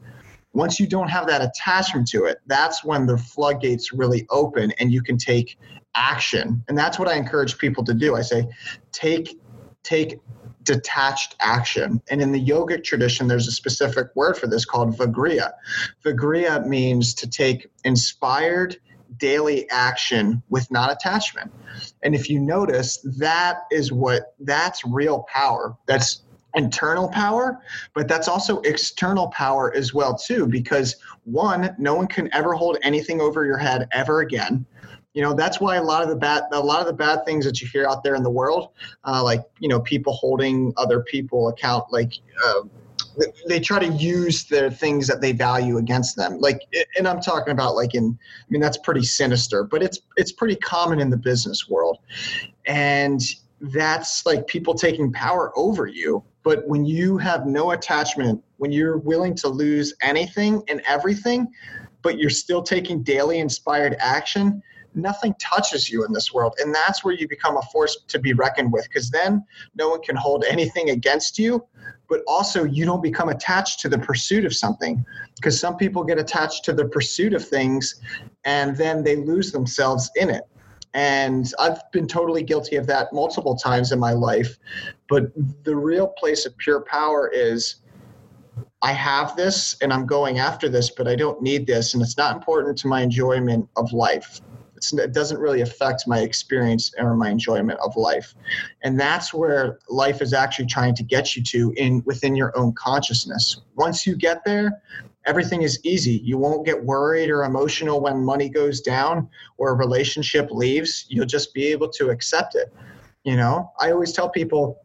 once 0.53 0.79
you 0.79 0.87
don't 0.87 1.09
have 1.09 1.27
that 1.27 1.41
attachment 1.41 2.07
to 2.07 2.25
it 2.25 2.39
that's 2.47 2.83
when 2.83 3.05
the 3.05 3.17
floodgates 3.17 3.93
really 3.93 4.25
open 4.29 4.71
and 4.79 4.91
you 4.91 5.01
can 5.01 5.17
take 5.17 5.57
action 5.95 6.63
and 6.67 6.77
that's 6.77 6.99
what 6.99 7.07
i 7.07 7.15
encourage 7.15 7.57
people 7.57 7.83
to 7.83 7.93
do 7.93 8.15
i 8.15 8.21
say 8.21 8.47
take 8.91 9.39
take 9.83 10.19
detached 10.65 11.35
action. 11.39 12.01
And 12.09 12.21
in 12.21 12.31
the 12.31 12.43
yogic 12.43 12.83
tradition, 12.83 13.27
there's 13.27 13.47
a 13.47 13.51
specific 13.51 14.07
word 14.15 14.35
for 14.35 14.47
this 14.47 14.65
called 14.65 14.97
vigriya. 14.97 15.51
Vigriya 16.03 16.65
means 16.65 17.13
to 17.13 17.29
take 17.29 17.67
inspired 17.85 18.77
daily 19.17 19.69
action 19.69 20.43
with 20.49 20.69
non 20.71 20.89
attachment. 20.89 21.53
And 22.03 22.13
if 22.13 22.29
you 22.29 22.39
notice, 22.39 22.97
that 23.19 23.59
is 23.71 23.91
what 23.91 24.33
that's 24.39 24.85
real 24.85 25.25
power. 25.31 25.77
That's 25.85 26.23
internal 26.55 27.09
power 27.09 27.61
but 27.93 28.07
that's 28.07 28.27
also 28.27 28.59
external 28.61 29.27
power 29.29 29.73
as 29.75 29.93
well 29.93 30.15
too 30.15 30.47
because 30.47 30.95
one 31.25 31.75
no 31.77 31.95
one 31.95 32.07
can 32.07 32.33
ever 32.33 32.53
hold 32.53 32.77
anything 32.83 33.19
over 33.21 33.45
your 33.45 33.57
head 33.57 33.87
ever 33.91 34.21
again. 34.21 34.65
You 35.13 35.21
know 35.21 35.33
that's 35.33 35.61
why 35.61 35.77
a 35.77 35.83
lot 35.83 36.03
of 36.03 36.09
the 36.09 36.15
bad 36.15 36.43
a 36.51 36.59
lot 36.59 36.81
of 36.81 36.87
the 36.87 36.93
bad 36.93 37.25
things 37.25 37.45
that 37.45 37.61
you 37.61 37.67
hear 37.67 37.87
out 37.87 38.03
there 38.03 38.15
in 38.15 38.23
the 38.23 38.29
world 38.29 38.71
uh, 39.05 39.23
like 39.23 39.41
you 39.59 39.69
know 39.69 39.79
people 39.79 40.13
holding 40.13 40.73
other 40.75 41.01
people 41.03 41.47
account 41.47 41.85
like 41.91 42.13
uh, 42.45 42.61
they 43.47 43.61
try 43.61 43.79
to 43.79 43.87
use 43.93 44.43
their 44.43 44.69
things 44.69 45.07
that 45.07 45.21
they 45.21 45.31
value 45.31 45.77
against 45.77 46.17
them. 46.17 46.39
Like 46.39 46.61
and 46.97 47.07
i'm 47.07 47.21
talking 47.21 47.51
about 47.51 47.75
like 47.75 47.95
in 47.95 48.17
i 48.21 48.45
mean 48.49 48.61
that's 48.61 48.77
pretty 48.77 49.03
sinister 49.03 49.63
but 49.63 49.81
it's 49.81 49.99
it's 50.17 50.33
pretty 50.33 50.57
common 50.57 50.99
in 50.99 51.09
the 51.09 51.17
business 51.17 51.69
world. 51.69 51.99
And 52.65 53.21
that's 53.61 54.25
like 54.25 54.47
people 54.47 54.73
taking 54.73 55.13
power 55.13 55.53
over 55.57 55.87
you 55.87 56.23
but 56.45 56.65
when 56.65 56.85
you 56.85 57.17
have 57.17 57.45
no 57.45 57.71
attachment 57.71 58.41
when 58.57 58.71
you're 58.71 58.99
willing 58.99 59.35
to 59.35 59.49
lose 59.49 59.93
anything 60.01 60.63
and 60.69 60.81
everything 60.87 61.45
but 62.01 62.17
you're 62.17 62.29
still 62.29 62.63
taking 62.63 63.03
daily 63.03 63.39
inspired 63.39 63.97
action 63.99 64.61
nothing 64.95 65.35
touches 65.39 65.89
you 65.89 66.05
in 66.05 66.13
this 66.13 66.33
world. 66.33 66.55
And 66.59 66.73
that's 66.73 67.03
where 67.03 67.13
you 67.13 67.27
become 67.27 67.57
a 67.57 67.61
force 67.63 67.97
to 68.07 68.19
be 68.19 68.33
reckoned 68.33 68.71
with 68.71 68.85
because 68.85 69.09
then 69.09 69.43
no 69.75 69.89
one 69.89 70.01
can 70.01 70.15
hold 70.15 70.45
anything 70.45 70.89
against 70.89 71.37
you, 71.37 71.65
but 72.07 72.21
also 72.27 72.63
you 72.63 72.85
don't 72.85 73.03
become 73.03 73.29
attached 73.29 73.79
to 73.81 73.89
the 73.89 73.99
pursuit 73.99 74.45
of 74.45 74.55
something 74.55 75.05
because 75.35 75.59
some 75.59 75.77
people 75.77 76.03
get 76.03 76.17
attached 76.17 76.63
to 76.65 76.73
the 76.73 76.85
pursuit 76.85 77.33
of 77.33 77.45
things 77.45 78.01
and 78.45 78.75
then 78.77 79.03
they 79.03 79.17
lose 79.17 79.51
themselves 79.51 80.09
in 80.15 80.29
it. 80.29 80.43
And 80.95 81.51
I've 81.59 81.79
been 81.91 82.07
totally 82.07 82.41
guilty 82.41 82.77
of 82.77 82.87
that 82.87 83.11
multiple 83.11 83.55
times 83.55 83.91
in 83.91 83.99
my 83.99 84.13
life. 84.13 84.57
But 85.09 85.25
the 85.63 85.75
real 85.75 86.07
place 86.07 86.45
of 86.45 86.57
pure 86.57 86.81
power 86.81 87.29
is 87.31 87.75
I 88.81 88.93
have 88.93 89.35
this 89.35 89.75
and 89.81 89.91
I'm 89.91 90.05
going 90.05 90.39
after 90.39 90.69
this, 90.69 90.89
but 90.89 91.07
I 91.07 91.15
don't 91.15 91.41
need 91.41 91.67
this. 91.67 91.93
And 91.93 92.01
it's 92.01 92.17
not 92.17 92.33
important 92.33 92.77
to 92.79 92.87
my 92.87 93.01
enjoyment 93.01 93.69
of 93.75 93.91
life 93.91 94.41
it 94.93 95.13
doesn't 95.13 95.39
really 95.39 95.61
affect 95.61 96.07
my 96.07 96.19
experience 96.19 96.91
or 96.97 97.15
my 97.15 97.29
enjoyment 97.29 97.79
of 97.83 97.95
life 97.95 98.35
and 98.83 98.99
that's 98.99 99.33
where 99.33 99.79
life 99.89 100.21
is 100.21 100.33
actually 100.33 100.65
trying 100.65 100.93
to 100.95 101.03
get 101.03 101.35
you 101.35 101.43
to 101.43 101.73
in 101.77 102.03
within 102.05 102.35
your 102.35 102.55
own 102.57 102.73
consciousness 102.73 103.61
once 103.75 104.05
you 104.05 104.15
get 104.15 104.43
there 104.45 104.81
everything 105.25 105.61
is 105.61 105.79
easy. 105.83 106.21
You 106.23 106.37
won't 106.37 106.65
get 106.65 106.83
worried 106.83 107.29
or 107.29 107.43
emotional 107.43 108.01
when 108.01 108.23
money 108.23 108.49
goes 108.49 108.81
down 108.81 109.29
or 109.57 109.71
a 109.71 109.73
relationship 109.73 110.49
leaves. 110.51 111.05
You'll 111.09 111.25
just 111.25 111.53
be 111.53 111.67
able 111.67 111.89
to 111.89 112.09
accept 112.09 112.55
it 112.55 112.73
you 113.25 113.35
know? 113.35 113.71
I 113.79 113.91
always 113.91 114.13
tell 114.13 114.29
people 114.29 114.81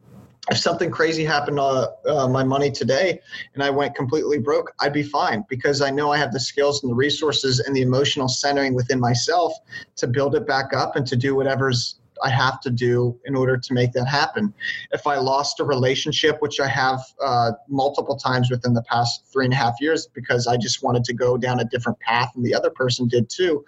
if 0.49 0.57
something 0.57 0.89
crazy 0.91 1.23
happened 1.23 1.57
to 1.57 1.63
uh, 1.63 1.87
uh, 2.07 2.27
my 2.27 2.43
money 2.43 2.71
today 2.71 3.21
and 3.53 3.63
I 3.63 3.69
went 3.69 3.95
completely 3.95 4.39
broke, 4.39 4.73
I'd 4.81 4.91
be 4.91 5.03
fine 5.03 5.45
because 5.47 5.81
I 5.81 5.91
know 5.91 6.11
I 6.11 6.17
have 6.17 6.33
the 6.33 6.39
skills 6.39 6.83
and 6.83 6.91
the 6.91 6.95
resources 6.95 7.59
and 7.59 7.75
the 7.75 7.83
emotional 7.83 8.27
centering 8.27 8.73
within 8.73 8.99
myself 8.99 9.53
to 9.97 10.07
build 10.07 10.35
it 10.35 10.47
back 10.47 10.73
up 10.73 10.95
and 10.95 11.05
to 11.07 11.15
do 11.15 11.35
whatever's 11.35 12.00
I 12.23 12.29
have 12.29 12.59
to 12.61 12.69
do 12.69 13.19
in 13.25 13.35
order 13.35 13.57
to 13.57 13.73
make 13.73 13.91
that 13.93 14.05
happen. 14.05 14.53
If 14.91 15.07
I 15.07 15.17
lost 15.17 15.59
a 15.59 15.63
relationship, 15.63 16.41
which 16.41 16.59
I 16.59 16.67
have 16.67 16.99
uh, 17.23 17.51
multiple 17.67 18.15
times 18.15 18.49
within 18.49 18.73
the 18.73 18.83
past 18.83 19.25
three 19.31 19.45
and 19.45 19.53
a 19.53 19.57
half 19.57 19.75
years, 19.79 20.07
because 20.07 20.47
I 20.47 20.57
just 20.57 20.83
wanted 20.83 21.03
to 21.05 21.13
go 21.13 21.37
down 21.37 21.59
a 21.59 21.65
different 21.65 21.99
path 21.99 22.31
and 22.35 22.45
the 22.45 22.53
other 22.53 22.69
person 22.69 23.07
did 23.07 23.29
too, 23.29 23.65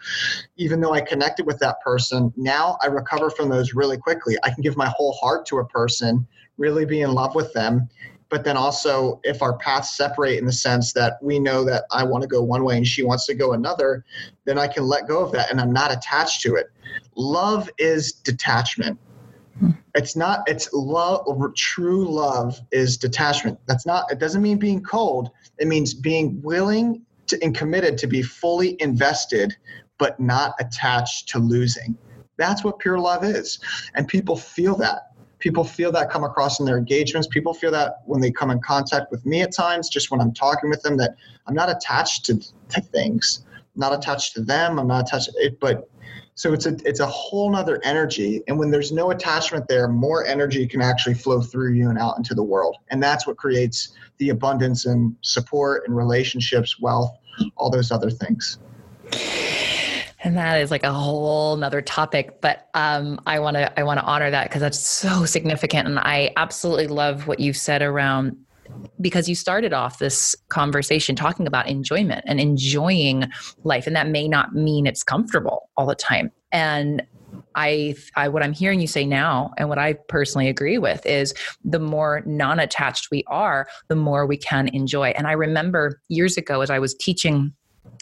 even 0.57 0.81
though 0.81 0.93
I 0.93 1.01
connected 1.01 1.45
with 1.45 1.59
that 1.59 1.81
person, 1.81 2.33
now 2.35 2.77
I 2.81 2.87
recover 2.87 3.29
from 3.29 3.49
those 3.49 3.73
really 3.73 3.97
quickly. 3.97 4.37
I 4.43 4.49
can 4.49 4.61
give 4.61 4.77
my 4.77 4.87
whole 4.87 5.13
heart 5.13 5.45
to 5.47 5.59
a 5.59 5.65
person 5.65 6.27
really 6.57 6.85
be 6.85 7.01
in 7.01 7.13
love 7.13 7.35
with 7.35 7.51
them 7.53 7.89
but 8.33 8.43
then 8.43 8.57
also 8.57 9.19
if 9.23 9.43
our 9.43 9.55
paths 9.59 9.95
separate 9.95 10.39
in 10.39 10.45
the 10.47 10.51
sense 10.51 10.91
that 10.91 11.21
we 11.21 11.37
know 11.37 11.63
that 11.63 11.83
I 11.91 12.03
want 12.03 12.23
to 12.23 12.27
go 12.27 12.41
one 12.41 12.63
way 12.63 12.75
and 12.77 12.87
she 12.87 13.03
wants 13.03 13.27
to 13.27 13.35
go 13.35 13.53
another, 13.53 14.03
then 14.45 14.57
I 14.57 14.67
can 14.67 14.87
let 14.87 15.07
go 15.07 15.23
of 15.23 15.31
that 15.33 15.51
and 15.51 15.61
I'm 15.61 15.71
not 15.71 15.93
attached 15.93 16.41
to 16.41 16.55
it. 16.55 16.71
Love 17.15 17.69
is 17.77 18.11
detachment. 18.11 18.99
It's 19.93 20.15
not, 20.15 20.49
it's 20.49 20.67
love, 20.73 21.27
true 21.55 22.09
love 22.09 22.59
is 22.71 22.97
detachment. 22.97 23.59
That's 23.67 23.85
not, 23.85 24.11
it 24.11 24.17
doesn't 24.17 24.41
mean 24.41 24.57
being 24.57 24.81
cold. 24.81 25.29
It 25.59 25.67
means 25.67 25.93
being 25.93 26.41
willing 26.41 27.03
to, 27.27 27.37
and 27.43 27.55
committed 27.55 27.99
to 27.99 28.07
be 28.07 28.23
fully 28.23 28.77
invested, 28.79 29.55
but 29.99 30.19
not 30.19 30.55
attached 30.59 31.29
to 31.29 31.37
losing. 31.37 31.95
That's 32.37 32.63
what 32.63 32.79
pure 32.79 32.97
love 32.97 33.23
is. 33.23 33.59
And 33.93 34.07
people 34.07 34.35
feel 34.35 34.75
that 34.77 35.12
people 35.43 35.65
feel 35.65 35.91
that 35.91 36.09
come 36.09 36.23
across 36.23 36.61
in 36.61 36.65
their 36.65 36.77
engagements. 36.77 37.27
People 37.27 37.53
feel 37.53 37.69
that 37.69 37.97
when 38.05 38.21
they 38.21 38.31
come 38.31 38.49
in 38.49 38.61
contact 38.61 39.11
with 39.11 39.25
me 39.25 39.41
at 39.41 39.51
times 39.51 39.89
just 39.89 40.09
when 40.09 40.21
i'm 40.21 40.33
talking 40.33 40.69
with 40.69 40.81
them 40.83 40.95
that 40.95 41.15
i'm 41.47 41.53
not 41.53 41.69
attached 41.69 42.23
to, 42.25 42.39
to 42.69 42.79
things. 42.79 43.43
I'm 43.51 43.81
not 43.81 43.93
attached 43.93 44.33
to 44.35 44.41
them. 44.41 44.79
I'm 44.79 44.87
not 44.87 45.05
attached 45.05 45.31
to 45.31 45.45
it 45.45 45.59
but 45.59 45.89
so 46.35 46.53
it's 46.53 46.65
a 46.65 46.77
it's 46.85 47.01
a 47.01 47.05
whole 47.05 47.51
nother 47.51 47.81
energy. 47.83 48.41
And 48.47 48.57
when 48.57 48.71
there's 48.71 48.93
no 48.93 49.11
attachment 49.11 49.67
there 49.67 49.89
more 49.89 50.25
energy 50.25 50.65
can 50.65 50.81
actually 50.81 51.15
flow 51.15 51.41
through 51.41 51.73
you 51.73 51.89
and 51.89 51.99
out 51.99 52.17
into 52.17 52.33
the 52.33 52.43
world. 52.43 52.77
And 52.89 53.03
that's 53.03 53.27
what 53.27 53.35
creates 53.35 53.89
the 54.19 54.29
abundance 54.29 54.85
and 54.85 55.13
support 55.21 55.83
and 55.85 55.97
relationships 55.97 56.79
wealth 56.79 57.11
all 57.57 57.69
those 57.69 57.91
other 57.91 58.09
things 58.09 58.59
and 60.23 60.37
that 60.37 60.61
is 60.61 60.71
like 60.71 60.83
a 60.83 60.91
whole 60.91 61.55
nother 61.55 61.81
topic 61.81 62.41
but 62.41 62.69
um, 62.73 63.19
i 63.25 63.39
want 63.39 63.55
to 63.55 63.79
i 63.79 63.83
want 63.83 63.99
to 63.99 64.05
honor 64.05 64.31
that 64.31 64.47
because 64.49 64.61
that's 64.61 64.79
so 64.79 65.25
significant 65.25 65.87
and 65.87 65.99
i 65.99 66.31
absolutely 66.37 66.87
love 66.87 67.27
what 67.27 67.39
you've 67.39 67.57
said 67.57 67.81
around 67.81 68.35
because 69.01 69.27
you 69.27 69.35
started 69.35 69.73
off 69.73 69.99
this 69.99 70.35
conversation 70.49 71.15
talking 71.15 71.47
about 71.47 71.67
enjoyment 71.67 72.23
and 72.25 72.39
enjoying 72.39 73.25
life 73.63 73.87
and 73.87 73.95
that 73.95 74.07
may 74.07 74.27
not 74.27 74.53
mean 74.53 74.85
it's 74.85 75.03
comfortable 75.03 75.69
all 75.77 75.85
the 75.85 75.95
time. 75.95 76.31
And 76.51 77.03
I, 77.55 77.95
I 78.15 78.27
what 78.27 78.43
i'm 78.43 78.53
hearing 78.53 78.79
you 78.79 78.87
say 78.87 79.05
now 79.05 79.53
and 79.57 79.69
what 79.69 79.79
i 79.79 79.93
personally 80.07 80.47
agree 80.47 80.77
with 80.77 81.03
is 81.05 81.33
the 81.63 81.79
more 81.79 82.21
non-attached 82.25 83.09
we 83.09 83.23
are 83.27 83.67
the 83.87 83.95
more 83.95 84.25
we 84.25 84.37
can 84.37 84.67
enjoy. 84.67 85.09
And 85.09 85.25
i 85.25 85.31
remember 85.31 85.99
years 86.09 86.37
ago 86.37 86.61
as 86.61 86.69
i 86.69 86.77
was 86.77 86.93
teaching 86.93 87.53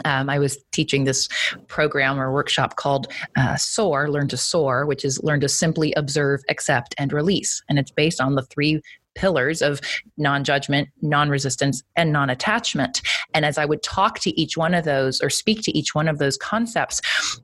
um, 0.05 0.29
I 0.29 0.39
was 0.39 0.57
teaching 0.71 1.03
this 1.03 1.27
program 1.67 2.19
or 2.19 2.31
workshop 2.31 2.75
called 2.75 3.07
uh, 3.35 3.55
SOAR, 3.55 4.09
Learn 4.09 4.27
to 4.29 4.37
Soar, 4.37 4.85
which 4.85 5.05
is 5.05 5.21
learn 5.23 5.41
to 5.41 5.49
simply 5.49 5.93
observe, 5.93 6.41
accept, 6.49 6.95
and 6.97 7.13
release. 7.13 7.63
And 7.69 7.77
it's 7.77 7.91
based 7.91 8.21
on 8.21 8.35
the 8.35 8.43
three 8.43 8.81
pillars 9.13 9.61
of 9.61 9.81
non 10.17 10.43
judgment, 10.43 10.89
non 11.01 11.29
resistance, 11.29 11.83
and 11.95 12.11
non 12.11 12.29
attachment. 12.29 13.01
And 13.33 13.45
as 13.45 13.57
I 13.57 13.65
would 13.65 13.83
talk 13.83 14.19
to 14.19 14.39
each 14.39 14.57
one 14.57 14.73
of 14.73 14.85
those 14.85 15.21
or 15.21 15.29
speak 15.29 15.61
to 15.63 15.77
each 15.77 15.93
one 15.93 16.07
of 16.07 16.17
those 16.17 16.37
concepts, 16.37 17.01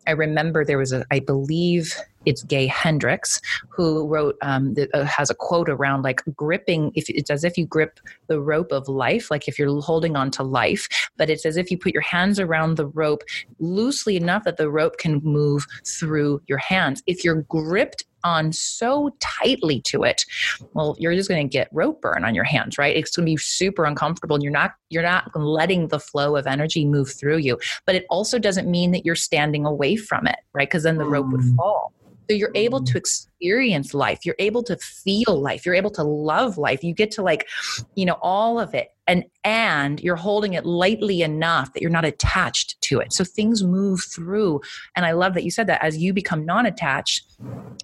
I 0.08 0.12
remember 0.12 0.64
there 0.64 0.78
was 0.78 0.94
a, 0.94 1.06
I 1.12 1.20
believe 1.20 1.96
it's 2.28 2.44
Gay 2.44 2.68
Hendricks 2.68 3.42
who 3.70 4.06
wrote, 4.08 4.38
um, 4.42 4.74
that, 4.76 4.90
uh, 4.94 5.06
has 5.06 5.30
a 5.30 5.36
quote 5.36 5.70
around 5.70 6.04
like 6.04 6.22
gripping, 6.36 6.92
if 6.96 7.10
it's 7.10 7.30
as 7.30 7.44
if 7.44 7.58
you 7.58 7.66
grip 7.66 8.00
the 8.28 8.42
rope 8.42 8.72
of 8.72 8.88
life, 8.88 9.32
like 9.32 9.48
if 9.48 9.58
you're 9.58 9.82
holding 9.82 10.16
on 10.16 10.30
to 10.32 10.44
life, 10.44 10.88
but 11.18 11.30
it's 11.30 11.46
as 11.46 11.58
if 11.58 11.72
you 11.72 11.78
put 11.78 11.94
your 11.94 12.02
hands 12.02 12.40
around 12.40 12.76
the 12.76 12.88
rope 12.88 13.24
loosely 13.60 14.18
enough 14.18 14.44
that 14.44 14.58
the 14.58 14.70
rope 14.70 14.98
can 14.98 15.20
move 15.24 15.66
through 15.86 16.42
your 16.48 16.58
hands. 16.58 17.02
If 17.08 17.24
you're 17.24 17.44
gripped 17.44 18.06
on 18.24 18.52
so 18.52 19.10
tightly 19.20 19.80
to 19.80 20.04
it 20.04 20.26
well 20.74 20.96
you're 21.00 21.14
just 21.14 21.30
going 21.30 21.48
to 21.48 21.52
get 21.52 21.70
rope 21.72 22.02
burn 22.02 22.26
on 22.26 22.36
your 22.36 22.44
hands 22.44 22.78
right? 22.78 22.96
It's 22.96 23.16
going 23.16 23.26
to 23.26 23.32
be 23.32 23.38
super 23.38 23.86
uncomfortable. 23.86 24.36
And 24.36 24.44
you're 24.44 24.52
not 24.52 24.74
you're 24.90 25.04
not 25.04 25.30
letting 25.36 25.90
the 25.90 26.00
flow 26.00 26.36
of 26.36 26.48
energy 26.48 26.84
move 26.84 27.12
through 27.12 27.38
you. 27.38 27.58
But 27.86 27.96
it 27.96 28.06
also 28.10 28.40
doesn't 28.40 28.70
mean 28.70 28.92
that 28.92 29.06
you're 29.06 29.16
standing 29.16 29.66
away 29.66 29.96
from 29.96 30.28
it 30.28 30.40
right? 30.54 30.68
Because 30.68 30.84
then 30.84 30.98
the 30.98 31.06
rope 31.06 31.28
would 31.32 31.42
mm. 31.42 31.56
fall 31.56 31.94
so 32.30 32.36
you're 32.36 32.52
able 32.56 32.84
to 32.84 32.94
mm. 32.94 32.98
experience 32.98 33.94
life. 33.94 34.26
You're 34.26 34.36
able 34.40 34.64
to 34.64 34.78
feel 34.78 35.40
life. 35.40 35.66
You're 35.66 35.76
able 35.76 35.92
to 35.92 36.04
love 36.04 36.58
life. 36.58 36.84
You 36.84 36.94
get 36.94 37.12
to 37.12 37.24
like 37.24 37.48
you 37.96 38.06
know 38.06 38.18
all 38.22 38.60
of 38.60 38.74
it. 38.74 38.90
And 39.08 39.24
and 39.44 40.02
you're 40.02 40.18
holding 40.18 40.54
it 40.54 40.66
lightly 40.66 41.22
enough 41.22 41.74
that 41.74 41.82
you're 41.82 41.92
not 41.92 42.06
attached 42.06 42.80
to 42.82 43.00
it. 43.00 43.14
So 43.14 43.24
things 43.24 43.64
move 43.64 44.02
through. 44.14 44.62
And 44.96 45.06
i 45.06 45.12
love 45.12 45.34
that 45.34 45.44
you 45.44 45.52
said 45.52 45.68
that 45.68 45.84
as 45.84 45.98
you 45.98 46.14
become 46.14 46.46
non-attached 46.46 47.26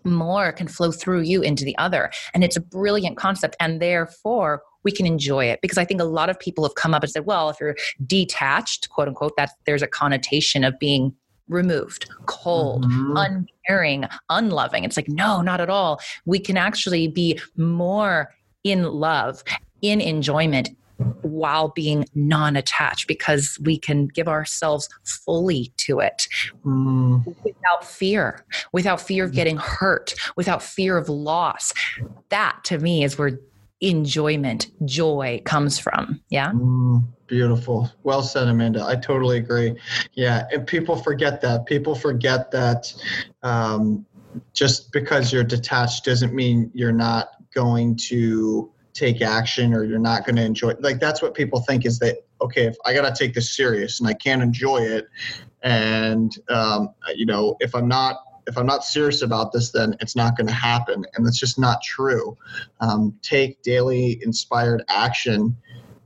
more 0.03 0.51
can 0.51 0.67
flow 0.67 0.91
through 0.91 1.21
you 1.21 1.41
into 1.41 1.63
the 1.63 1.77
other. 1.77 2.11
And 2.33 2.43
it's 2.43 2.57
a 2.57 2.61
brilliant 2.61 3.17
concept. 3.17 3.55
And 3.59 3.81
therefore 3.81 4.63
we 4.83 4.91
can 4.91 5.05
enjoy 5.05 5.45
it. 5.45 5.61
Because 5.61 5.77
i 5.77 5.85
think 5.85 6.01
a 6.01 6.05
lot 6.05 6.29
of 6.29 6.39
people 6.39 6.65
have 6.65 6.75
come 6.75 6.93
up 6.93 7.03
and 7.03 7.11
said 7.11 7.25
well 7.25 7.49
if 7.49 7.57
you're 7.59 7.75
detached 8.05 8.89
quote 8.89 9.07
unquote 9.07 9.35
that 9.37 9.51
there's 9.65 9.81
a 9.81 9.87
connotation 9.87 10.63
of 10.63 10.77
being 10.79 11.15
removed, 11.47 12.09
cold, 12.25 12.85
mm-hmm. 12.85 13.17
uncaring, 13.67 14.05
unloving. 14.29 14.83
It's 14.83 14.97
like, 14.97 15.09
no, 15.09 15.41
not 15.41 15.61
at 15.61 15.69
all. 15.69 15.99
We 16.25 16.39
can 16.39 16.57
actually 16.57 17.07
be 17.07 17.39
more 17.57 18.33
in 18.63 18.83
love, 18.83 19.43
in 19.81 20.01
enjoyment, 20.01 20.69
while 21.21 21.69
being 21.69 22.05
non 22.13 22.55
attached 22.55 23.07
because 23.07 23.57
we 23.63 23.77
can 23.77 24.07
give 24.07 24.27
ourselves 24.27 24.87
fully 25.03 25.71
to 25.77 25.99
it 25.99 26.27
mm. 26.65 27.25
without 27.43 27.85
fear, 27.85 28.45
without 28.71 29.01
fear 29.01 29.25
of 29.25 29.31
mm. 29.31 29.35
getting 29.35 29.57
hurt, 29.57 30.13
without 30.35 30.61
fear 30.61 30.97
of 30.97 31.09
loss. 31.09 31.73
That 32.29 32.59
to 32.65 32.77
me 32.77 33.03
is 33.03 33.17
where 33.17 33.39
enjoyment, 33.83 34.71
joy 34.85 35.41
comes 35.45 35.77
from. 35.77 36.21
Yeah. 36.29 36.51
Mm, 36.51 37.03
beautiful. 37.27 37.91
Well 38.03 38.23
said, 38.23 38.47
Amanda. 38.47 38.83
I 38.85 38.95
totally 38.95 39.37
agree. 39.37 39.75
Yeah. 40.13 40.45
And 40.51 40.65
people 40.65 40.95
forget 40.95 41.41
that. 41.41 41.65
People 41.65 41.93
forget 41.93 42.49
that 42.51 42.93
um, 43.43 44.05
just 44.53 44.91
because 44.91 45.31
you're 45.31 45.43
detached 45.43 46.05
doesn't 46.05 46.33
mean 46.33 46.71
you're 46.73 46.91
not 46.91 47.31
going 47.53 47.95
to 47.95 48.71
take 48.93 49.21
action 49.21 49.73
or 49.73 49.83
you're 49.83 49.99
not 49.99 50.25
going 50.25 50.35
to 50.35 50.43
enjoy 50.43 50.69
it. 50.69 50.81
like 50.81 50.99
that's 50.99 51.21
what 51.21 51.33
people 51.33 51.59
think 51.61 51.83
is 51.83 51.97
that 51.97 52.17
okay 52.41 52.65
if 52.67 52.75
i 52.85 52.93
got 52.93 53.01
to 53.01 53.13
take 53.23 53.33
this 53.33 53.55
serious 53.55 53.99
and 53.99 54.07
i 54.07 54.13
can't 54.13 54.43
enjoy 54.43 54.77
it 54.77 55.07
and 55.63 56.37
um, 56.49 56.89
you 57.15 57.25
know 57.25 57.55
if 57.59 57.73
i'm 57.73 57.87
not 57.87 58.17
if 58.47 58.57
i'm 58.57 58.65
not 58.65 58.83
serious 58.83 59.21
about 59.21 59.51
this 59.51 59.71
then 59.71 59.95
it's 59.99 60.15
not 60.15 60.35
going 60.37 60.47
to 60.47 60.53
happen 60.53 61.05
and 61.13 61.25
that's 61.25 61.39
just 61.39 61.59
not 61.59 61.81
true 61.83 62.37
um, 62.81 63.13
take 63.21 63.61
daily 63.61 64.19
inspired 64.23 64.83
action 64.89 65.55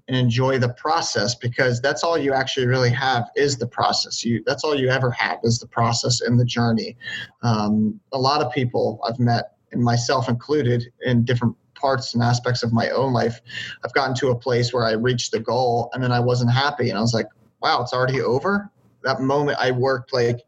and 0.09 0.15
enjoy 0.15 0.57
the 0.57 0.69
process 0.69 1.35
because 1.35 1.81
that's 1.81 2.03
all 2.03 2.17
you 2.17 2.33
actually 2.33 2.65
really 2.65 2.89
have 2.89 3.29
is 3.35 3.57
the 3.57 3.67
process 3.67 4.23
you 4.23 4.41
that's 4.45 4.63
all 4.63 4.75
you 4.75 4.89
ever 4.89 5.11
have 5.11 5.39
is 5.43 5.59
the 5.59 5.67
process 5.67 6.21
and 6.21 6.39
the 6.39 6.45
journey 6.45 6.95
um, 7.43 7.99
a 8.13 8.17
lot 8.17 8.41
of 8.41 8.51
people 8.51 8.99
i've 9.07 9.19
met 9.19 9.53
and 9.71 9.83
myself 9.83 10.29
included 10.29 10.85
in 11.01 11.25
different 11.25 11.55
parts 11.77 12.13
and 12.13 12.23
aspects 12.23 12.63
of 12.63 12.73
my 12.73 12.89
own 12.89 13.13
life, 13.13 13.39
I've 13.85 13.93
gotten 13.93 14.15
to 14.15 14.29
a 14.29 14.35
place 14.35 14.73
where 14.73 14.85
I 14.85 14.93
reached 14.93 15.31
the 15.31 15.39
goal 15.39 15.89
and 15.93 16.03
then 16.03 16.11
I 16.11 16.19
wasn't 16.19 16.51
happy. 16.51 16.89
And 16.89 16.97
I 16.97 17.01
was 17.01 17.13
like, 17.13 17.27
wow, 17.61 17.81
it's 17.81 17.93
already 17.93 18.21
over. 18.21 18.69
That 19.03 19.21
moment 19.21 19.57
I 19.61 19.71
worked 19.71 20.13
like 20.13 20.41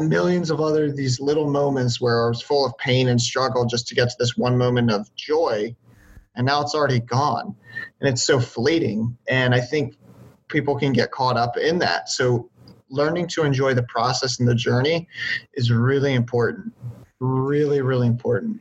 millions 0.00 0.50
of 0.50 0.60
other 0.60 0.90
these 0.90 1.20
little 1.20 1.50
moments 1.50 2.00
where 2.00 2.24
I 2.24 2.28
was 2.28 2.42
full 2.42 2.64
of 2.64 2.76
pain 2.78 3.08
and 3.08 3.20
struggle 3.20 3.64
just 3.64 3.88
to 3.88 3.94
get 3.94 4.08
to 4.08 4.16
this 4.18 4.36
one 4.36 4.56
moment 4.56 4.90
of 4.90 5.14
joy. 5.14 5.74
And 6.34 6.46
now 6.46 6.62
it's 6.62 6.74
already 6.74 7.00
gone. 7.00 7.54
And 8.00 8.08
it's 8.08 8.22
so 8.22 8.40
fleeting. 8.40 9.16
And 9.28 9.54
I 9.54 9.60
think 9.60 9.96
people 10.48 10.78
can 10.78 10.92
get 10.92 11.10
caught 11.10 11.36
up 11.36 11.56
in 11.56 11.78
that. 11.80 12.08
So 12.08 12.50
learning 12.88 13.28
to 13.28 13.44
enjoy 13.44 13.74
the 13.74 13.82
process 13.84 14.38
and 14.38 14.48
the 14.48 14.54
journey 14.54 15.08
is 15.54 15.70
really 15.70 16.14
important. 16.14 16.72
Really, 17.20 17.82
really 17.82 18.06
important 18.06 18.60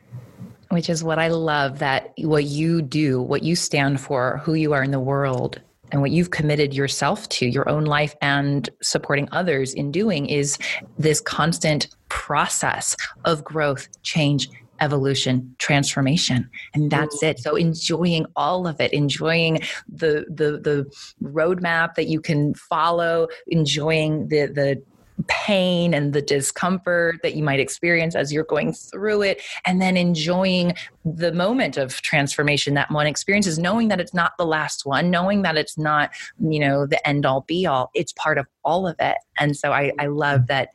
which 0.72 0.90
is 0.90 1.04
what 1.04 1.20
I 1.20 1.28
love 1.28 1.80
that 1.80 2.14
what 2.18 2.46
you 2.46 2.82
do, 2.82 3.22
what 3.22 3.44
you 3.44 3.58
stand 3.58 4.00
for, 4.00 4.38
who 4.38 4.54
you 4.54 4.72
are 4.72 4.82
in 4.82 4.92
the 4.92 5.02
world, 5.02 5.60
and 5.92 6.02
what 6.02 6.12
you've 6.12 6.32
committed 6.32 6.74
yourself 6.74 7.28
to, 7.30 7.46
your 7.46 7.68
own 7.70 7.86
life 7.86 8.16
and 8.22 8.70
supporting 8.82 9.28
others 9.32 9.74
in 9.74 9.92
doing 9.92 10.26
is 10.26 10.58
this 10.98 11.22
constant 11.22 11.88
process 12.10 12.96
of 13.26 13.44
growth, 13.44 13.88
change, 14.04 14.50
evolution 14.82 15.56
transformation. 15.60 16.50
And 16.74 16.92
that's 16.92 17.22
it. 17.24 17.40
So 17.40 17.56
enjoying 17.56 18.26
all 18.36 18.68
of 18.68 18.82
it 18.82 18.92
enjoying 18.92 19.60
the 19.88 20.26
the 20.28 20.60
the 20.60 20.92
roadmap 21.24 21.94
that 21.96 22.08
you 22.08 22.20
can 22.20 22.56
follow 22.56 23.28
enjoying 23.48 24.28
the 24.28 24.48
the 24.48 24.82
pain 25.28 25.94
and 25.94 26.14
the 26.14 26.22
discomfort 26.22 27.20
that 27.24 27.36
you 27.36 27.44
might 27.44 27.60
experience 27.60 28.16
as 28.16 28.34
you're 28.34 28.44
going 28.44 28.74
through 28.74 29.22
it, 29.22 29.42
and 29.66 29.82
then 29.82 29.98
enjoying 29.98 30.74
the 31.06 31.32
moment 31.32 31.78
of 31.78 32.02
transformation 32.02 32.74
that 32.74 32.92
one 32.92 33.08
experiences, 33.08 33.60
knowing 33.60 33.88
that 33.88 34.00
it's 34.00 34.14
not 34.14 34.34
the 34.38 34.46
last 34.46 34.86
one, 34.86 35.10
knowing 35.10 35.42
that 35.42 35.58
it's 35.58 35.78
not, 35.78 36.12
you 36.40 36.60
know, 36.60 36.86
the 36.86 37.08
end 37.08 37.26
all 37.26 37.42
be 37.42 37.66
all. 37.66 37.92
It's 37.94 38.14
part 38.14 38.38
of 38.38 38.48
all 38.64 38.88
of 38.88 38.96
it. 39.00 39.18
And 39.40 39.56
so 39.56 39.72
I, 39.72 39.92
I 40.00 40.08
love 40.08 40.48
that 40.48 40.70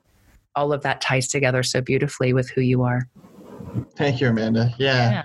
all 0.55 0.73
of 0.73 0.83
that 0.83 1.01
ties 1.01 1.29
together 1.29 1.63
so 1.63 1.81
beautifully 1.81 2.33
with 2.33 2.49
who 2.51 2.61
you 2.61 2.83
are. 2.83 3.09
Thank 3.97 4.21
you, 4.21 4.29
Amanda. 4.29 4.75
yeah. 4.79 5.11
yeah. 5.11 5.23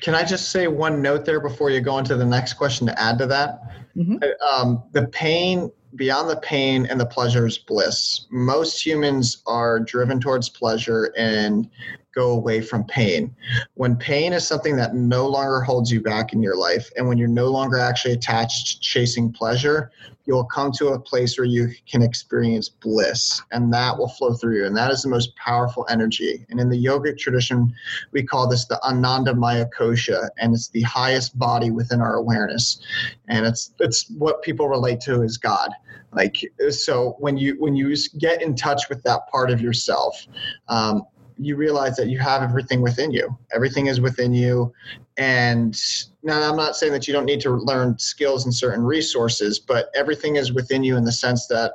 Can 0.00 0.14
I 0.14 0.24
just 0.24 0.50
say 0.52 0.68
one 0.68 1.02
note 1.02 1.26
there 1.26 1.38
before 1.38 1.68
you 1.68 1.80
go 1.82 1.98
into 1.98 2.16
the 2.16 2.24
next 2.24 2.54
question 2.54 2.86
to 2.86 2.98
add 2.98 3.18
to 3.18 3.26
that? 3.26 3.60
Mm-hmm. 3.94 4.16
Um, 4.48 4.82
the 4.92 5.06
pain 5.08 5.70
beyond 5.96 6.30
the 6.30 6.36
pain 6.36 6.86
and 6.86 7.00
the 7.00 7.06
pleasure 7.06 7.46
is 7.46 7.58
bliss. 7.58 8.26
Most 8.30 8.84
humans 8.84 9.42
are 9.46 9.80
driven 9.80 10.20
towards 10.20 10.48
pleasure 10.48 11.12
and 11.16 11.68
go 12.14 12.30
away 12.30 12.60
from 12.60 12.84
pain. 12.84 13.34
When 13.74 13.96
pain 13.96 14.32
is 14.32 14.46
something 14.46 14.76
that 14.76 14.94
no 14.94 15.26
longer 15.26 15.60
holds 15.60 15.90
you 15.92 16.00
back 16.00 16.32
in 16.32 16.42
your 16.42 16.56
life, 16.56 16.90
and 16.96 17.06
when 17.06 17.18
you're 17.18 17.28
no 17.28 17.48
longer 17.48 17.78
actually 17.78 18.14
attached 18.14 18.66
to 18.68 18.80
chasing 18.80 19.32
pleasure, 19.32 19.90
you'll 20.26 20.44
come 20.44 20.72
to 20.72 20.88
a 20.88 20.98
place 20.98 21.38
where 21.38 21.46
you 21.46 21.68
can 21.90 22.02
experience 22.02 22.68
bliss, 22.68 23.42
and 23.52 23.72
that 23.72 23.96
will 23.96 24.08
flow 24.08 24.34
through 24.34 24.58
you. 24.58 24.66
And 24.66 24.76
that 24.76 24.90
is 24.90 25.02
the 25.02 25.08
most 25.08 25.34
powerful 25.36 25.86
energy. 25.88 26.44
And 26.50 26.60
in 26.60 26.68
the 26.68 26.82
yogic 26.82 27.18
tradition, 27.18 27.72
we 28.12 28.22
call 28.22 28.48
this 28.48 28.66
the 28.66 28.82
Ananda 28.84 29.34
Maya 29.34 29.66
Kosha, 29.76 30.28
and 30.38 30.54
it's 30.54 30.68
the 30.68 30.82
highest 30.82 31.38
body 31.38 31.70
within 31.70 32.00
our 32.00 32.16
awareness. 32.16 32.80
And 33.28 33.46
it's 33.46 33.72
it's 33.80 34.10
what 34.10 34.42
people 34.42 34.68
relate 34.68 35.00
to 35.02 35.22
as 35.22 35.36
God 35.36 35.70
like 36.12 36.38
so 36.70 37.16
when 37.18 37.36
you 37.36 37.56
when 37.58 37.74
you 37.74 37.94
get 38.18 38.40
in 38.40 38.54
touch 38.54 38.88
with 38.88 39.02
that 39.02 39.26
part 39.28 39.50
of 39.50 39.60
yourself 39.60 40.26
um, 40.68 41.02
you 41.38 41.56
realize 41.56 41.96
that 41.96 42.08
you 42.08 42.18
have 42.18 42.42
everything 42.42 42.80
within 42.80 43.10
you. 43.10 43.36
Everything 43.54 43.86
is 43.86 44.00
within 44.00 44.32
you. 44.32 44.72
And 45.16 45.78
now 46.22 46.50
i'm 46.50 46.56
not 46.56 46.76
saying 46.76 46.92
that 46.92 47.06
you 47.06 47.14
don't 47.14 47.24
need 47.24 47.40
to 47.40 47.50
learn 47.50 47.96
skills 47.98 48.44
and 48.44 48.54
certain 48.54 48.82
resources 48.82 49.60
but 49.60 49.90
everything 49.94 50.36
is 50.36 50.52
within 50.52 50.82
you 50.82 50.96
in 50.96 51.04
the 51.04 51.12
sense 51.12 51.46
that 51.46 51.72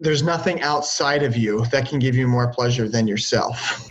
there's 0.00 0.22
nothing 0.22 0.62
outside 0.62 1.22
of 1.22 1.36
you 1.36 1.64
that 1.66 1.88
can 1.88 1.98
give 1.98 2.14
you 2.14 2.28
more 2.28 2.48
pleasure 2.52 2.88
than 2.88 3.08
yourself. 3.08 3.90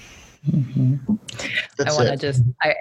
Mm-hmm. 0.49 1.15
I 1.79 1.91
want 1.93 2.09
to 2.09 2.17
just, 2.17 2.43
I, 2.61 2.73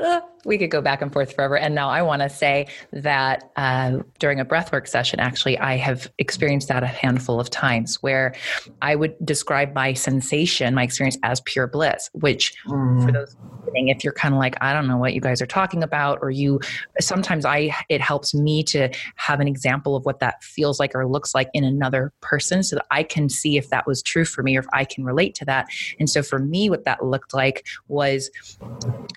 uh, 0.00 0.20
we 0.44 0.58
could 0.58 0.70
go 0.70 0.80
back 0.80 1.02
and 1.02 1.12
forth 1.12 1.34
forever. 1.34 1.56
And 1.56 1.74
now 1.74 1.88
I 1.88 2.02
want 2.02 2.22
to 2.22 2.28
say 2.28 2.68
that 2.92 3.50
uh, 3.56 3.98
during 4.18 4.40
a 4.40 4.44
breathwork 4.44 4.88
session, 4.88 5.20
actually, 5.20 5.58
I 5.58 5.76
have 5.76 6.10
experienced 6.18 6.68
that 6.68 6.82
a 6.82 6.86
handful 6.86 7.40
of 7.40 7.50
times 7.50 8.02
where 8.02 8.34
I 8.82 8.96
would 8.96 9.14
describe 9.24 9.74
my 9.74 9.94
sensation, 9.94 10.74
my 10.74 10.82
experience 10.82 11.18
as 11.22 11.40
pure 11.42 11.66
bliss, 11.66 12.10
which 12.12 12.54
mm. 12.66 13.04
for 13.04 13.12
those 13.12 13.36
if 13.76 14.04
you're 14.04 14.12
kind 14.12 14.34
of 14.34 14.38
like, 14.38 14.56
I 14.60 14.72
don't 14.72 14.86
know 14.86 14.96
what 14.96 15.14
you 15.14 15.20
guys 15.20 15.40
are 15.42 15.46
talking 15.46 15.82
about, 15.82 16.18
or 16.22 16.30
you, 16.30 16.60
sometimes 17.00 17.44
I, 17.44 17.74
it 17.88 18.00
helps 18.00 18.34
me 18.34 18.62
to 18.64 18.88
have 19.16 19.40
an 19.40 19.48
example 19.48 19.96
of 19.96 20.04
what 20.04 20.20
that 20.20 20.42
feels 20.42 20.78
like 20.78 20.94
or 20.94 21.06
looks 21.06 21.34
like 21.34 21.48
in 21.54 21.64
another 21.64 22.12
person 22.20 22.62
so 22.62 22.76
that 22.76 22.86
I 22.90 23.02
can 23.02 23.28
see 23.28 23.56
if 23.56 23.70
that 23.70 23.86
was 23.86 24.02
true 24.02 24.24
for 24.24 24.42
me 24.42 24.56
or 24.56 24.60
if 24.60 24.66
I 24.72 24.84
can 24.84 25.04
relate 25.04 25.34
to 25.36 25.44
that. 25.46 25.66
And 25.98 26.08
so 26.08 26.22
for 26.22 26.38
me, 26.38 26.70
what 26.70 26.84
that 26.84 27.04
looked 27.04 27.34
like 27.34 27.66
was 27.94 28.30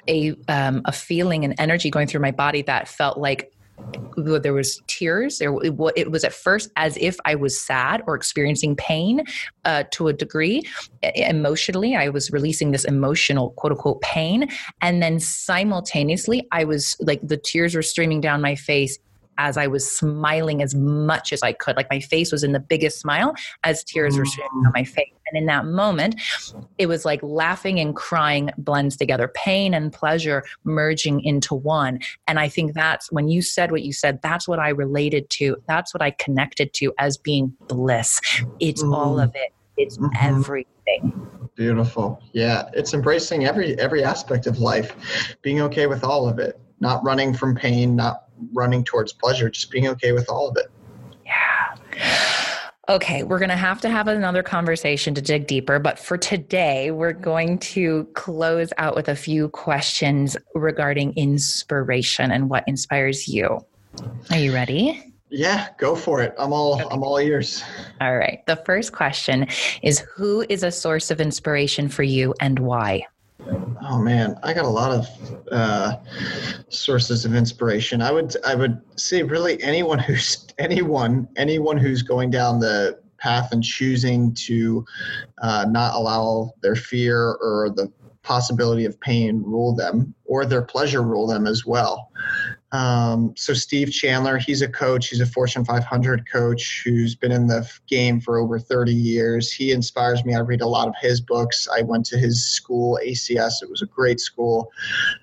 a, 0.07 0.35
um, 0.47 0.81
a 0.85 0.91
feeling 0.91 1.43
and 1.43 1.53
energy 1.57 1.89
going 1.89 2.07
through 2.07 2.21
my 2.21 2.31
body 2.31 2.61
that 2.61 2.87
felt 2.87 3.17
like 3.17 3.51
there 4.15 4.53
was 4.53 4.81
tears. 4.87 5.37
There 5.37 5.53
it 5.63 6.11
was 6.11 6.23
at 6.23 6.33
first 6.33 6.71
as 6.75 6.97
if 6.97 7.17
i 7.25 7.35
was 7.35 7.59
sad 7.59 8.01
or 8.07 8.15
experiencing 8.15 8.75
pain 8.75 9.23
uh, 9.65 9.83
to 9.91 10.07
a 10.07 10.13
degree. 10.13 10.63
Emotionally 11.03 11.95
i 11.95 12.09
was 12.09 12.31
releasing 12.31 12.71
this 12.71 12.85
emotional 12.85 13.51
quote 13.51 13.73
unquote 13.73 14.01
pain. 14.01 14.49
And 14.81 15.01
then 15.01 15.19
simultaneously 15.19 16.47
i 16.51 16.63
was 16.63 16.95
like 16.99 17.19
the 17.21 17.37
tears 17.37 17.75
were 17.75 17.83
streaming 17.83 18.21
down 18.21 18.41
my 18.41 18.55
face 18.55 18.97
as 19.37 19.57
I 19.57 19.67
was 19.67 19.89
smiling 19.89 20.61
as 20.61 20.75
much 20.75 21.33
as 21.33 21.43
I 21.43 21.53
could. 21.53 21.75
Like 21.75 21.89
my 21.89 21.99
face 21.99 22.31
was 22.31 22.43
in 22.43 22.51
the 22.51 22.59
biggest 22.59 22.99
smile 22.99 23.33
as 23.63 23.83
tears 23.83 24.17
were 24.17 24.25
streaming 24.25 24.65
on 24.65 24.71
my 24.73 24.83
face. 24.83 25.11
And 25.31 25.37
in 25.37 25.45
that 25.47 25.65
moment, 25.65 26.15
it 26.77 26.87
was 26.87 27.03
like 27.03 27.21
laughing 27.21 27.79
and 27.79 27.95
crying 27.95 28.49
blends 28.57 28.95
together, 28.95 29.27
pain 29.27 29.73
and 29.73 29.91
pleasure 29.91 30.43
merging 30.63 31.21
into 31.21 31.53
one. 31.53 31.99
And 32.27 32.39
I 32.39 32.47
think 32.47 32.73
that's 32.73 33.11
when 33.11 33.27
you 33.27 33.41
said 33.41 33.71
what 33.71 33.83
you 33.83 33.91
said, 33.91 34.21
that's 34.21 34.47
what 34.47 34.59
I 34.59 34.69
related 34.69 35.29
to. 35.31 35.57
That's 35.67 35.93
what 35.93 36.01
I 36.01 36.11
connected 36.11 36.73
to 36.75 36.93
as 36.97 37.17
being 37.17 37.53
bliss. 37.67 38.21
It's 38.59 38.83
mm. 38.83 38.95
all 38.95 39.19
of 39.19 39.35
it, 39.35 39.53
it's 39.75 39.97
mm-hmm. 39.97 40.15
everything. 40.19 41.27
Beautiful. 41.55 42.21
Yeah, 42.33 42.69
it's 42.73 42.93
embracing 42.93 43.45
every 43.45 43.77
every 43.79 44.03
aspect 44.03 44.45
of 44.45 44.59
life, 44.59 44.95
being 45.41 45.59
okay 45.61 45.87
with 45.87 46.03
all 46.03 46.29
of 46.29 46.37
it, 46.39 46.59
not 46.79 47.03
running 47.03 47.33
from 47.33 47.55
pain, 47.55 47.95
not 47.95 48.25
running 48.53 48.83
towards 48.83 49.13
pleasure, 49.13 49.49
just 49.49 49.71
being 49.71 49.87
okay 49.87 50.11
with 50.11 50.29
all 50.29 50.49
of 50.49 50.57
it. 50.57 50.67
Yeah. 51.25 51.75
Okay, 52.89 53.23
we're 53.23 53.39
going 53.39 53.49
to 53.49 53.57
have 53.57 53.81
to 53.81 53.89
have 53.89 54.07
another 54.07 54.41
conversation 54.41 55.13
to 55.15 55.21
dig 55.21 55.45
deeper, 55.45 55.77
but 55.77 55.99
for 55.99 56.17
today, 56.17 56.91
we're 56.91 57.11
going 57.11 57.59
to 57.59 58.07
close 58.13 58.71
out 58.77 58.95
with 58.95 59.09
a 59.09 59.15
few 59.15 59.49
questions 59.49 60.37
regarding 60.55 61.11
inspiration 61.15 62.31
and 62.31 62.49
what 62.49 62.63
inspires 62.65 63.27
you. 63.27 63.59
Are 64.31 64.37
you 64.37 64.53
ready? 64.53 65.03
Yeah, 65.29 65.67
go 65.77 65.95
for 65.95 66.21
it. 66.21 66.33
I'm 66.39 66.53
all 66.53 66.75
okay. 66.75 66.85
I'm 66.89 67.03
all 67.03 67.17
ears. 67.17 67.61
All 67.99 68.15
right. 68.15 68.45
The 68.45 68.55
first 68.55 68.93
question 68.93 69.47
is 69.83 69.99
who 69.99 70.45
is 70.47 70.63
a 70.63 70.71
source 70.71 71.11
of 71.11 71.19
inspiration 71.19 71.89
for 71.89 72.03
you 72.03 72.33
and 72.39 72.59
why? 72.59 73.05
Oh 73.39 73.99
man, 73.99 74.37
I 74.43 74.53
got 74.53 74.65
a 74.65 74.69
lot 74.69 74.91
of 74.91 75.47
uh, 75.51 75.97
sources 76.69 77.25
of 77.25 77.35
inspiration. 77.35 78.01
I 78.01 78.11
would 78.11 78.35
I 78.45 78.55
would 78.55 78.81
say 78.95 79.23
really 79.23 79.61
anyone 79.61 79.99
who's 79.99 80.47
anyone 80.57 81.27
anyone 81.35 81.77
who's 81.77 82.01
going 82.01 82.31
down 82.31 82.59
the 82.59 82.99
path 83.17 83.51
and 83.51 83.63
choosing 83.63 84.33
to 84.33 84.85
uh, 85.41 85.65
not 85.69 85.95
allow 85.95 86.53
their 86.61 86.75
fear 86.75 87.37
or 87.41 87.71
the 87.75 87.91
possibility 88.23 88.85
of 88.85 88.99
pain 88.99 89.41
rule 89.41 89.73
them 89.73 90.13
or 90.25 90.45
their 90.45 90.61
pleasure 90.61 91.01
rule 91.01 91.27
them 91.27 91.47
as 91.47 91.65
well. 91.65 92.11
Um, 92.73 93.33
so 93.37 93.53
Steve 93.53 93.91
Chandler, 93.91 94.37
he's 94.37 94.61
a 94.61 94.67
coach. 94.67 95.07
He's 95.07 95.21
a 95.21 95.25
Fortune 95.25 95.63
500 95.63 96.29
coach 96.29 96.81
who's 96.83 97.15
been 97.15 97.31
in 97.31 97.47
the 97.47 97.69
game 97.87 98.19
for 98.19 98.37
over 98.37 98.59
30 98.59 98.93
years. 98.93 99.51
He 99.51 99.71
inspires 99.71 100.25
me. 100.25 100.35
I 100.35 100.39
read 100.39 100.61
a 100.61 100.67
lot 100.67 100.87
of 100.87 100.95
his 100.99 101.21
books. 101.21 101.67
I 101.73 101.81
went 101.81 102.05
to 102.07 102.17
his 102.17 102.45
school, 102.45 102.99
ACS. 103.03 103.61
It 103.61 103.69
was 103.69 103.81
a 103.81 103.85
great 103.85 104.19
school. 104.19 104.69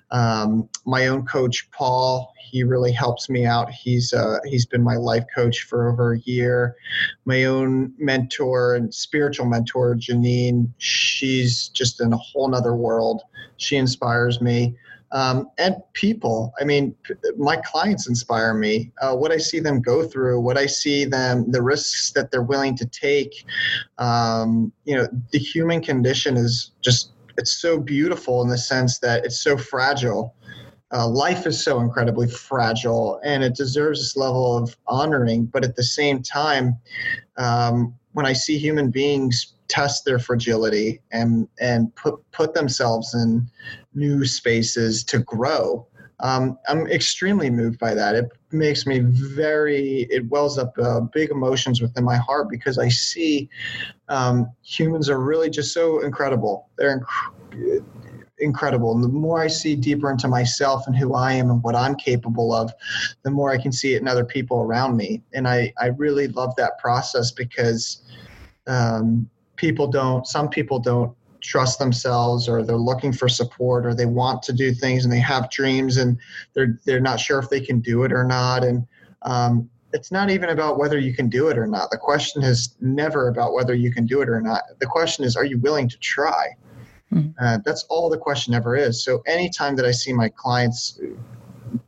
Um, 0.09 0.67
my 0.85 1.07
own 1.07 1.25
coach, 1.25 1.69
Paul, 1.71 2.33
he 2.37 2.63
really 2.63 2.91
helps 2.91 3.29
me 3.29 3.45
out. 3.45 3.69
He's 3.69 4.13
uh, 4.13 4.37
he's 4.45 4.65
been 4.65 4.83
my 4.83 4.95
life 4.95 5.25
coach 5.35 5.63
for 5.63 5.89
over 5.89 6.13
a 6.13 6.19
year. 6.19 6.75
My 7.25 7.43
own 7.43 7.93
mentor 7.97 8.75
and 8.75 8.93
spiritual 8.93 9.45
mentor, 9.45 9.95
Janine, 9.95 10.69
she's 10.77 11.67
just 11.69 12.01
in 12.01 12.13
a 12.13 12.17
whole 12.17 12.47
nother 12.47 12.75
world. 12.75 13.21
She 13.57 13.75
inspires 13.75 14.41
me 14.41 14.77
um, 15.15 15.49
and 15.57 15.77
people. 15.93 16.53
I 16.59 16.65
mean, 16.65 16.93
my 17.37 17.55
clients 17.55 18.09
inspire 18.09 18.53
me. 18.53 18.91
Uh, 19.01 19.15
what 19.15 19.31
I 19.31 19.37
see 19.37 19.61
them 19.61 19.81
go 19.81 20.03
through, 20.03 20.41
what 20.41 20.57
I 20.57 20.65
see 20.65 21.05
them, 21.05 21.49
the 21.49 21.61
risks 21.61 22.11
that 22.11 22.31
they're 22.31 22.43
willing 22.43 22.75
to 22.75 22.85
take. 22.85 23.45
Um, 23.97 24.73
you 24.83 24.93
know, 24.93 25.07
the 25.31 25.39
human 25.39 25.81
condition 25.81 26.35
is 26.35 26.71
just, 26.81 27.13
it's 27.37 27.53
so 27.53 27.79
beautiful 27.79 28.41
in 28.41 28.49
the 28.49 28.57
sense 28.57 28.99
that 28.99 29.23
it's 29.23 29.39
so 29.39 29.57
fragile. 29.57 30.35
Uh, 30.93 31.07
life 31.07 31.47
is 31.47 31.63
so 31.63 31.79
incredibly 31.79 32.27
fragile 32.27 33.21
and 33.23 33.41
it 33.41 33.55
deserves 33.55 34.01
this 34.01 34.17
level 34.17 34.57
of 34.57 34.75
honoring. 34.85 35.45
But 35.45 35.63
at 35.63 35.77
the 35.77 35.83
same 35.83 36.23
time, 36.23 36.77
um, 37.37 37.95
when 38.11 38.25
I 38.25 38.33
see 38.33 38.57
human 38.57 38.91
beings 38.91 39.55
test 39.67 40.05
their 40.05 40.19
fragility 40.19 41.01
and 41.11 41.47
and 41.59 41.93
put 41.95 42.19
put 42.31 42.53
themselves 42.53 43.13
in 43.13 43.49
new 43.95 44.25
spaces 44.25 45.03
to 45.05 45.19
grow. 45.19 45.87
Um, 46.21 46.57
I'm 46.69 46.87
extremely 46.87 47.49
moved 47.49 47.79
by 47.79 47.93
that. 47.93 48.15
It 48.15 48.31
makes 48.51 48.85
me 48.85 48.99
very. 48.99 50.07
It 50.09 50.29
wells 50.29 50.57
up 50.57 50.73
uh, 50.77 51.01
big 51.01 51.29
emotions 51.29 51.81
within 51.81 52.05
my 52.05 52.15
heart 52.15 52.49
because 52.49 52.77
I 52.77 52.87
see 52.87 53.49
um, 54.07 54.49
humans 54.63 55.09
are 55.09 55.19
really 55.19 55.49
just 55.49 55.73
so 55.73 55.99
incredible. 55.99 56.69
They're 56.77 57.01
inc- 57.01 57.83
incredible. 58.39 58.93
And 58.93 59.03
the 59.03 59.09
more 59.09 59.41
I 59.41 59.47
see 59.47 59.75
deeper 59.75 60.09
into 60.09 60.27
myself 60.27 60.87
and 60.87 60.95
who 60.95 61.13
I 61.13 61.33
am 61.33 61.49
and 61.49 61.61
what 61.63 61.75
I'm 61.75 61.95
capable 61.95 62.53
of, 62.53 62.71
the 63.23 63.31
more 63.31 63.51
I 63.51 63.61
can 63.61 63.71
see 63.71 63.93
it 63.93 64.01
in 64.01 64.07
other 64.07 64.25
people 64.25 64.61
around 64.61 64.95
me. 64.95 65.21
And 65.33 65.47
I 65.47 65.73
I 65.77 65.87
really 65.87 66.27
love 66.29 66.55
that 66.55 66.77
process 66.79 67.31
because 67.31 68.03
um, 68.67 69.29
people 69.55 69.87
don't 69.87 70.25
some 70.25 70.49
people 70.49 70.79
don't 70.79 71.15
trust 71.45 71.79
themselves 71.79 72.47
or 72.49 72.63
they're 72.63 72.75
looking 72.75 73.13
for 73.13 73.29
support 73.29 73.85
or 73.85 73.93
they 73.93 74.05
want 74.05 74.41
to 74.43 74.53
do 74.53 74.73
things 74.73 75.03
and 75.03 75.13
they 75.13 75.19
have 75.19 75.49
dreams 75.49 75.97
and 75.97 76.17
they're 76.53 76.79
they're 76.85 76.99
not 76.99 77.19
sure 77.19 77.39
if 77.39 77.49
they 77.49 77.61
can 77.61 77.79
do 77.79 78.03
it 78.03 78.11
or 78.11 78.23
not. 78.23 78.63
And 78.63 78.85
um, 79.21 79.69
it's 79.93 80.11
not 80.11 80.29
even 80.29 80.49
about 80.49 80.77
whether 80.77 80.99
you 80.99 81.13
can 81.13 81.29
do 81.29 81.47
it 81.47 81.57
or 81.57 81.67
not. 81.67 81.89
The 81.91 81.97
question 81.97 82.43
is 82.43 82.75
never 82.81 83.29
about 83.29 83.53
whether 83.53 83.73
you 83.73 83.91
can 83.91 84.05
do 84.05 84.21
it 84.21 84.29
or 84.29 84.41
not. 84.41 84.63
The 84.79 84.85
question 84.85 85.23
is 85.23 85.35
are 85.35 85.45
you 85.45 85.59
willing 85.59 85.89
to 85.89 85.97
try? 85.99 86.55
Mm-hmm. 87.13 87.29
uh, 87.39 87.59
that's 87.63 87.83
all 87.83 88.09
the 88.09 88.17
question 88.17 88.55
ever 88.55 88.75
is. 88.75 89.03
So 89.03 89.21
anytime 89.27 89.75
that 89.75 89.85
i 89.85 89.91
see 89.91 90.11
my 90.11 90.27
clients 90.27 90.99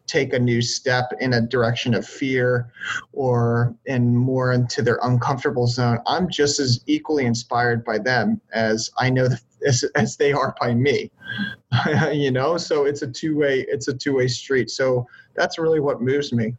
take 0.05 0.33
a 0.33 0.39
new 0.39 0.61
step 0.61 1.11
in 1.19 1.33
a 1.33 1.41
direction 1.41 1.93
of 1.93 2.07
fear 2.07 2.71
or 3.13 3.75
in 3.85 4.15
more 4.15 4.53
into 4.53 4.81
their 4.81 4.99
uncomfortable 5.03 5.67
zone, 5.67 5.99
I'm 6.07 6.29
just 6.29 6.59
as 6.59 6.81
equally 6.87 7.25
inspired 7.25 7.83
by 7.83 7.97
them 7.97 8.41
as 8.53 8.89
I 8.97 9.09
know 9.09 9.27
as, 9.65 9.83
as 9.95 10.17
they 10.17 10.31
are 10.31 10.55
by 10.59 10.73
me. 10.73 11.11
you 12.11 12.31
know, 12.31 12.57
so 12.57 12.85
it's 12.85 13.01
a 13.01 13.07
two 13.07 13.37
way 13.37 13.65
it's 13.67 13.87
a 13.87 13.93
two 13.93 14.15
way 14.15 14.27
street. 14.27 14.69
So 14.69 15.05
that's 15.35 15.57
really 15.57 15.79
what 15.79 16.01
moves 16.01 16.33
me. 16.33 16.55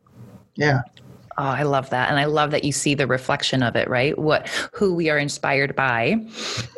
Yeah. 0.56 0.80
Oh, 1.40 1.44
I 1.44 1.62
love 1.62 1.88
that. 1.90 2.10
And 2.10 2.18
I 2.18 2.24
love 2.24 2.50
that 2.50 2.64
you 2.64 2.72
see 2.72 2.94
the 2.94 3.06
reflection 3.06 3.62
of 3.62 3.76
it, 3.76 3.88
right? 3.88 4.18
What 4.18 4.48
who 4.72 4.92
we 4.92 5.08
are 5.08 5.18
inspired 5.18 5.76
by 5.76 6.16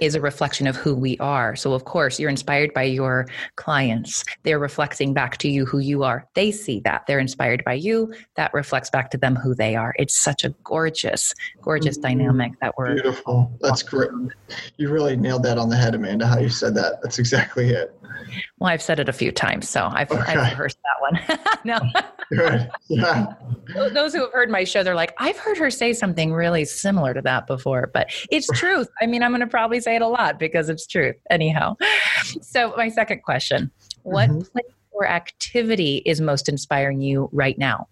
is 0.03 0.15
a 0.15 0.21
reflection 0.21 0.67
of 0.67 0.77
who 0.77 0.95
we 0.95 1.17
are. 1.17 1.57
So 1.57 1.73
of 1.73 1.87
course, 1.87 2.21
you're 2.21 2.29
inspired 2.29 2.75
by 2.75 2.83
your 2.83 3.27
clients. 3.57 4.23
They're 4.43 4.59
reflecting 4.59 5.15
back 5.15 5.39
to 5.39 5.49
you 5.49 5.65
who 5.65 5.79
you 5.79 6.03
are. 6.03 6.29
They 6.35 6.53
see 6.53 6.81
that. 6.81 7.07
They're 7.07 7.21
inspired 7.21 7.65
by 7.65 7.75
you. 7.75 8.13
That 8.37 8.53
reflects 8.53 8.91
back 8.91 9.11
to 9.13 9.19
them 9.19 9.35
who 9.35 9.55
they 9.55 9.77
are. 9.77 9.95
It's 9.99 10.23
such 10.23 10.45
a 10.45 10.51
gorgeous, 10.63 11.33
gorgeous 11.63 11.97
mm-hmm. 11.97 12.19
dynamic 12.19 12.53
that 12.61 12.75
we're 12.77 12.95
Beautiful. 12.95 13.51
That's 13.61 13.83
great. 13.83 14.11
You 14.77 14.91
really 14.91 15.17
nailed 15.17 15.43
that 15.45 15.57
on 15.57 15.71
the 15.71 15.77
head, 15.77 15.95
Amanda, 15.95 16.27
how 16.27 16.39
you 16.39 16.51
said 16.51 16.75
that. 16.75 17.01
That's 17.03 17.19
exactly 17.19 17.71
it. 17.71 17.99
Well, 18.59 18.71
I've 18.71 18.83
said 18.83 19.01
it 19.01 19.09
a 19.09 19.13
few 19.13 19.33
times, 19.33 19.69
so 19.69 19.89
I've, 19.91 20.11
okay. 20.11 20.33
I've 20.33 20.51
rehearsed 20.51 20.79
that 20.85 21.01
one. 21.01 21.49
no. 21.65 21.81
Good. 22.31 22.71
Yeah. 22.89 23.27
Those 23.93 24.15
who 24.15 24.21
have 24.21 24.33
heard 24.33 24.51
my 24.51 24.65
show, 24.65 24.83
they're 24.83 24.95
like, 24.95 25.15
I've 25.19 25.37
heard 25.37 25.59
her 25.59 25.71
say 25.71 25.93
something 25.93 26.33
really 26.33 26.65
similar 26.65 27.15
to 27.15 27.23
that 27.23 27.47
before, 27.47 27.91
but 27.93 28.11
it's 28.31 28.47
truth. 28.55 28.89
I 29.01 29.07
mean, 29.07 29.23
I'm 29.23 29.31
going 29.31 29.41
to 29.41 29.47
probably 29.47 29.81
say 29.81 29.97
it 29.97 30.03
a 30.03 30.09
lot 30.09 30.39
because 30.39 30.69
it's 30.69 30.87
truth. 30.87 31.17
Anyhow. 31.31 31.77
So, 32.43 32.75
my 32.77 32.89
second 32.89 33.23
question 33.23 33.71
What 34.03 34.31
mm-hmm. 34.31 34.41
place 34.41 34.75
or 34.93 35.07
activity 35.07 36.03
is 36.07 36.21
most 36.21 36.49
inspiring 36.49 37.01
you 37.01 37.29
right 37.33 37.59
now? 37.59 37.89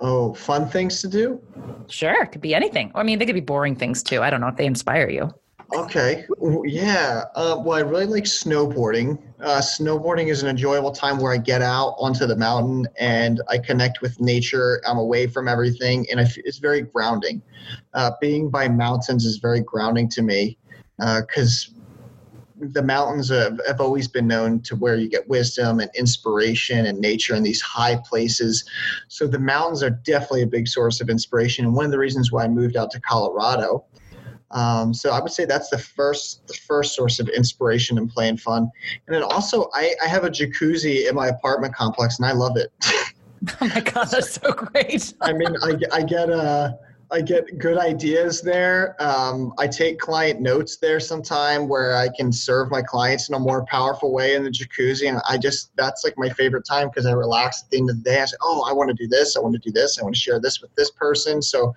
Oh, 0.00 0.34
fun 0.34 0.68
things 0.68 1.00
to 1.02 1.08
do? 1.08 1.40
Sure. 1.88 2.24
It 2.24 2.32
could 2.32 2.40
be 2.40 2.54
anything. 2.54 2.90
I 2.94 3.02
mean, 3.04 3.18
they 3.18 3.26
could 3.26 3.34
be 3.34 3.40
boring 3.40 3.76
things 3.76 4.02
too. 4.02 4.22
I 4.22 4.30
don't 4.30 4.40
know 4.40 4.48
if 4.48 4.56
they 4.56 4.66
inspire 4.66 5.08
you. 5.08 5.32
Okay. 5.74 6.24
Yeah. 6.64 7.24
Uh, 7.34 7.60
well, 7.64 7.76
I 7.76 7.80
really 7.80 8.06
like 8.06 8.24
snowboarding. 8.24 9.18
Uh, 9.40 9.60
snowboarding 9.60 10.28
is 10.28 10.42
an 10.42 10.48
enjoyable 10.48 10.92
time 10.92 11.18
where 11.18 11.32
I 11.32 11.36
get 11.38 11.62
out 11.62 11.96
onto 11.98 12.26
the 12.26 12.36
mountain 12.36 12.86
and 12.98 13.42
I 13.48 13.58
connect 13.58 14.00
with 14.00 14.20
nature. 14.20 14.80
I'm 14.86 14.98
away 14.98 15.26
from 15.26 15.48
everything, 15.48 16.06
and 16.10 16.20
it's 16.20 16.58
very 16.58 16.82
grounding. 16.82 17.42
Uh, 17.92 18.12
being 18.20 18.50
by 18.50 18.68
mountains 18.68 19.24
is 19.24 19.38
very 19.38 19.60
grounding 19.60 20.08
to 20.10 20.22
me 20.22 20.58
because 20.98 21.70
uh, 21.70 21.80
the 22.58 22.82
mountains 22.82 23.30
have, 23.30 23.60
have 23.66 23.80
always 23.80 24.06
been 24.06 24.28
known 24.28 24.60
to 24.60 24.76
where 24.76 24.96
you 24.96 25.08
get 25.08 25.28
wisdom 25.28 25.80
and 25.80 25.90
inspiration 25.96 26.86
and 26.86 27.00
nature 27.00 27.34
in 27.34 27.42
these 27.42 27.60
high 27.60 27.96
places. 28.08 28.64
So 29.08 29.26
the 29.26 29.40
mountains 29.40 29.82
are 29.82 29.90
definitely 29.90 30.42
a 30.42 30.46
big 30.46 30.68
source 30.68 31.00
of 31.00 31.10
inspiration. 31.10 31.64
And 31.64 31.74
one 31.74 31.84
of 31.84 31.90
the 31.90 31.98
reasons 31.98 32.30
why 32.30 32.44
I 32.44 32.48
moved 32.48 32.76
out 32.76 32.92
to 32.92 33.00
Colorado 33.00 33.84
um, 34.54 34.94
so 34.94 35.10
I 35.10 35.20
would 35.20 35.32
say 35.32 35.44
that's 35.44 35.68
the 35.68 35.78
first 35.78 36.46
the 36.46 36.54
first 36.54 36.94
source 36.94 37.18
of 37.18 37.28
inspiration 37.28 37.98
and 37.98 38.08
play 38.08 38.28
and 38.28 38.40
fun. 38.40 38.70
And 39.06 39.14
then 39.14 39.22
also 39.22 39.68
I, 39.74 39.94
I 40.02 40.06
have 40.06 40.24
a 40.24 40.30
jacuzzi 40.30 41.08
in 41.08 41.14
my 41.14 41.28
apartment 41.28 41.74
complex 41.74 42.18
and 42.18 42.26
I 42.26 42.32
love 42.32 42.56
it. 42.56 42.72
oh 43.60 43.66
my 43.66 43.80
god, 43.80 44.06
that's 44.10 44.34
so 44.34 44.52
great. 44.52 45.12
I 45.20 45.32
mean, 45.32 45.56
I, 45.62 45.76
I 45.92 46.02
get 46.02 46.30
a 46.30 46.78
I 47.14 47.20
get 47.20 47.58
good 47.58 47.78
ideas 47.78 48.42
there. 48.42 48.96
Um, 48.98 49.52
I 49.56 49.68
take 49.68 50.00
client 50.00 50.40
notes 50.40 50.78
there 50.78 50.98
sometime 50.98 51.68
where 51.68 51.96
I 51.96 52.08
can 52.08 52.32
serve 52.32 52.72
my 52.72 52.82
clients 52.82 53.28
in 53.28 53.36
a 53.36 53.38
more 53.38 53.64
powerful 53.66 54.12
way 54.12 54.34
in 54.34 54.42
the 54.42 54.50
jacuzzi. 54.50 55.08
And 55.08 55.20
I 55.30 55.38
just, 55.38 55.70
that's 55.76 56.02
like 56.02 56.14
my 56.16 56.28
favorite 56.28 56.66
time 56.66 56.88
because 56.88 57.06
I 57.06 57.12
relax 57.12 57.62
at 57.62 57.70
the 57.70 57.78
end 57.78 57.90
of 57.90 58.02
the 58.02 58.10
day. 58.10 58.20
I 58.20 58.24
say, 58.24 58.36
oh, 58.42 58.66
I 58.68 58.72
want 58.72 58.88
to 58.88 58.94
do 58.94 59.06
this. 59.06 59.36
I 59.36 59.40
want 59.40 59.54
to 59.54 59.60
do 59.60 59.70
this. 59.70 59.96
I 59.96 60.02
want 60.02 60.16
to 60.16 60.20
share 60.20 60.40
this 60.40 60.60
with 60.60 60.74
this 60.74 60.90
person. 60.90 61.40
So 61.40 61.72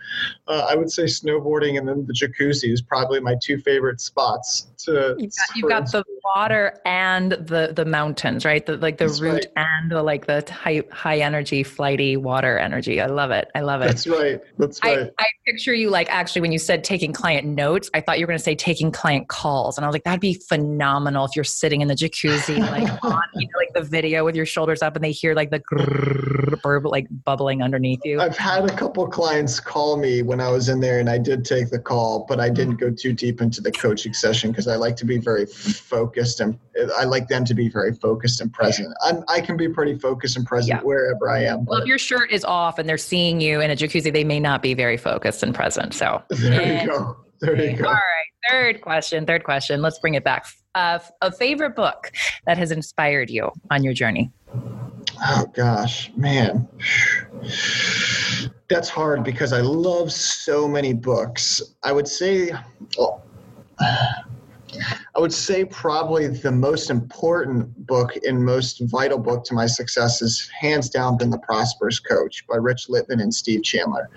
uh, 0.47 0.65
I 0.71 0.75
would 0.75 0.91
say 0.91 1.03
snowboarding 1.03 1.77
and 1.77 1.87
then 1.87 2.07
the 2.07 2.13
jacuzzi 2.13 2.73
is 2.73 2.81
probably 2.81 3.19
my 3.19 3.35
two 3.39 3.59
favorite 3.59 4.01
spots 4.01 4.69
to. 4.85 5.15
You've 5.19 5.31
got, 5.35 5.55
you've 5.55 5.69
got 5.69 5.91
the 5.91 6.03
water 6.35 6.79
and 6.85 7.31
the, 7.31 7.73
the 7.75 7.85
mountains, 7.85 8.45
right? 8.45 8.65
The, 8.65 8.77
like 8.77 8.97
the 8.97 9.05
that's 9.07 9.21
root 9.21 9.45
right. 9.55 9.65
and 9.81 9.91
the, 9.91 10.03
like 10.03 10.25
the 10.25 10.45
high, 10.51 10.83
high 10.91 11.19
energy, 11.19 11.63
flighty 11.63 12.17
water 12.17 12.57
energy. 12.57 13.01
I 13.01 13.07
love 13.07 13.31
it. 13.31 13.49
I 13.55 13.61
love 13.61 13.81
it. 13.81 13.87
That's 13.87 14.07
right. 14.07 14.41
That's 14.57 14.83
right. 14.83 15.11
I, 15.17 15.23
I 15.23 15.25
picture 15.45 15.73
you 15.73 15.89
like 15.89 16.09
actually 16.09 16.41
when 16.41 16.51
you 16.51 16.59
said 16.59 16.83
taking 16.83 17.13
client 17.13 17.47
notes, 17.47 17.89
I 17.93 18.01
thought 18.01 18.19
you 18.19 18.25
were 18.25 18.27
going 18.27 18.39
to 18.39 18.43
say 18.43 18.55
taking 18.55 18.91
client 18.91 19.27
calls, 19.27 19.77
and 19.77 19.85
I 19.85 19.87
was 19.87 19.93
like, 19.93 20.03
that'd 20.03 20.19
be 20.19 20.33
phenomenal 20.33 21.25
if 21.25 21.31
you're 21.35 21.45
sitting 21.45 21.81
in 21.81 21.87
the 21.87 21.95
jacuzzi, 21.95 22.59
like 22.59 23.03
on 23.03 23.23
you 23.35 23.47
know, 23.47 23.57
like 23.57 23.73
the 23.73 23.83
video 23.83 24.25
with 24.25 24.35
your 24.35 24.45
shoulders 24.45 24.81
up 24.81 24.95
and 24.95 25.03
they 25.03 25.11
hear 25.11 25.33
like 25.33 25.49
the 25.49 25.59
grrr, 25.59 26.83
like 26.91 27.07
bubbling 27.23 27.61
underneath 27.61 28.01
you? 28.03 28.19
I've 28.19 28.37
had 28.37 28.69
a 28.69 28.75
couple 28.75 29.07
clients 29.07 29.59
call 29.59 29.97
me 29.97 30.21
when 30.21 30.39
I 30.39 30.49
was 30.49 30.69
in 30.69 30.79
there 30.79 30.99
and 30.99 31.09
I 31.09 31.17
did 31.17 31.45
take 31.45 31.69
the 31.69 31.79
call, 31.79 32.25
but 32.27 32.39
I 32.39 32.49
didn't 32.49 32.77
mm-hmm. 32.77 32.89
go 32.89 32.91
too 32.91 33.13
deep 33.13 33.41
into 33.41 33.61
the 33.61 33.71
coaching 33.71 34.13
session 34.13 34.51
because 34.51 34.67
I 34.67 34.75
like 34.75 34.95
to 34.97 35.05
be 35.05 35.17
very 35.17 35.45
focused 35.45 36.16
and 36.39 36.57
I 36.97 37.03
like 37.03 37.27
them 37.27 37.45
to 37.45 37.53
be 37.53 37.69
very 37.69 37.93
focused 37.93 38.41
and 38.41 38.51
present. 38.51 38.93
I'm, 39.03 39.23
i 39.27 39.39
can 39.39 39.57
be 39.57 39.69
pretty 39.69 39.97
focused 39.97 40.37
and 40.37 40.45
present 40.45 40.79
yeah. 40.79 40.85
wherever 40.85 41.29
I 41.29 41.43
am. 41.43 41.65
Well, 41.65 41.81
if 41.81 41.85
your 41.85 41.97
shirt 41.97 42.31
is 42.31 42.43
off 42.43 42.79
and 42.79 42.87
they're 42.87 42.97
seeing 42.97 43.39
you 43.39 43.61
in 43.61 43.71
a 43.71 43.75
jacuzzi, 43.75 44.11
they 44.11 44.23
may 44.23 44.39
not 44.39 44.61
be 44.61 44.73
very 44.73 44.97
focused 44.97 45.43
and 45.43 45.53
present. 45.53 45.93
So 45.93 46.21
there 46.29 46.81
you 46.81 46.87
go. 46.87 47.17
There 47.39 47.55
you 47.55 47.77
go. 47.77 47.85
All 47.85 47.93
right. 47.93 48.49
Third 48.49 48.81
question. 48.81 49.25
Third 49.25 49.43
question. 49.43 49.81
Let's 49.81 49.99
bring 49.99 50.15
it 50.15 50.23
back. 50.23 50.47
Uh, 50.73 50.99
a 51.21 51.31
favorite 51.31 51.75
book 51.75 52.11
that 52.45 52.57
has 52.57 52.71
inspired 52.71 53.29
you 53.29 53.51
on 53.69 53.83
your 53.83 53.93
journey? 53.93 54.31
Oh 55.25 55.45
gosh, 55.53 56.11
man. 56.15 56.67
That's 58.69 58.89
hard 58.89 59.23
because 59.23 59.53
I 59.53 59.61
love 59.61 60.11
so 60.11 60.67
many 60.67 60.93
books. 60.93 61.61
I 61.83 61.91
would 61.91 62.07
say 62.07 62.51
well, 62.97 63.23
I 65.15 65.19
would 65.19 65.33
say 65.33 65.65
probably 65.65 66.27
the 66.27 66.51
most 66.51 66.89
important 66.89 67.85
book 67.85 68.15
and 68.25 68.43
most 68.43 68.81
vital 68.85 69.17
book 69.17 69.43
to 69.45 69.53
my 69.53 69.65
success 69.65 70.21
is 70.21 70.49
hands 70.59 70.89
down 70.89 71.17
been 71.17 71.29
The 71.29 71.39
Prosperous 71.39 71.99
Coach 71.99 72.45
by 72.47 72.57
Rich 72.57 72.87
Litvin 72.89 73.21
and 73.21 73.33
Steve 73.33 73.63
Chandler. 73.63 74.09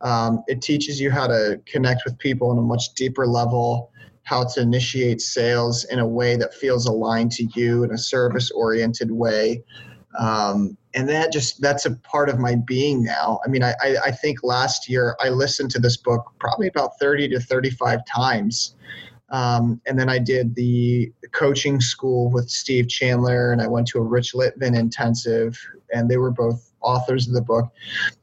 Um, 0.00 0.42
it 0.46 0.62
teaches 0.62 1.00
you 1.00 1.10
how 1.10 1.26
to 1.26 1.60
connect 1.66 2.02
with 2.04 2.18
people 2.18 2.50
on 2.50 2.58
a 2.58 2.62
much 2.62 2.94
deeper 2.94 3.26
level, 3.26 3.90
how 4.24 4.44
to 4.44 4.60
initiate 4.60 5.20
sales 5.20 5.84
in 5.84 5.98
a 5.98 6.06
way 6.06 6.36
that 6.36 6.54
feels 6.54 6.86
aligned 6.86 7.32
to 7.32 7.44
you 7.54 7.84
in 7.84 7.92
a 7.92 7.98
service 7.98 8.50
oriented 8.50 9.10
way. 9.10 9.62
Um, 10.18 10.76
and 10.94 11.08
that 11.08 11.32
just 11.32 11.60
that's 11.60 11.86
a 11.86 11.92
part 11.96 12.28
of 12.28 12.38
my 12.38 12.54
being 12.54 13.02
now 13.02 13.40
i 13.44 13.48
mean 13.48 13.62
I, 13.62 13.74
I 13.82 14.10
think 14.10 14.42
last 14.42 14.88
year 14.88 15.16
i 15.20 15.28
listened 15.28 15.70
to 15.72 15.78
this 15.78 15.96
book 15.96 16.32
probably 16.38 16.68
about 16.68 16.98
30 17.00 17.28
to 17.30 17.40
35 17.40 18.00
times 18.06 18.76
um, 19.34 19.80
and 19.84 19.98
then 19.98 20.08
I 20.08 20.20
did 20.20 20.54
the 20.54 21.12
coaching 21.32 21.80
school 21.80 22.30
with 22.30 22.48
Steve 22.48 22.88
Chandler, 22.88 23.50
and 23.50 23.60
I 23.60 23.66
went 23.66 23.88
to 23.88 23.98
a 23.98 24.02
Rich 24.02 24.32
Litvin 24.32 24.78
intensive, 24.78 25.58
and 25.92 26.08
they 26.08 26.18
were 26.18 26.30
both 26.30 26.70
authors 26.80 27.26
of 27.26 27.34
the 27.34 27.42
book. 27.42 27.68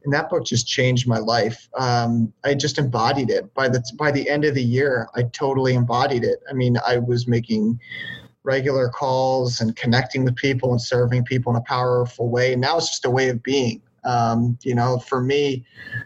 And 0.05 0.13
that 0.13 0.29
book 0.29 0.45
just 0.45 0.69
changed 0.69 1.09
my 1.09 1.17
life. 1.17 1.67
Um, 1.77 2.31
I 2.45 2.53
just 2.53 2.77
embodied 2.77 3.29
it. 3.29 3.53
By 3.53 3.67
the 3.67 3.83
by 3.97 4.11
the 4.11 4.29
end 4.29 4.45
of 4.45 4.55
the 4.55 4.63
year, 4.63 5.09
I 5.13 5.23
totally 5.23 5.73
embodied 5.73 6.23
it. 6.23 6.39
I 6.49 6.53
mean, 6.53 6.77
I 6.87 6.99
was 6.99 7.27
making 7.27 7.77
regular 8.43 8.87
calls 8.87 9.59
and 9.59 9.75
connecting 9.75 10.23
with 10.23 10.37
people 10.37 10.71
and 10.71 10.81
serving 10.81 11.25
people 11.25 11.51
in 11.51 11.57
a 11.57 11.65
powerful 11.65 12.29
way. 12.29 12.55
Now 12.55 12.77
it's 12.77 12.87
just 12.87 13.03
a 13.03 13.11
way 13.11 13.27
of 13.27 13.43
being. 13.43 13.81
Um, 14.05 14.57
you 14.63 14.75
know, 14.75 14.97
for 14.97 15.21
me, 15.21 15.65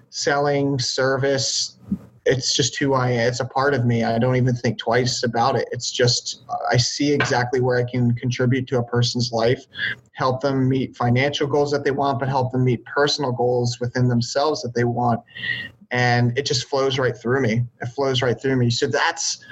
selling 0.10 0.80
service 0.80 1.78
it's 2.26 2.54
just 2.54 2.78
who 2.78 2.94
I 2.94 3.12
am. 3.12 3.28
It's 3.28 3.40
a 3.40 3.46
part 3.46 3.74
of 3.74 3.86
me. 3.86 4.04
I 4.04 4.18
don't 4.18 4.36
even 4.36 4.56
think 4.56 4.80
twice 4.80 5.24
about 5.24 5.56
it. 5.56 5.68
It's 5.72 5.92
just, 5.92 6.44
I 6.72 6.78
see 6.78 7.14
exactly 7.14 7.62
where 7.62 7.78
I 7.78 7.90
can 7.90 8.16
contribute 8.16 8.68
to 8.68 8.80
a 8.80 8.84
person's 8.84 9.32
life, 9.32 9.64
help 10.14 10.42
them 10.42 10.68
meet 10.68 10.98
financial 10.98 11.48
goals 11.48 11.72
that 11.72 11.84
they 11.84 11.92
want, 11.92 12.20
but 12.20 12.28
help 12.28 12.52
them 12.52 12.64
meet 12.64 12.84
personal 12.86 13.32
goals 13.32 13.80
within 13.80 14.08
themselves 14.08 14.62
that 14.64 14.74
they 14.74 14.86
want. 14.86 15.22
And 15.92 16.38
it 16.38 16.46
just 16.46 16.68
flows 16.68 16.98
right 16.98 17.16
through 17.16 17.42
me. 17.42 17.64
It 17.82 17.88
flows 17.88 18.22
right 18.22 18.40
through 18.40 18.56
me. 18.56 18.72
So 18.72 18.88
that's, 18.88 19.46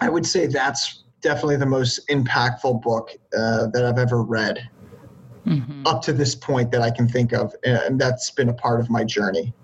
I 0.00 0.10
would 0.10 0.26
say 0.26 0.46
that's 0.46 1.04
definitely 1.22 1.56
the 1.56 1.66
most 1.66 2.06
impactful 2.08 2.82
book 2.82 3.10
uh, 3.36 3.68
that 3.68 3.84
I've 3.84 3.98
ever 3.98 4.22
read 4.22 4.68
mm-hmm. 5.46 5.86
up 5.86 6.02
to 6.02 6.12
this 6.12 6.34
point 6.34 6.70
that 6.72 6.82
I 6.82 6.90
can 6.90 7.08
think 7.08 7.32
of. 7.32 7.54
And 7.64 7.98
that's 7.98 8.30
been 8.30 8.50
a 8.50 8.54
part 8.54 8.78
of 8.78 8.90
my 8.90 9.04
journey. 9.04 9.54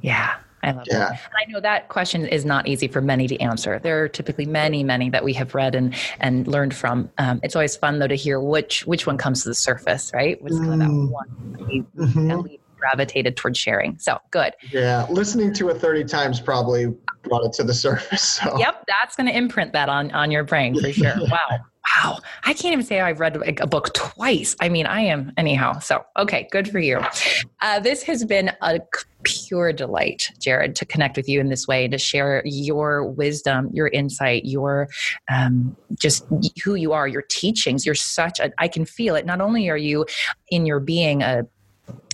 Yeah. 0.00 0.36
I 0.64 0.72
love 0.72 0.86
yeah. 0.90 0.98
that. 0.98 1.20
I 1.38 1.50
know 1.50 1.60
that 1.60 1.88
question 1.88 2.26
is 2.26 2.44
not 2.44 2.66
easy 2.66 2.88
for 2.88 3.00
many 3.00 3.28
to 3.28 3.38
answer. 3.38 3.78
There 3.78 4.02
are 4.02 4.08
typically 4.08 4.46
many, 4.46 4.82
many 4.82 5.10
that 5.10 5.22
we 5.22 5.32
have 5.34 5.54
read 5.54 5.74
and 5.74 5.94
and 6.20 6.46
learned 6.46 6.74
from. 6.74 7.10
Um, 7.18 7.40
it's 7.42 7.54
always 7.54 7.76
fun 7.76 7.98
though 7.98 8.06
to 8.06 8.14
hear 8.14 8.40
which 8.40 8.86
which 8.86 9.06
one 9.06 9.18
comes 9.18 9.42
to 9.42 9.50
the 9.50 9.54
surface, 9.54 10.10
right? 10.14 10.40
Which 10.42 10.54
mm. 10.54 10.60
kind 10.60 10.72
of 10.72 10.78
that 10.80 10.88
mm. 10.88 11.10
one 11.10 11.86
mm-hmm. 11.96 12.54
gravitated 12.78 13.36
towards 13.36 13.58
sharing. 13.58 13.98
So 13.98 14.18
good. 14.30 14.54
Yeah, 14.70 15.06
listening 15.10 15.52
to 15.54 15.68
it 15.68 15.78
thirty 15.78 16.04
times 16.04 16.40
probably 16.40 16.86
brought 17.22 17.44
it 17.44 17.52
to 17.54 17.64
the 17.64 17.74
surface. 17.84 18.22
So. 18.22 18.58
Yep, 18.58 18.84
that's 18.86 19.16
going 19.16 19.28
to 19.28 19.36
imprint 19.36 19.72
that 19.74 19.88
on 19.88 20.10
on 20.12 20.30
your 20.30 20.44
brain 20.44 20.80
for 20.80 20.92
sure. 20.92 21.14
wow. 21.30 21.60
Wow, 21.84 22.18
I 22.44 22.54
can't 22.54 22.72
even 22.72 22.84
say 22.84 23.00
I've 23.00 23.20
read 23.20 23.36
a 23.60 23.66
book 23.66 23.92
twice. 23.92 24.56
I 24.60 24.68
mean, 24.68 24.86
I 24.86 25.02
am 25.02 25.32
anyhow. 25.36 25.80
So, 25.80 26.04
okay, 26.18 26.48
good 26.50 26.68
for 26.68 26.78
you. 26.78 27.00
Uh, 27.60 27.78
this 27.78 28.02
has 28.04 28.24
been 28.24 28.52
a 28.62 28.80
pure 29.22 29.72
delight, 29.72 30.30
Jared, 30.38 30.76
to 30.76 30.86
connect 30.86 31.16
with 31.16 31.28
you 31.28 31.40
in 31.40 31.50
this 31.50 31.68
way, 31.68 31.84
and 31.84 31.92
to 31.92 31.98
share 31.98 32.42
your 32.46 33.04
wisdom, 33.04 33.70
your 33.72 33.88
insight, 33.88 34.46
your 34.46 34.88
um, 35.30 35.76
just 35.98 36.26
who 36.64 36.74
you 36.74 36.92
are, 36.92 37.06
your 37.06 37.22
teachings. 37.22 37.84
You're 37.84 37.94
such 37.94 38.40
a, 38.40 38.50
I 38.58 38.68
can 38.68 38.86
feel 38.86 39.14
it. 39.14 39.26
Not 39.26 39.40
only 39.40 39.68
are 39.68 39.76
you 39.76 40.06
in 40.48 40.64
your 40.64 40.80
being 40.80 41.22
a 41.22 41.46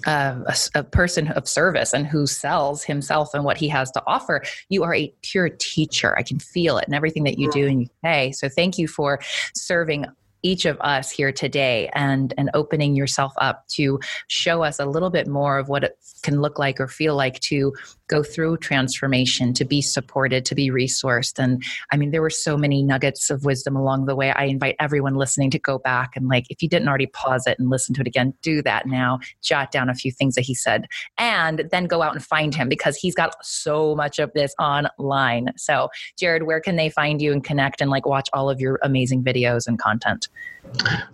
uh, 0.07 0.41
a, 0.47 0.79
a, 0.81 0.85
person 0.85 1.29
of 1.29 1.47
service 1.47 1.93
and 1.93 2.07
who 2.07 2.27
sells 2.27 2.83
himself 2.83 3.35
and 3.35 3.45
what 3.45 3.59
he 3.59 3.69
has 3.69 3.91
to 3.93 4.03
offer, 4.07 4.43
you 4.69 4.83
are 4.83 4.95
a 4.95 5.13
pure 5.23 5.51
teacher. 5.51 6.17
I 6.17 6.23
can 6.23 6.39
feel 6.39 6.79
it 6.79 6.89
in 6.89 6.95
everything 6.95 7.25
that 7.25 7.39
you 7.39 7.51
do 7.51 7.67
and 7.67 7.83
you 7.83 7.89
say. 8.03 8.33
So 8.33 8.49
thank 8.49 8.79
you 8.79 8.89
for 8.89 9.21
serving 9.55 10.07
each 10.43 10.65
of 10.65 10.79
us 10.81 11.11
here 11.11 11.33
today 11.33 11.91
and 11.95 12.33
and 12.39 12.51
opening 12.55 12.97
yourself 12.97 13.33
up 13.39 13.67
to 13.69 14.01
show 14.29 14.63
us 14.63 14.79
a 14.79 14.87
little 14.87 15.11
bit 15.11 15.27
more 15.27 15.59
of 15.59 15.69
what 15.69 15.85
it 15.85 15.99
can 16.23 16.41
look 16.41 16.59
like 16.59 16.81
or 16.81 16.89
feel 16.89 17.15
like 17.15 17.39
to 17.41 17.73
go 18.11 18.25
through 18.25 18.57
transformation 18.57 19.55
to 19.55 19.65
be 19.65 19.81
supported 19.81 20.45
to 20.45 20.55
be 20.57 20.69
resourced 20.69 21.39
and 21.39 21.63
i 21.93 21.97
mean 21.97 22.11
there 22.11 22.21
were 22.21 22.29
so 22.29 22.57
many 22.57 22.83
nuggets 22.83 23.31
of 23.31 23.45
wisdom 23.45 23.77
along 23.77 24.07
the 24.07 24.17
way 24.17 24.33
i 24.33 24.45
invite 24.45 24.75
everyone 24.81 25.15
listening 25.15 25.49
to 25.49 25.59
go 25.61 25.79
back 25.79 26.17
and 26.17 26.27
like 26.27 26.45
if 26.51 26.61
you 26.61 26.69
didn't 26.69 26.89
already 26.89 27.07
pause 27.07 27.47
it 27.47 27.57
and 27.61 27.71
listen 27.71 27.95
to 27.95 28.01
it 28.01 28.09
again 28.09 28.35
do 28.43 28.61
that 28.63 28.87
now 28.87 29.19
jot 29.43 29.71
down 29.71 29.89
a 29.89 29.95
few 29.95 30.11
things 30.11 30.35
that 30.35 30.43
he 30.43 30.55
said 30.55 30.87
and 31.19 31.69
then 31.71 31.85
go 31.87 32.03
out 32.03 32.13
and 32.13 32.25
find 32.25 32.53
him 32.53 32.69
because 32.69 32.97
he's 32.97 33.15
got 33.15 33.35
so 33.45 33.95
much 33.95 34.19
of 34.19 34.33
this 34.35 34.53
online 34.59 35.53
so 35.57 35.89
jared 36.19 36.43
where 36.43 36.61
can 36.61 36.75
they 36.75 36.91
find 36.91 37.23
you 37.23 37.33
and 37.33 37.45
connect 37.45 37.81
and 37.81 37.91
like 37.91 38.07
watch 38.07 38.29
all 38.33 38.51
of 38.51 38.61
your 38.61 38.81
amazing 38.83 39.23
videos 39.23 39.69
and 39.69 39.79
content 39.79 40.29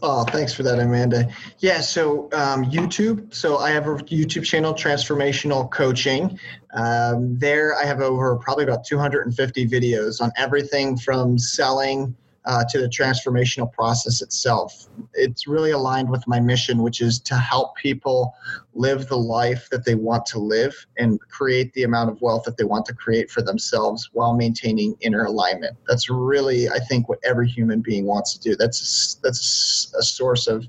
Oh, 0.02 0.24
thanks 0.24 0.52
for 0.52 0.62
that, 0.64 0.78
Amanda. 0.78 1.28
Yeah, 1.60 1.80
so 1.80 2.24
um, 2.32 2.64
YouTube. 2.64 3.32
So 3.34 3.58
I 3.58 3.70
have 3.70 3.86
a 3.86 3.94
YouTube 3.94 4.44
channel, 4.44 4.74
Transformational 4.74 5.70
Coaching. 5.70 6.38
Um, 6.74 7.38
there, 7.38 7.74
I 7.74 7.84
have 7.84 8.00
over 8.00 8.36
probably 8.36 8.64
about 8.64 8.84
250 8.84 9.66
videos 9.68 10.20
on 10.20 10.32
everything 10.36 10.96
from 10.96 11.38
selling 11.38 12.14
uh, 12.46 12.64
to 12.70 12.78
the 12.78 12.88
transformational 12.88 13.70
process 13.72 14.22
itself. 14.22 14.86
It's 15.14 15.48
really 15.48 15.72
aligned 15.72 16.08
with 16.08 16.26
my 16.28 16.38
mission, 16.38 16.82
which 16.82 17.00
is 17.00 17.18
to 17.20 17.34
help 17.34 17.76
people 17.76 18.34
live 18.74 19.08
the 19.08 19.18
life 19.18 19.68
that 19.70 19.84
they 19.84 19.96
want 19.96 20.24
to 20.26 20.38
live 20.38 20.86
and 20.96 21.20
create 21.28 21.72
the 21.72 21.82
amount 21.82 22.10
of 22.10 22.20
wealth 22.22 22.44
that 22.44 22.56
they 22.56 22.64
want 22.64 22.86
to 22.86 22.94
create 22.94 23.30
for 23.30 23.42
themselves 23.42 24.10
while 24.12 24.34
maintaining 24.34 24.96
inner 25.00 25.24
alignment. 25.24 25.76
That's 25.88 26.08
really, 26.08 26.68
I 26.68 26.78
think, 26.78 27.08
what 27.08 27.18
every 27.24 27.48
human 27.48 27.80
being 27.80 28.06
wants 28.06 28.36
to 28.36 28.40
do. 28.40 28.56
That's 28.56 29.14
that's 29.22 29.92
a 29.98 30.02
source 30.02 30.46
of 30.46 30.66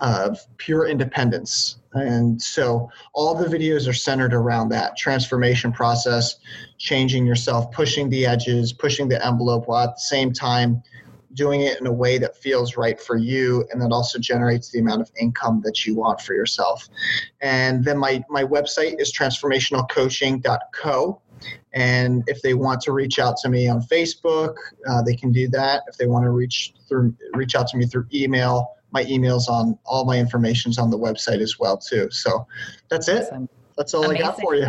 of 0.00 0.38
pure 0.58 0.86
independence. 0.86 1.76
And 1.94 2.42
so 2.42 2.90
all 3.12 3.34
the 3.34 3.46
videos 3.46 3.88
are 3.88 3.94
centered 3.94 4.34
around 4.34 4.68
that 4.70 4.96
transformation 4.96 5.72
process, 5.72 6.36
changing 6.78 7.26
yourself, 7.26 7.70
pushing 7.72 8.10
the 8.10 8.26
edges, 8.26 8.72
pushing 8.72 9.08
the 9.08 9.24
envelope 9.24 9.68
while 9.68 9.88
at 9.88 9.94
the 9.94 10.00
same 10.00 10.32
time 10.32 10.82
doing 11.34 11.60
it 11.62 11.80
in 11.80 11.86
a 11.86 11.92
way 11.92 12.18
that 12.18 12.36
feels 12.36 12.76
right 12.76 13.00
for 13.00 13.16
you 13.16 13.66
and 13.70 13.80
that 13.82 13.90
also 13.90 14.18
generates 14.18 14.70
the 14.70 14.78
amount 14.78 15.00
of 15.02 15.10
income 15.20 15.60
that 15.64 15.84
you 15.84 15.96
want 15.96 16.20
for 16.20 16.34
yourself. 16.34 16.88
And 17.40 17.84
then 17.84 17.98
my, 17.98 18.22
my 18.30 18.44
website 18.44 19.00
is 19.00 19.12
transformationalcoaching.co. 19.12 21.20
And 21.72 22.22
if 22.28 22.40
they 22.42 22.54
want 22.54 22.80
to 22.82 22.92
reach 22.92 23.18
out 23.18 23.36
to 23.38 23.48
me 23.48 23.68
on 23.68 23.82
Facebook, 23.82 24.54
uh, 24.88 25.02
they 25.02 25.16
can 25.16 25.32
do 25.32 25.48
that. 25.48 25.82
If 25.88 25.96
they 25.96 26.06
want 26.06 26.22
to 26.24 26.30
reach 26.30 26.72
through 26.88 27.12
reach 27.34 27.56
out 27.56 27.66
to 27.68 27.76
me 27.76 27.86
through 27.86 28.06
email, 28.14 28.76
my 28.94 29.04
emails 29.04 29.48
on 29.48 29.76
all 29.84 30.06
my 30.06 30.18
information's 30.18 30.78
on 30.78 30.88
the 30.88 30.98
website 30.98 31.40
as 31.40 31.58
well 31.58 31.76
too. 31.76 32.08
So 32.10 32.46
that's 32.88 33.08
it. 33.08 33.24
Awesome. 33.24 33.48
That's 33.76 33.92
all 33.92 34.04
Amazing. 34.04 34.22
I 34.22 34.26
got 34.28 34.40
for 34.40 34.54
you. 34.54 34.68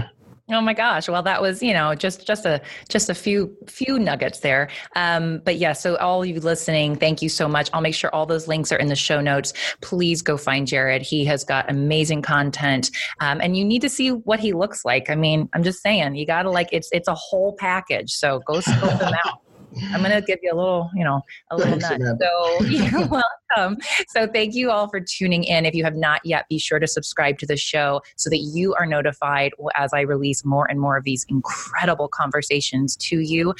Oh 0.51 0.61
my 0.61 0.75
gosh! 0.75 1.09
Well, 1.09 1.23
that 1.23 1.41
was 1.41 1.63
you 1.63 1.73
know 1.73 1.95
just 1.95 2.27
just 2.27 2.45
a 2.45 2.61
just 2.87 3.09
a 3.09 3.15
few 3.15 3.55
few 3.67 3.97
nuggets 3.97 4.41
there. 4.41 4.69
Um, 4.95 5.41
but 5.43 5.55
yeah, 5.57 5.73
so 5.73 5.95
all 5.95 6.23
you 6.23 6.39
listening, 6.39 6.97
thank 6.97 7.23
you 7.23 7.29
so 7.29 7.47
much. 7.47 7.67
I'll 7.73 7.81
make 7.81 7.95
sure 7.95 8.13
all 8.13 8.27
those 8.27 8.47
links 8.47 8.71
are 8.71 8.77
in 8.77 8.87
the 8.87 8.95
show 8.95 9.21
notes. 9.21 9.53
Please 9.81 10.21
go 10.21 10.37
find 10.37 10.67
Jared. 10.67 11.01
He 11.01 11.25
has 11.25 11.43
got 11.43 11.69
amazing 11.71 12.21
content, 12.21 12.91
um, 13.21 13.41
and 13.41 13.57
you 13.57 13.65
need 13.65 13.81
to 13.81 13.89
see 13.89 14.09
what 14.09 14.39
he 14.39 14.53
looks 14.53 14.85
like. 14.85 15.09
I 15.09 15.15
mean, 15.15 15.49
I'm 15.53 15.63
just 15.63 15.81
saying, 15.81 16.13
you 16.13 16.27
got 16.27 16.43
to 16.43 16.51
like 16.51 16.69
it's 16.71 16.89
it's 16.91 17.07
a 17.07 17.15
whole 17.15 17.55
package. 17.55 18.11
So 18.11 18.39
go 18.45 18.59
scope 18.59 19.01
him 19.01 19.13
out. 19.25 19.41
I'm 19.91 20.01
going 20.01 20.11
to 20.11 20.21
give 20.21 20.39
you 20.41 20.53
a 20.53 20.55
little, 20.55 20.89
you 20.95 21.03
know, 21.03 21.21
a 21.51 21.57
little 21.57 21.79
Thanks, 21.79 21.99
nudge. 21.99 22.19
So 22.19 22.63
you're 22.65 23.07
welcome. 23.55 23.77
So 24.07 24.27
thank 24.27 24.55
you 24.55 24.71
all 24.71 24.87
for 24.87 24.99
tuning 24.99 25.43
in. 25.43 25.65
If 25.65 25.75
you 25.75 25.83
have 25.83 25.95
not 25.95 26.21
yet, 26.23 26.47
be 26.49 26.57
sure 26.57 26.79
to 26.79 26.87
subscribe 26.87 27.37
to 27.39 27.45
the 27.45 27.57
show 27.57 28.01
so 28.15 28.29
that 28.29 28.39
you 28.39 28.73
are 28.75 28.85
notified 28.85 29.53
as 29.75 29.93
I 29.93 30.01
release 30.01 30.45
more 30.45 30.69
and 30.69 30.79
more 30.79 30.97
of 30.97 31.03
these 31.03 31.25
incredible 31.29 32.07
conversations 32.07 32.95
to 32.97 33.19
you. 33.19 33.53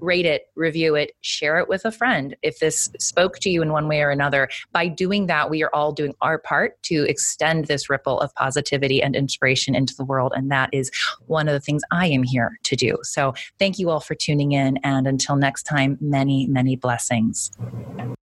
Rate 0.00 0.26
it, 0.26 0.48
review 0.54 0.94
it, 0.94 1.12
share 1.20 1.58
it 1.58 1.68
with 1.68 1.84
a 1.84 1.92
friend 1.92 2.36
if 2.42 2.58
this 2.58 2.90
spoke 2.98 3.38
to 3.40 3.50
you 3.50 3.62
in 3.62 3.72
one 3.72 3.88
way 3.88 4.02
or 4.02 4.10
another. 4.10 4.48
By 4.72 4.88
doing 4.88 5.26
that, 5.26 5.50
we 5.50 5.62
are 5.62 5.70
all 5.74 5.92
doing 5.92 6.14
our 6.20 6.38
part 6.38 6.80
to 6.84 7.04
extend 7.08 7.66
this 7.66 7.88
ripple 7.88 8.20
of 8.20 8.34
positivity 8.34 9.02
and 9.02 9.16
inspiration 9.16 9.74
into 9.74 9.94
the 9.96 10.04
world. 10.04 10.32
And 10.36 10.50
that 10.50 10.70
is 10.72 10.90
one 11.26 11.48
of 11.48 11.52
the 11.52 11.60
things 11.60 11.82
I 11.90 12.06
am 12.06 12.22
here 12.22 12.58
to 12.64 12.76
do. 12.76 12.96
So 13.02 13.34
thank 13.58 13.78
you 13.78 13.90
all 13.90 14.00
for 14.00 14.14
tuning 14.14 14.52
in. 14.52 14.78
And 14.78 15.06
until 15.06 15.36
next 15.36 15.64
time, 15.64 15.98
many, 16.00 16.46
many 16.46 16.76
blessings. 16.76 17.50